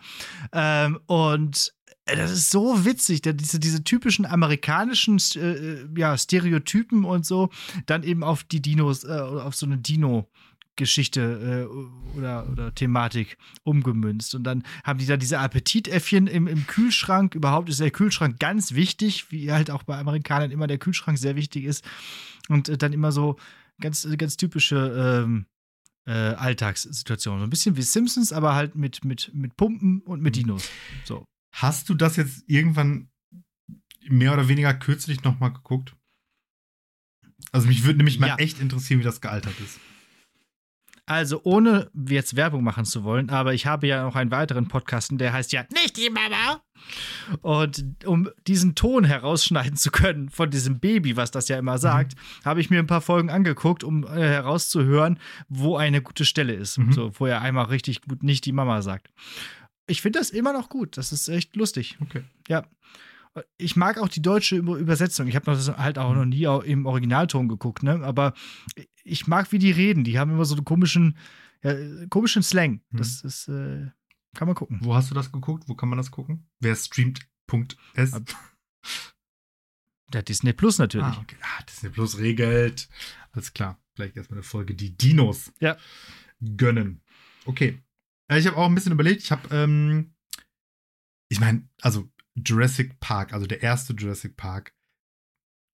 [0.51, 1.73] Ähm, und
[2.05, 7.49] das ist so witzig, diese, diese typischen amerikanischen äh, ja, Stereotypen und so,
[7.85, 10.29] dann eben auf die Dinos, äh, auf so eine Dino-
[10.75, 14.33] Geschichte äh, oder, oder Thematik umgemünzt.
[14.33, 17.35] Und dann haben die da diese Appetitäffchen im, im Kühlschrank.
[17.35, 21.35] Überhaupt ist der Kühlschrank ganz wichtig, wie halt auch bei Amerikanern immer der Kühlschrank sehr
[21.35, 21.85] wichtig ist.
[22.49, 23.37] Und äh, dann immer so
[23.79, 25.45] ganz, ganz typische ähm,
[26.07, 27.41] äh, Alltagssituationen.
[27.41, 30.41] So ein bisschen wie Simpsons, aber halt mit, mit, mit Pumpen und mit Mhm.
[30.41, 30.69] Dinos.
[31.05, 31.23] So.
[31.53, 33.09] Hast du das jetzt irgendwann
[34.07, 35.95] mehr oder weniger kürzlich nochmal geguckt?
[37.51, 38.35] Also mich würde nämlich mal Ja.
[38.37, 39.79] echt interessieren, wie das gealtert ist.
[41.05, 45.09] Also, ohne jetzt Werbung machen zu wollen, aber ich habe ja noch einen weiteren Podcast,
[45.11, 46.61] der heißt ja Nicht die Mama.
[47.41, 52.13] Und um diesen Ton herausschneiden zu können von diesem Baby, was das ja immer sagt,
[52.45, 56.77] habe ich mir ein paar Folgen angeguckt, um äh, herauszuhören, wo eine gute Stelle ist.
[56.77, 56.93] Mhm.
[56.93, 59.09] So, wo er einmal richtig gut nicht die Mama sagt.
[59.87, 60.97] Ich finde das immer noch gut.
[60.97, 61.97] Das ist echt lustig.
[62.01, 62.23] Okay.
[62.47, 62.65] Ja.
[63.57, 65.27] Ich mag auch die deutsche Über- Übersetzung.
[65.27, 68.01] Ich habe das halt auch noch nie im Originalton geguckt, ne?
[68.03, 68.33] Aber
[69.03, 70.03] ich mag, wie die reden.
[70.03, 71.17] Die haben immer so einen komischen,
[71.63, 71.73] ja,
[72.09, 72.81] komischen Slang.
[72.91, 73.87] Das ist, äh,
[74.35, 74.79] kann man gucken.
[74.83, 75.63] Wo hast du das geguckt?
[75.67, 76.47] Wo kann man das gucken?
[76.59, 78.11] Wer streamt.s?
[80.13, 81.07] Der Disney Plus natürlich.
[81.07, 81.37] Ah, okay.
[81.41, 82.87] Ah, Disney Plus regelt.
[83.31, 83.79] Alles klar.
[83.95, 85.75] Vielleicht erstmal eine Folge, die Dinos Ja.
[86.55, 87.01] gönnen.
[87.45, 87.79] Okay.
[88.29, 89.21] Äh, Ich habe auch ein bisschen überlegt.
[89.23, 90.13] Ich habe, ähm,
[91.29, 94.73] ich meine, also Jurassic Park, also der erste Jurassic Park,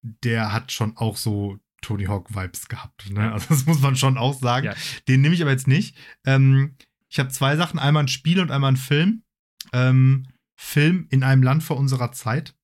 [0.02, 3.10] der hat schon auch so Tony Hawk Vibes gehabt.
[3.10, 3.32] Ne?
[3.32, 4.66] Also das muss man schon auch sagen.
[4.66, 4.74] Ja.
[5.08, 5.96] Den nehme ich aber jetzt nicht.
[6.26, 6.76] Ähm,
[7.08, 9.24] ich habe zwei Sachen, einmal ein Spiel und einmal ein Film.
[9.72, 10.26] Ähm,
[10.56, 12.54] Film in einem Land vor unserer Zeit.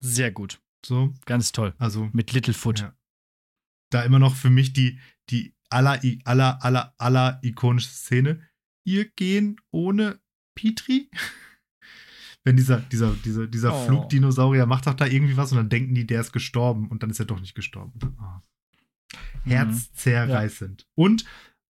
[0.00, 0.62] Sehr gut.
[0.84, 1.74] So, Ganz toll.
[1.78, 2.80] also Mit Littlefoot.
[2.80, 2.96] Ja.
[3.90, 8.40] da immer noch für mich die, die aller, aller, aller, aller ikonische Szene.
[8.84, 10.20] Ihr gehen ohne
[10.54, 11.10] Petri?
[12.44, 13.86] Wenn dieser, dieser, dieser, dieser Oh.
[13.86, 17.10] Flugdinosaurier macht doch da irgendwie was und dann denken die, der ist gestorben und dann
[17.10, 17.98] ist er doch nicht gestorben.
[18.18, 18.42] Ah.
[19.44, 20.86] Herzzerreißend.
[20.94, 21.24] Und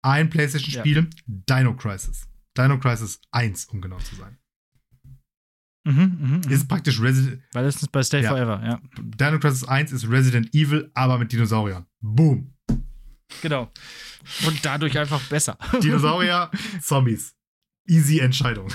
[0.03, 2.27] ein PlayStation-Spiel, Dino Crisis.
[2.55, 4.37] Dino Crisis 1, um genau zu sein.
[5.85, 6.51] Mhm, mhm, mhm.
[6.51, 8.29] Ist praktisch Resident, Weil das ist bei Stay Ja.
[8.29, 8.81] Forever, ja.
[8.99, 11.85] Dino Crisis 1 ist Resident Evil, aber mit Dinosauriern.
[12.01, 12.53] Boom.
[13.41, 13.71] Genau.
[14.45, 15.57] Und dadurch einfach besser.
[15.83, 16.49] Dinosaurier,
[16.81, 17.35] Zombies.
[17.87, 18.67] Easy Entscheidung.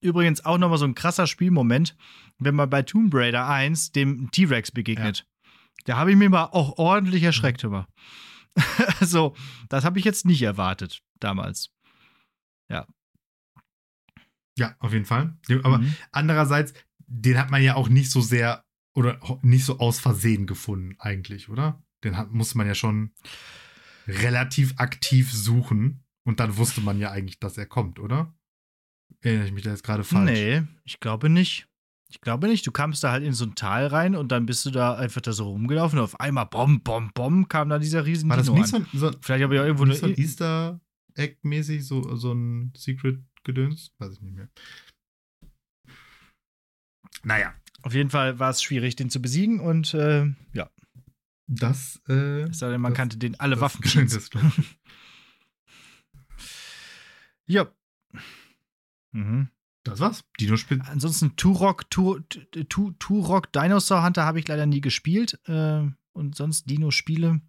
[0.00, 1.96] Übrigens auch nochmal so ein krasser Spielmoment,
[2.38, 5.26] wenn man bei Tomb Raider 1 dem T-Rex begegnet.
[5.84, 7.88] Da habe ich mir mal auch ordentlich erschreckt immer.
[9.00, 9.34] so,
[9.68, 11.70] das habe ich jetzt nicht erwartet damals.
[14.56, 15.36] Ja, auf jeden Fall.
[15.62, 15.94] Aber Mhm.
[16.10, 16.74] andererseits,
[17.06, 18.64] den hat man ja auch nicht so sehr
[18.98, 21.82] oder nicht so aus Versehen gefunden, eigentlich, oder?
[22.04, 23.12] Den hat, muss man ja schon
[24.06, 26.04] relativ aktiv suchen.
[26.24, 28.34] Und dann wusste man ja eigentlich, dass er kommt, oder?
[29.20, 30.30] Erinnere ich mich da jetzt gerade falsch?
[30.30, 31.66] Nee, ich glaube nicht.
[32.10, 32.66] Ich glaube nicht.
[32.66, 35.20] Du kamst da halt in so ein Tal rein und dann bist du da einfach
[35.20, 38.46] da so rumgelaufen und auf einmal bom, bom, bom kam da dieser riesen War das
[38.46, 38.86] Dino nicht an.
[38.92, 40.80] so, ein- so, Vielleicht habe ich auch irgendwo nicht so ein Easter
[41.14, 43.92] Egg-mäßig, so, so ein Secret-Gedöns?
[43.98, 44.48] Weiß ich nicht mehr.
[47.24, 47.52] Naja,
[47.82, 50.70] Auf jeden Fall war es schwierig, den zu besiegen und äh, ja,
[51.46, 53.82] das, äh, es sei denn, man Das- kannte den alle Waffen.
[57.46, 57.72] ja.
[59.12, 59.48] Mhm.
[59.84, 60.24] Das war's.
[60.38, 60.82] Dino-Spiel.
[60.82, 65.38] Ansonsten Turok, Tur, Tu- Turok Dinosaur Hunter habe ich leider nie gespielt.
[65.48, 67.40] Äh, und sonst Dino-Spiele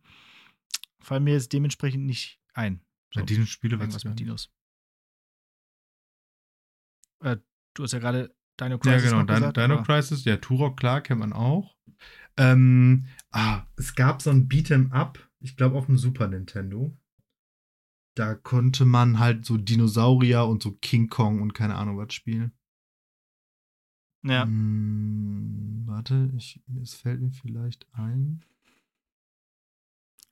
[1.02, 2.82] fallen mir jetzt dementsprechend nicht ein.
[3.14, 4.52] So, Ja, Dino-Spiele, was mit Dinos.
[7.22, 7.38] Äh,
[7.74, 9.24] du hast ja gerade Dino Crisis Ja, genau.
[9.24, 11.76] Dino, gesagt, Dino aber- Crisis, ja, Turok, klar, kennt man auch.
[12.38, 16.98] Ähm, ah, es gab so ein Beat'em Up, ich glaube auf dem Super Nintendo.
[18.16, 22.54] Da konnte man halt so Dinosaurier und so King Kong und keine Ahnung was spielen.
[24.24, 24.44] Ja.
[24.44, 28.44] Hm, warte, ich, es fällt mir vielleicht ein.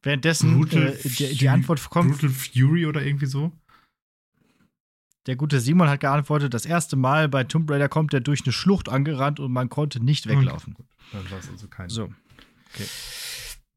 [0.01, 3.51] Währenddessen äh, die, die Antwort kommt, Brutal Fury oder irgendwie so.
[5.27, 8.53] Der gute Simon hat geantwortet, das erste Mal bei Tomb Raider kommt er durch eine
[8.53, 10.73] Schlucht angerannt und man konnte nicht weglaufen.
[10.73, 10.87] Okay.
[11.11, 12.13] Dann war es also kein So.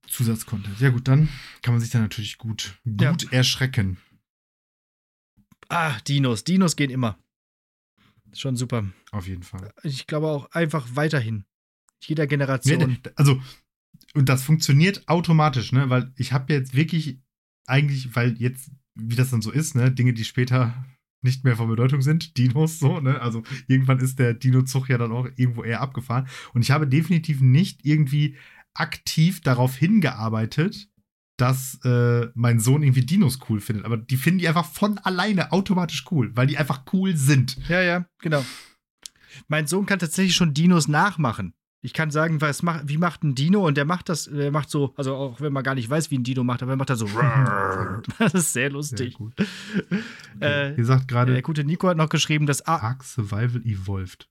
[0.07, 0.81] Zusatzcontent.
[0.81, 1.29] Ja gut, dann
[1.63, 3.31] kann man sich da natürlich gut, gut Ja.
[3.31, 3.99] erschrecken.
[5.69, 6.45] Ah, Dinos.
[6.45, 7.19] Dinos gehen immer.
[8.33, 8.85] Schon super.
[9.13, 9.73] Auf jeden Fall.
[9.83, 11.45] Ich glaube auch einfach weiterhin.
[12.03, 12.99] Jeder Generation.
[13.17, 13.41] Also,
[14.15, 15.91] und das funktioniert automatisch, ne?
[15.91, 17.21] Weil ich habe jetzt wirklich
[17.67, 20.85] eigentlich, weil jetzt, wie das dann so ist, ne, Dinge, die später
[21.23, 23.21] nicht mehr von Bedeutung sind, Dinos so, ne?
[23.21, 26.29] Also irgendwann ist der Dino-Zug ja dann auch irgendwo eher abgefahren.
[26.55, 28.37] Und ich habe definitiv nicht irgendwie
[28.75, 30.89] aktiv darauf hingearbeitet,
[31.37, 33.85] dass äh, mein Sohn irgendwie Dinos cool findet.
[33.87, 37.57] Aber die finden die einfach von alleine automatisch cool, weil die einfach cool sind.
[37.69, 38.45] Ja, ja, genau.
[39.49, 41.55] Mein Sohn kann tatsächlich schon Dinos nachmachen.
[41.83, 44.69] Ich kann sagen, was macht, wie macht ein Dino und der macht das, der macht
[44.69, 46.91] so, also auch wenn man gar nicht weiß, wie ein Dino macht, aber er macht
[46.91, 47.07] da so.
[48.19, 49.17] das ist sehr lustig.
[49.17, 50.01] Sehr.
[50.41, 54.29] Äh, Ihr sagt gerade, der gute Nico hat noch geschrieben, dass ah, Ark Survival Evolved.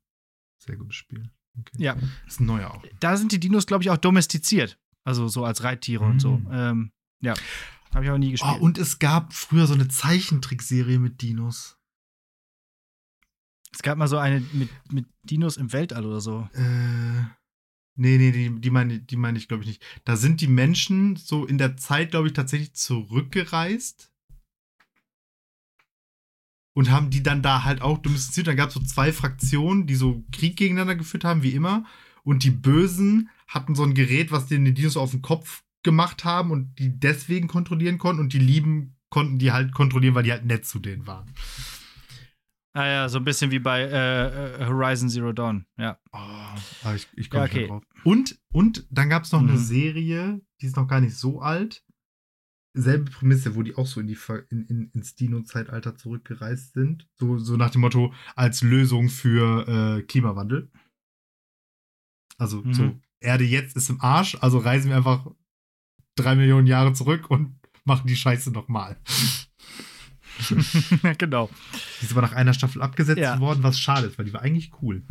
[0.57, 1.29] Sehr gutes Spiel.
[1.59, 1.83] Okay.
[1.83, 1.95] ja,
[2.27, 2.83] Ist ein neuer auch.
[2.99, 4.79] da sind die Dinos, glaube ich, auch domestiziert.
[5.03, 6.37] Also so als Reittiere und so.
[6.37, 6.47] Mhm.
[6.51, 7.33] Ähm, ja.
[7.93, 8.61] Habe ich aber nie Oh, gespielt.
[8.61, 11.77] und es gab früher so eine Zeichentrickserie mit Dinos.
[13.73, 16.47] es gab mal so eine mit, mit Dinos im Weltall oder so.
[16.53, 17.23] Äh,
[17.99, 19.85] nee, nee, die, die meine die meine ich, glaube ich, nicht.
[20.05, 24.11] Da sind die Menschen so in der Zeit, glaube ich, tatsächlich zurückgereist
[26.73, 28.47] und haben die dann da halt auch domestiziert.
[28.47, 31.85] Dann gab es so zwei Fraktionen, die so Krieg gegeneinander geführt haben, wie immer.
[32.23, 36.23] Und die Bösen hatten so ein Gerät, was denen die Dinos auf den Kopf gemacht
[36.23, 38.21] haben und die deswegen kontrollieren konnten.
[38.21, 41.33] Und die Lieben konnten die halt kontrollieren, weil die halt nett zu denen waren.
[42.73, 45.65] Ah ja, so ein bisschen wie bei äh, äh, Horizon Zero Dawn.
[45.77, 45.99] Ja.
[46.11, 46.17] Oh,
[46.83, 47.67] aber ich, ich komme Ja, okay.
[47.67, 47.83] drauf.
[48.03, 49.57] Und, und dann gab es noch eine Mhm.
[49.57, 51.83] Serie, die ist noch gar nicht so alt.
[52.75, 54.17] Selbe Prämisse, wo die auch so in die
[54.51, 57.07] in, in, ins Dino-Zeitalter zurückgereist sind.
[57.15, 60.71] So, so nach dem Motto, als Lösung für äh, Klimawandel.
[62.37, 62.73] Also Mhm.
[62.73, 65.27] so, Erde jetzt ist im Arsch, also reisen wir einfach
[66.15, 68.97] drei Millionen Jahre zurück und machen die Scheiße nochmal.
[71.17, 71.49] genau.
[72.01, 73.39] Die ist aber nach einer Staffel abgesetzt Ja.
[73.39, 75.03] worden, was schade ist, weil die war eigentlich cool.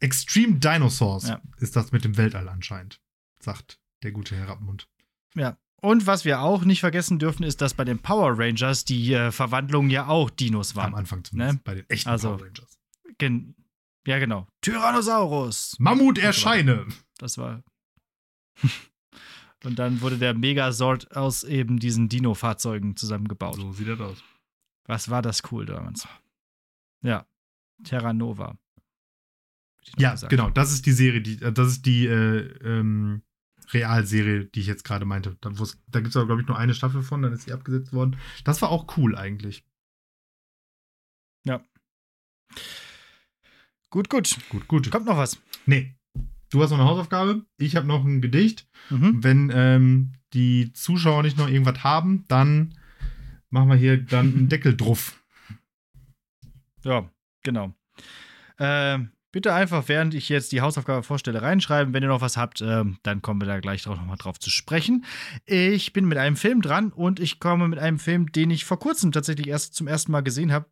[0.00, 1.40] Extreme Dinosaurs Ja.
[1.58, 3.00] ist das mit dem Weltall anscheinend,
[3.40, 4.86] sagt der gute Herr Rappmund.
[5.34, 5.56] Ja.
[5.80, 9.30] Und was wir auch nicht vergessen dürfen, ist, dass bei den Power Rangers die äh,
[9.30, 10.94] Verwandlungen ja auch Dinos Am waren.
[10.94, 11.60] Anfang zumindest, Ne?
[11.64, 12.78] bei den echten Also- Power Rangers.
[13.18, 13.54] Gen
[14.06, 14.46] ja, genau.
[14.62, 15.76] Tyrannosaurus.
[15.78, 16.86] Mammut erscheine!
[17.18, 17.62] Das war.
[19.64, 23.56] Und dann wurde der Megazord aus eben diesen Dino-Fahrzeugen zusammengebaut.
[23.56, 24.18] So sieht das aus.
[24.88, 26.08] Was war das cool damals?
[27.02, 27.26] Ja.
[27.84, 28.58] Terra Nova.
[29.96, 30.30] Ja, gesagt.
[30.30, 33.22] genau, das ist die Serie, die, äh, das ist die äh, ähm,
[33.72, 35.36] Realserie, die ich jetzt gerade meinte.
[35.40, 37.92] Da, da gibt es aber, glaube ich, nur eine Staffel von, dann ist sie abgesetzt
[37.92, 38.16] worden.
[38.42, 39.64] Das war auch cool eigentlich.
[43.90, 44.36] Gut, gut.
[44.50, 44.90] Gut, gut.
[44.90, 45.40] Kommt noch was.
[45.66, 45.94] Nee.
[46.50, 48.66] Du hast noch eine Hausaufgabe, ich habe noch ein Gedicht.
[48.88, 49.22] Mhm.
[49.22, 52.74] Wenn ähm, die Zuschauer nicht noch irgendwas haben, dann
[53.50, 55.22] machen wir hier dann einen Deckel drauf.
[56.84, 57.10] Ja,
[57.42, 57.74] genau.
[58.58, 61.92] Ähm, bitte einfach, während ich jetzt die Hausaufgabe vorstelle, reinschreiben.
[61.92, 64.50] Wenn ihr noch was habt, ähm, dann kommen wir da gleich drauf, nochmal drauf zu
[64.50, 65.04] sprechen.
[65.44, 68.78] Ich bin mit einem Film dran und ich komme mit einem Film, den ich vor
[68.78, 70.66] kurzem tatsächlich erst zum ersten Mal gesehen habe.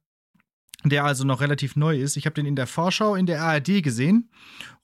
[0.85, 2.17] Der also noch relativ neu ist.
[2.17, 4.31] Ich habe den in der Vorschau in der ARD gesehen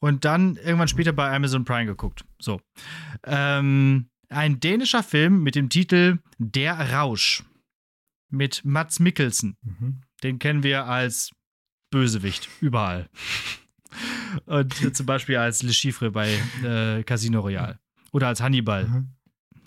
[0.01, 2.25] und dann irgendwann später bei Amazon Prime geguckt.
[2.41, 2.61] So.
[3.25, 7.45] Ähm, ein dänischer Film mit dem Titel Der Rausch.
[8.33, 9.57] Mit Mats Mikkelsen.
[9.63, 10.01] Mhm.
[10.23, 11.31] Den kennen wir als
[11.91, 13.09] Bösewicht überall.
[14.47, 17.79] Und zum Beispiel als Le Chiffre bei äh, Casino Royale.
[18.13, 18.89] Oder als Hannibal.
[18.89, 19.09] Mhm.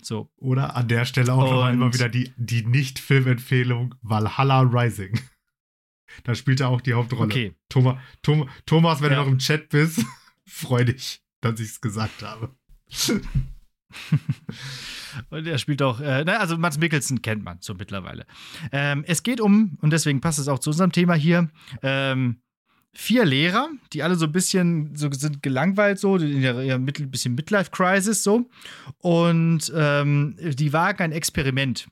[0.02, 0.30] So.
[0.36, 5.18] Oder an der Stelle auch nochmal immer wieder die, die Nicht-Filmempfehlung Valhalla Rising.
[6.24, 7.26] Da spielt er auch die Hauptrolle.
[7.26, 7.54] Okay.
[7.68, 9.18] Thomas, Thomas, Thomas wenn Ja.
[9.18, 10.04] du noch im Chat bist,
[10.46, 12.54] freu dich, dass ich es gesagt habe.
[15.30, 18.26] Und er spielt auch, äh, na, also Mats Mikkelsen kennt man so mittlerweile.
[18.72, 21.48] Ähm, es geht um, und deswegen passt es auch zu unserem Thema hier,
[21.82, 22.40] ähm,
[22.92, 28.22] vier Lehrer, die alle so ein bisschen so sind gelangweilt, so in ihrer, bisschen Midlife-Crisis
[28.22, 28.48] so.
[28.98, 31.86] Und ähm, die wagen ein Experiment.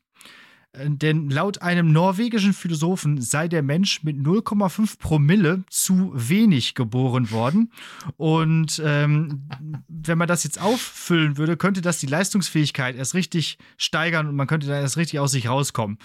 [0.76, 7.72] Denn laut einem norwegischen Philosophen sei der Mensch mit 0,5 Promille zu wenig geboren worden.
[8.16, 9.48] Und ähm,
[9.88, 14.48] wenn man das jetzt auffüllen würde, könnte das die Leistungsfähigkeit erst richtig steigern und man
[14.48, 15.98] könnte dann erst richtig aus sich rauskommen.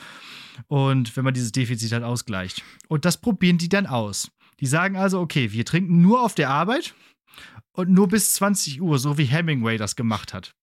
[0.67, 2.63] Und wenn man dieses Defizit halt ausgleicht.
[2.87, 4.29] Und das probieren die dann aus.
[4.59, 6.93] Die sagen also, okay, wir trinken nur auf der Arbeit
[7.71, 10.53] und nur bis 20 Uhr, so wie Hemingway das gemacht hat.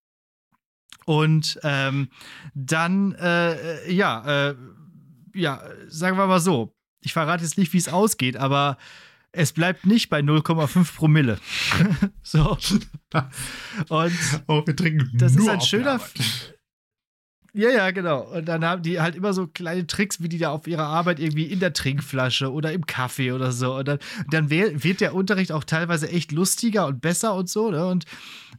[1.05, 2.09] Und ähm,
[2.55, 4.55] dann, äh, ja, äh,
[5.35, 8.77] ja, sagen wir mal so, ich verrate jetzt nicht, wie es ausgeht, aber
[9.31, 11.39] es bleibt nicht bei 0,5 Promille.
[12.23, 12.59] so.
[13.89, 14.13] Und
[14.49, 16.01] Oh, wir trinken das ist ein schöner.
[17.57, 18.21] Ja, ja, genau.
[18.21, 21.19] Und dann haben die halt immer so kleine Tricks, wie die da auf ihrer Arbeit
[21.19, 23.77] irgendwie in der Trinkflasche oder im Kaffee oder so.
[23.77, 23.99] Und dann,
[24.31, 27.71] dann wird der Unterricht auch teilweise echt lustiger und besser und so.
[27.71, 27.87] Ne?
[27.87, 28.05] Und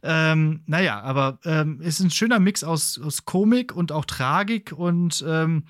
[0.02, 4.72] ähm, naja, aber ähm, es ist ein schöner Mix aus, aus Komik und auch Tragik
[4.72, 5.66] und ähm,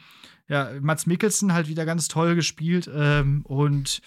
[0.49, 4.01] ja, Mats Mikkelsen halt wieder ganz toll gespielt ähm, und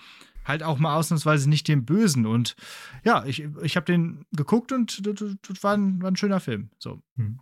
[0.46, 2.26] halt auch mal ausnahmsweise nicht den Bösen.
[2.26, 2.56] Und
[3.04, 6.72] ja, ich, ich habe den geguckt und das, das war, ein, war ein schöner Film.
[6.80, 7.04] So.
[7.18, 7.40] Hm.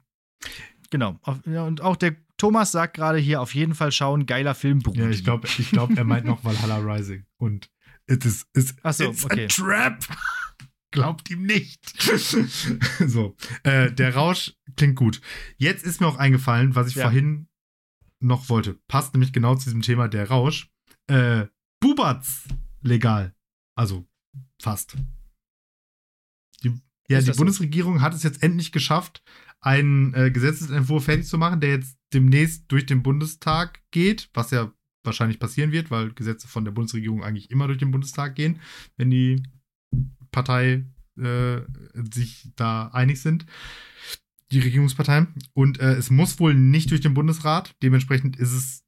[0.91, 1.20] Genau.
[1.45, 5.02] Und auch der Thomas sagt gerade hier auf jeden Fall schauen, geiler Film, Brudi.
[5.02, 7.26] Ja, ich glaube, ich glaub, er meint noch Valhalla Rising.
[7.38, 7.70] Und
[8.07, 9.45] it is, is Ach so, it's okay.
[9.45, 10.06] a trap.
[10.91, 12.02] Glaubt ihm nicht.
[13.07, 15.22] so, äh, der Rausch klingt gut.
[15.57, 17.03] Jetzt ist mir auch eingefallen, was ich Ja.
[17.03, 17.48] vorhin
[18.20, 18.80] noch wollte.
[18.88, 20.72] Passt nämlich genau zu diesem Thema der Rausch.
[21.07, 21.45] Äh,
[21.80, 22.45] Bubatz
[22.82, 23.36] legal.
[23.76, 24.07] Also
[24.60, 24.95] fast.
[26.64, 26.70] Die,
[27.07, 27.41] ja, die das so?
[27.41, 29.24] Bundesregierung hat es jetzt endlich geschafft,
[29.61, 34.72] einen äh, Gesetzesentwurf fertig zu machen, der jetzt demnächst durch den Bundestag geht, was ja
[35.03, 38.60] wahrscheinlich passieren wird, weil Gesetze von der Bundesregierung eigentlich immer durch den Bundestag gehen,
[38.98, 39.44] wenn die
[40.31, 40.86] Partei
[41.18, 41.61] äh,
[42.14, 43.45] sich da einig sind,
[44.52, 45.34] die Regierungsparteien.
[45.53, 47.76] Und äh, es muss wohl nicht durch den Bundesrat.
[47.81, 48.84] Dementsprechend ist es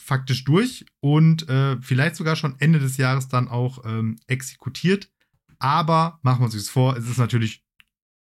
[0.00, 5.10] faktisch durch und äh, vielleicht sogar schon Ende des Jahres dann auch ähm, exekutiert.
[5.58, 7.64] Aber machen wir uns das vor, es ist natürlich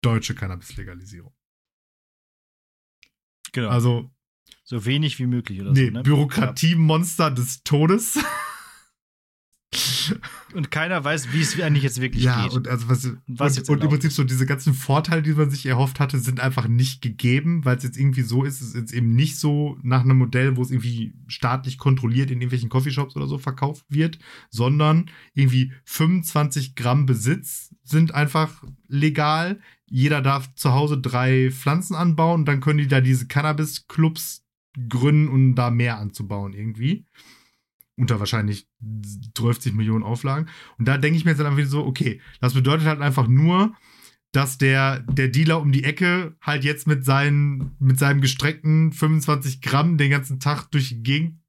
[0.02, 1.35] deutsche Cannabis-Legalisierung.
[3.52, 3.68] Genau.
[3.68, 4.10] Also,
[4.64, 5.93] so wenig wie möglich oder nee, so.
[5.93, 6.02] Ne?
[6.02, 8.18] Bürokratiemonster des Todes.
[10.55, 12.52] Und keiner weiß, wie es eigentlich jetzt wirklich Ja, geht.
[12.52, 15.51] und also was, was und, und im erlaubt Prinzip so diese ganzen Vorteile, die man
[15.51, 18.77] sich erhofft hatte, sind einfach nicht gegeben, weil es jetzt irgendwie so ist, es ist
[18.77, 23.16] jetzt eben nicht so nach einem Modell, wo es irgendwie staatlich kontrolliert in irgendwelchen Coffeeshops
[23.16, 24.18] oder so verkauft wird,
[24.48, 29.60] sondern irgendwie 25 Gramm Besitz sind einfach legal.
[29.89, 34.45] Jeder darf zu Hause drei Pflanzen anbauen und dann können die da diese Cannabis-Clubs
[34.89, 37.07] gründen, um da mehr anzubauen irgendwie.
[37.97, 38.69] Unter wahrscheinlich
[39.35, 40.49] 12 Millionen Auflagen.
[40.77, 43.75] Und da denke ich mir jetzt dann einfach so, okay, das bedeutet halt einfach nur,
[44.33, 49.63] dass der, der Dealer um die Ecke halt jetzt mit, seinen, mit seinem gestreckten 25
[49.63, 51.41] Gramm den ganzen Tag durch die Gegend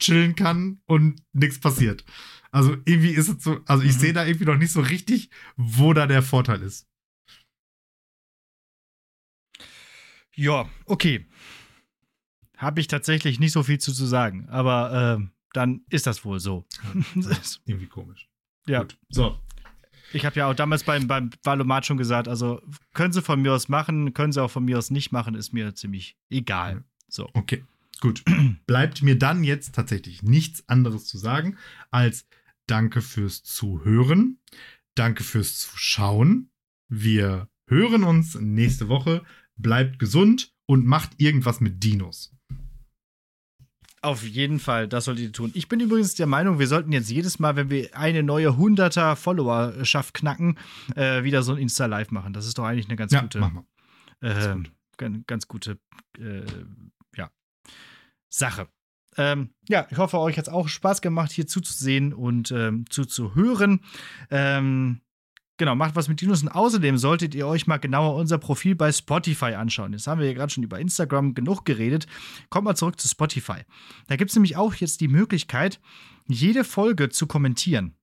[0.00, 2.04] chillen kann und nichts passiert.
[2.50, 4.00] Also irgendwie ist es so, also ich Mhm.
[4.00, 6.88] sehe da irgendwie noch nicht so richtig, wo da der Vorteil ist.
[10.34, 11.26] Ja, okay.
[12.56, 16.40] Habe ich tatsächlich nicht so viel zu, zu sagen, aber ähm, dann ist das wohl
[16.40, 16.64] so.
[17.66, 18.28] Irgendwie komisch.
[18.66, 18.98] ja, Gut.
[19.08, 19.38] So.
[20.12, 22.62] ich habe ja auch damals beim, beim Valomat schon gesagt, also
[22.94, 25.52] können sie von mir aus machen, können sie auch von mir aus nicht machen, ist
[25.52, 26.84] mir ziemlich egal.
[27.08, 27.28] So.
[27.34, 27.64] Okay,
[28.00, 28.22] gut.
[28.66, 31.58] Bleibt mir dann jetzt tatsächlich nichts anderes zu sagen
[31.90, 32.26] als
[32.66, 34.38] Danke fürs Zuhören.
[34.94, 36.50] Danke fürs Zuschauen.
[36.88, 39.24] Wir hören uns nächste Woche.
[39.56, 42.34] Bleibt gesund und macht irgendwas mit Dinos.
[44.04, 45.52] Auf jeden Fall, das solltet ihr tun.
[45.54, 49.14] Ich bin übrigens der Meinung, wir sollten jetzt jedes Mal, wenn wir eine neue 100er
[49.14, 50.58] Followerschaft knacken,
[50.96, 52.32] äh, wieder so ein Insta-Live machen.
[52.32, 53.64] Das ist doch eigentlich eine ganz gute, machen
[54.20, 54.28] wir.
[54.28, 54.72] Äh, gut.
[54.96, 55.78] ganz, ganz gute
[56.18, 56.42] äh,
[57.16, 57.30] ja,
[58.28, 58.66] Sache.
[59.16, 63.84] Ähm, ja, ich hoffe, euch hat es auch Spaß gemacht, hier zuzusehen und ähm, zuzuhören.
[64.30, 65.02] Ähm,
[65.56, 68.92] genau, macht was mit Dinos und außerdem solltet ihr euch mal genauer unser Profil bei
[68.92, 69.92] Spotify anschauen.
[69.92, 72.06] Jetzt haben wir ja gerade schon über Instagram genug geredet.
[72.50, 73.62] Kommt mal zurück zu Spotify.
[74.08, 75.80] Da gibt es nämlich auch jetzt die Möglichkeit,
[76.26, 77.94] jede Folge zu kommentieren.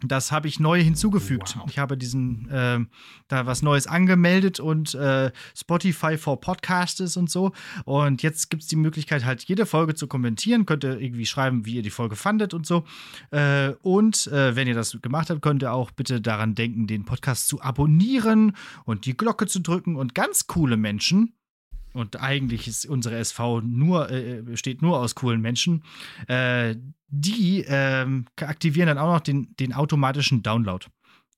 [0.00, 1.56] Das habe ich neu hinzugefügt.
[1.56, 1.66] Wow.
[1.68, 2.88] Ich habe diesen ähm,
[3.26, 7.52] da was Neues angemeldet und äh, Spotify for Podcasters und so.
[7.84, 10.66] Und jetzt gibt es die Möglichkeit, halt jede Folge zu kommentieren.
[10.66, 12.84] Könnt ihr irgendwie schreiben, wie ihr die Folge fandet und so.
[13.32, 17.04] Äh, und äh, wenn ihr das gemacht habt, könnt ihr auch bitte daran denken, den
[17.04, 19.96] Podcast zu abonnieren und die Glocke zu drücken.
[19.96, 21.34] Und ganz coole Menschen,
[21.98, 25.82] und eigentlich ist unsere SV nur, äh, besteht nur aus coolen Menschen,
[26.26, 26.76] äh,
[27.08, 30.86] die ähm, aktivieren dann auch noch den, den automatischen Download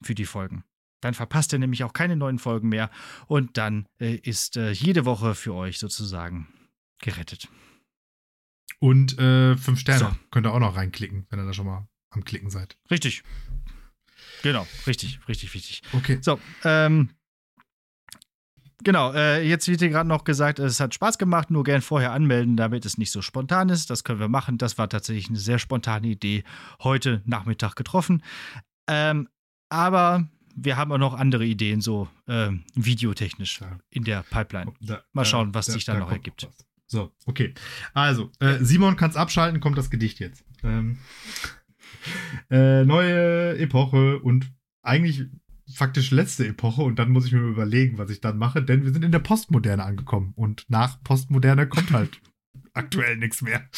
[0.03, 0.65] für die Folgen.
[1.01, 2.91] Dann verpasst ihr nämlich auch keine neuen Folgen mehr
[3.27, 6.49] und dann äh, ist äh, jede Woche für euch sozusagen
[7.01, 7.49] gerettet.
[8.78, 10.16] Und äh, fünf Sterne So.
[10.31, 12.77] könnt ihr auch noch reinklicken, wenn ihr da schon mal am Klicken seid.
[12.91, 13.23] Richtig.
[14.43, 15.82] Genau, richtig, richtig, richtig.
[15.93, 16.19] Okay.
[16.20, 17.11] So, ähm,
[18.85, 22.12] genau, äh, jetzt wird hier gerade noch gesagt, es hat Spaß gemacht, nur gern vorher
[22.12, 23.90] anmelden, damit es nicht so spontan ist.
[23.90, 24.59] Das können wir machen.
[24.59, 26.44] Das war tatsächlich eine sehr spontane Idee,
[26.82, 28.23] heute Nachmittag getroffen.
[28.89, 29.28] Ähm,
[29.69, 33.78] aber wir haben auch noch andere Ideen, so ähm, videotechnisch Ja.
[33.90, 34.73] in der Pipeline.
[34.81, 36.44] Da- Mal da- schauen, was sich da noch ergibt.
[36.47, 36.66] was.
[36.86, 37.55] So, okay.
[37.94, 40.44] Also, äh, Simon kann es abschalten, kommt das Gedicht jetzt.
[40.65, 40.98] Ähm,
[42.51, 44.51] äh, neue Epoche und
[44.82, 45.27] eigentlich
[45.74, 48.92] faktisch letzte Epoche und dann muss ich mir überlegen, was ich dann mache, denn wir
[48.92, 52.20] sind in der Postmoderne angekommen und nach Postmoderne kommt halt
[52.72, 53.68] aktuell nichts mehr.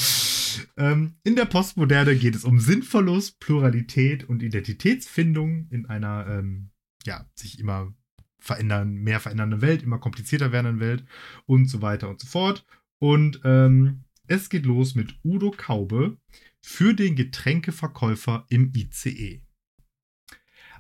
[0.76, 6.70] Ähm, in der Postmoderne geht es um Sinnverlust, Pluralität und Identitätsfindung in einer, ähm,
[7.04, 7.94] ja, sich immer
[8.38, 11.04] verändern, mehr verändernde Welt, immer komplizierter werdenden Welt
[11.46, 12.66] und so weiter und so fort.
[12.98, 16.16] Und ähm, es geht los mit Udo Kaube
[16.60, 19.42] für den Getränkeverkäufer im ICE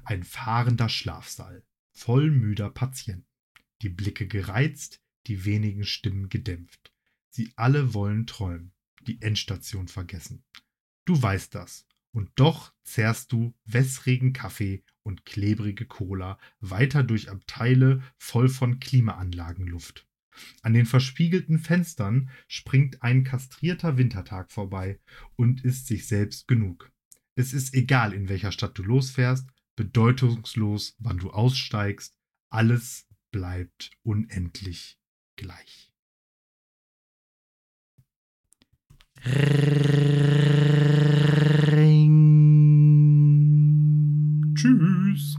[0.04, 3.26] ein fahrender Schlafsaal voll müder Patienten,
[3.82, 6.92] die Blicke gereizt, die wenigen Stimmen gedämpft.
[7.28, 8.72] Sie alle wollen träumen,
[9.02, 10.44] die Endstation vergessen.
[11.04, 18.02] Du weißt das, und doch zehrst du wässrigen Kaffee und klebrige Cola weiter durch Abteile
[18.18, 20.06] voll von Klimaanlagenluft.
[20.62, 25.00] An den verspiegelten Fenstern springt ein kastrierter Wintertag vorbei
[25.36, 26.90] und ist sich selbst genug.
[27.34, 32.16] Es ist egal, in welcher Stadt du losfährst bedeutungslos, wann du aussteigst.
[32.50, 34.98] Alles bleibt unendlich
[35.36, 35.92] gleich.
[39.24, 39.72] Ring.
[44.54, 45.36] Tschüss.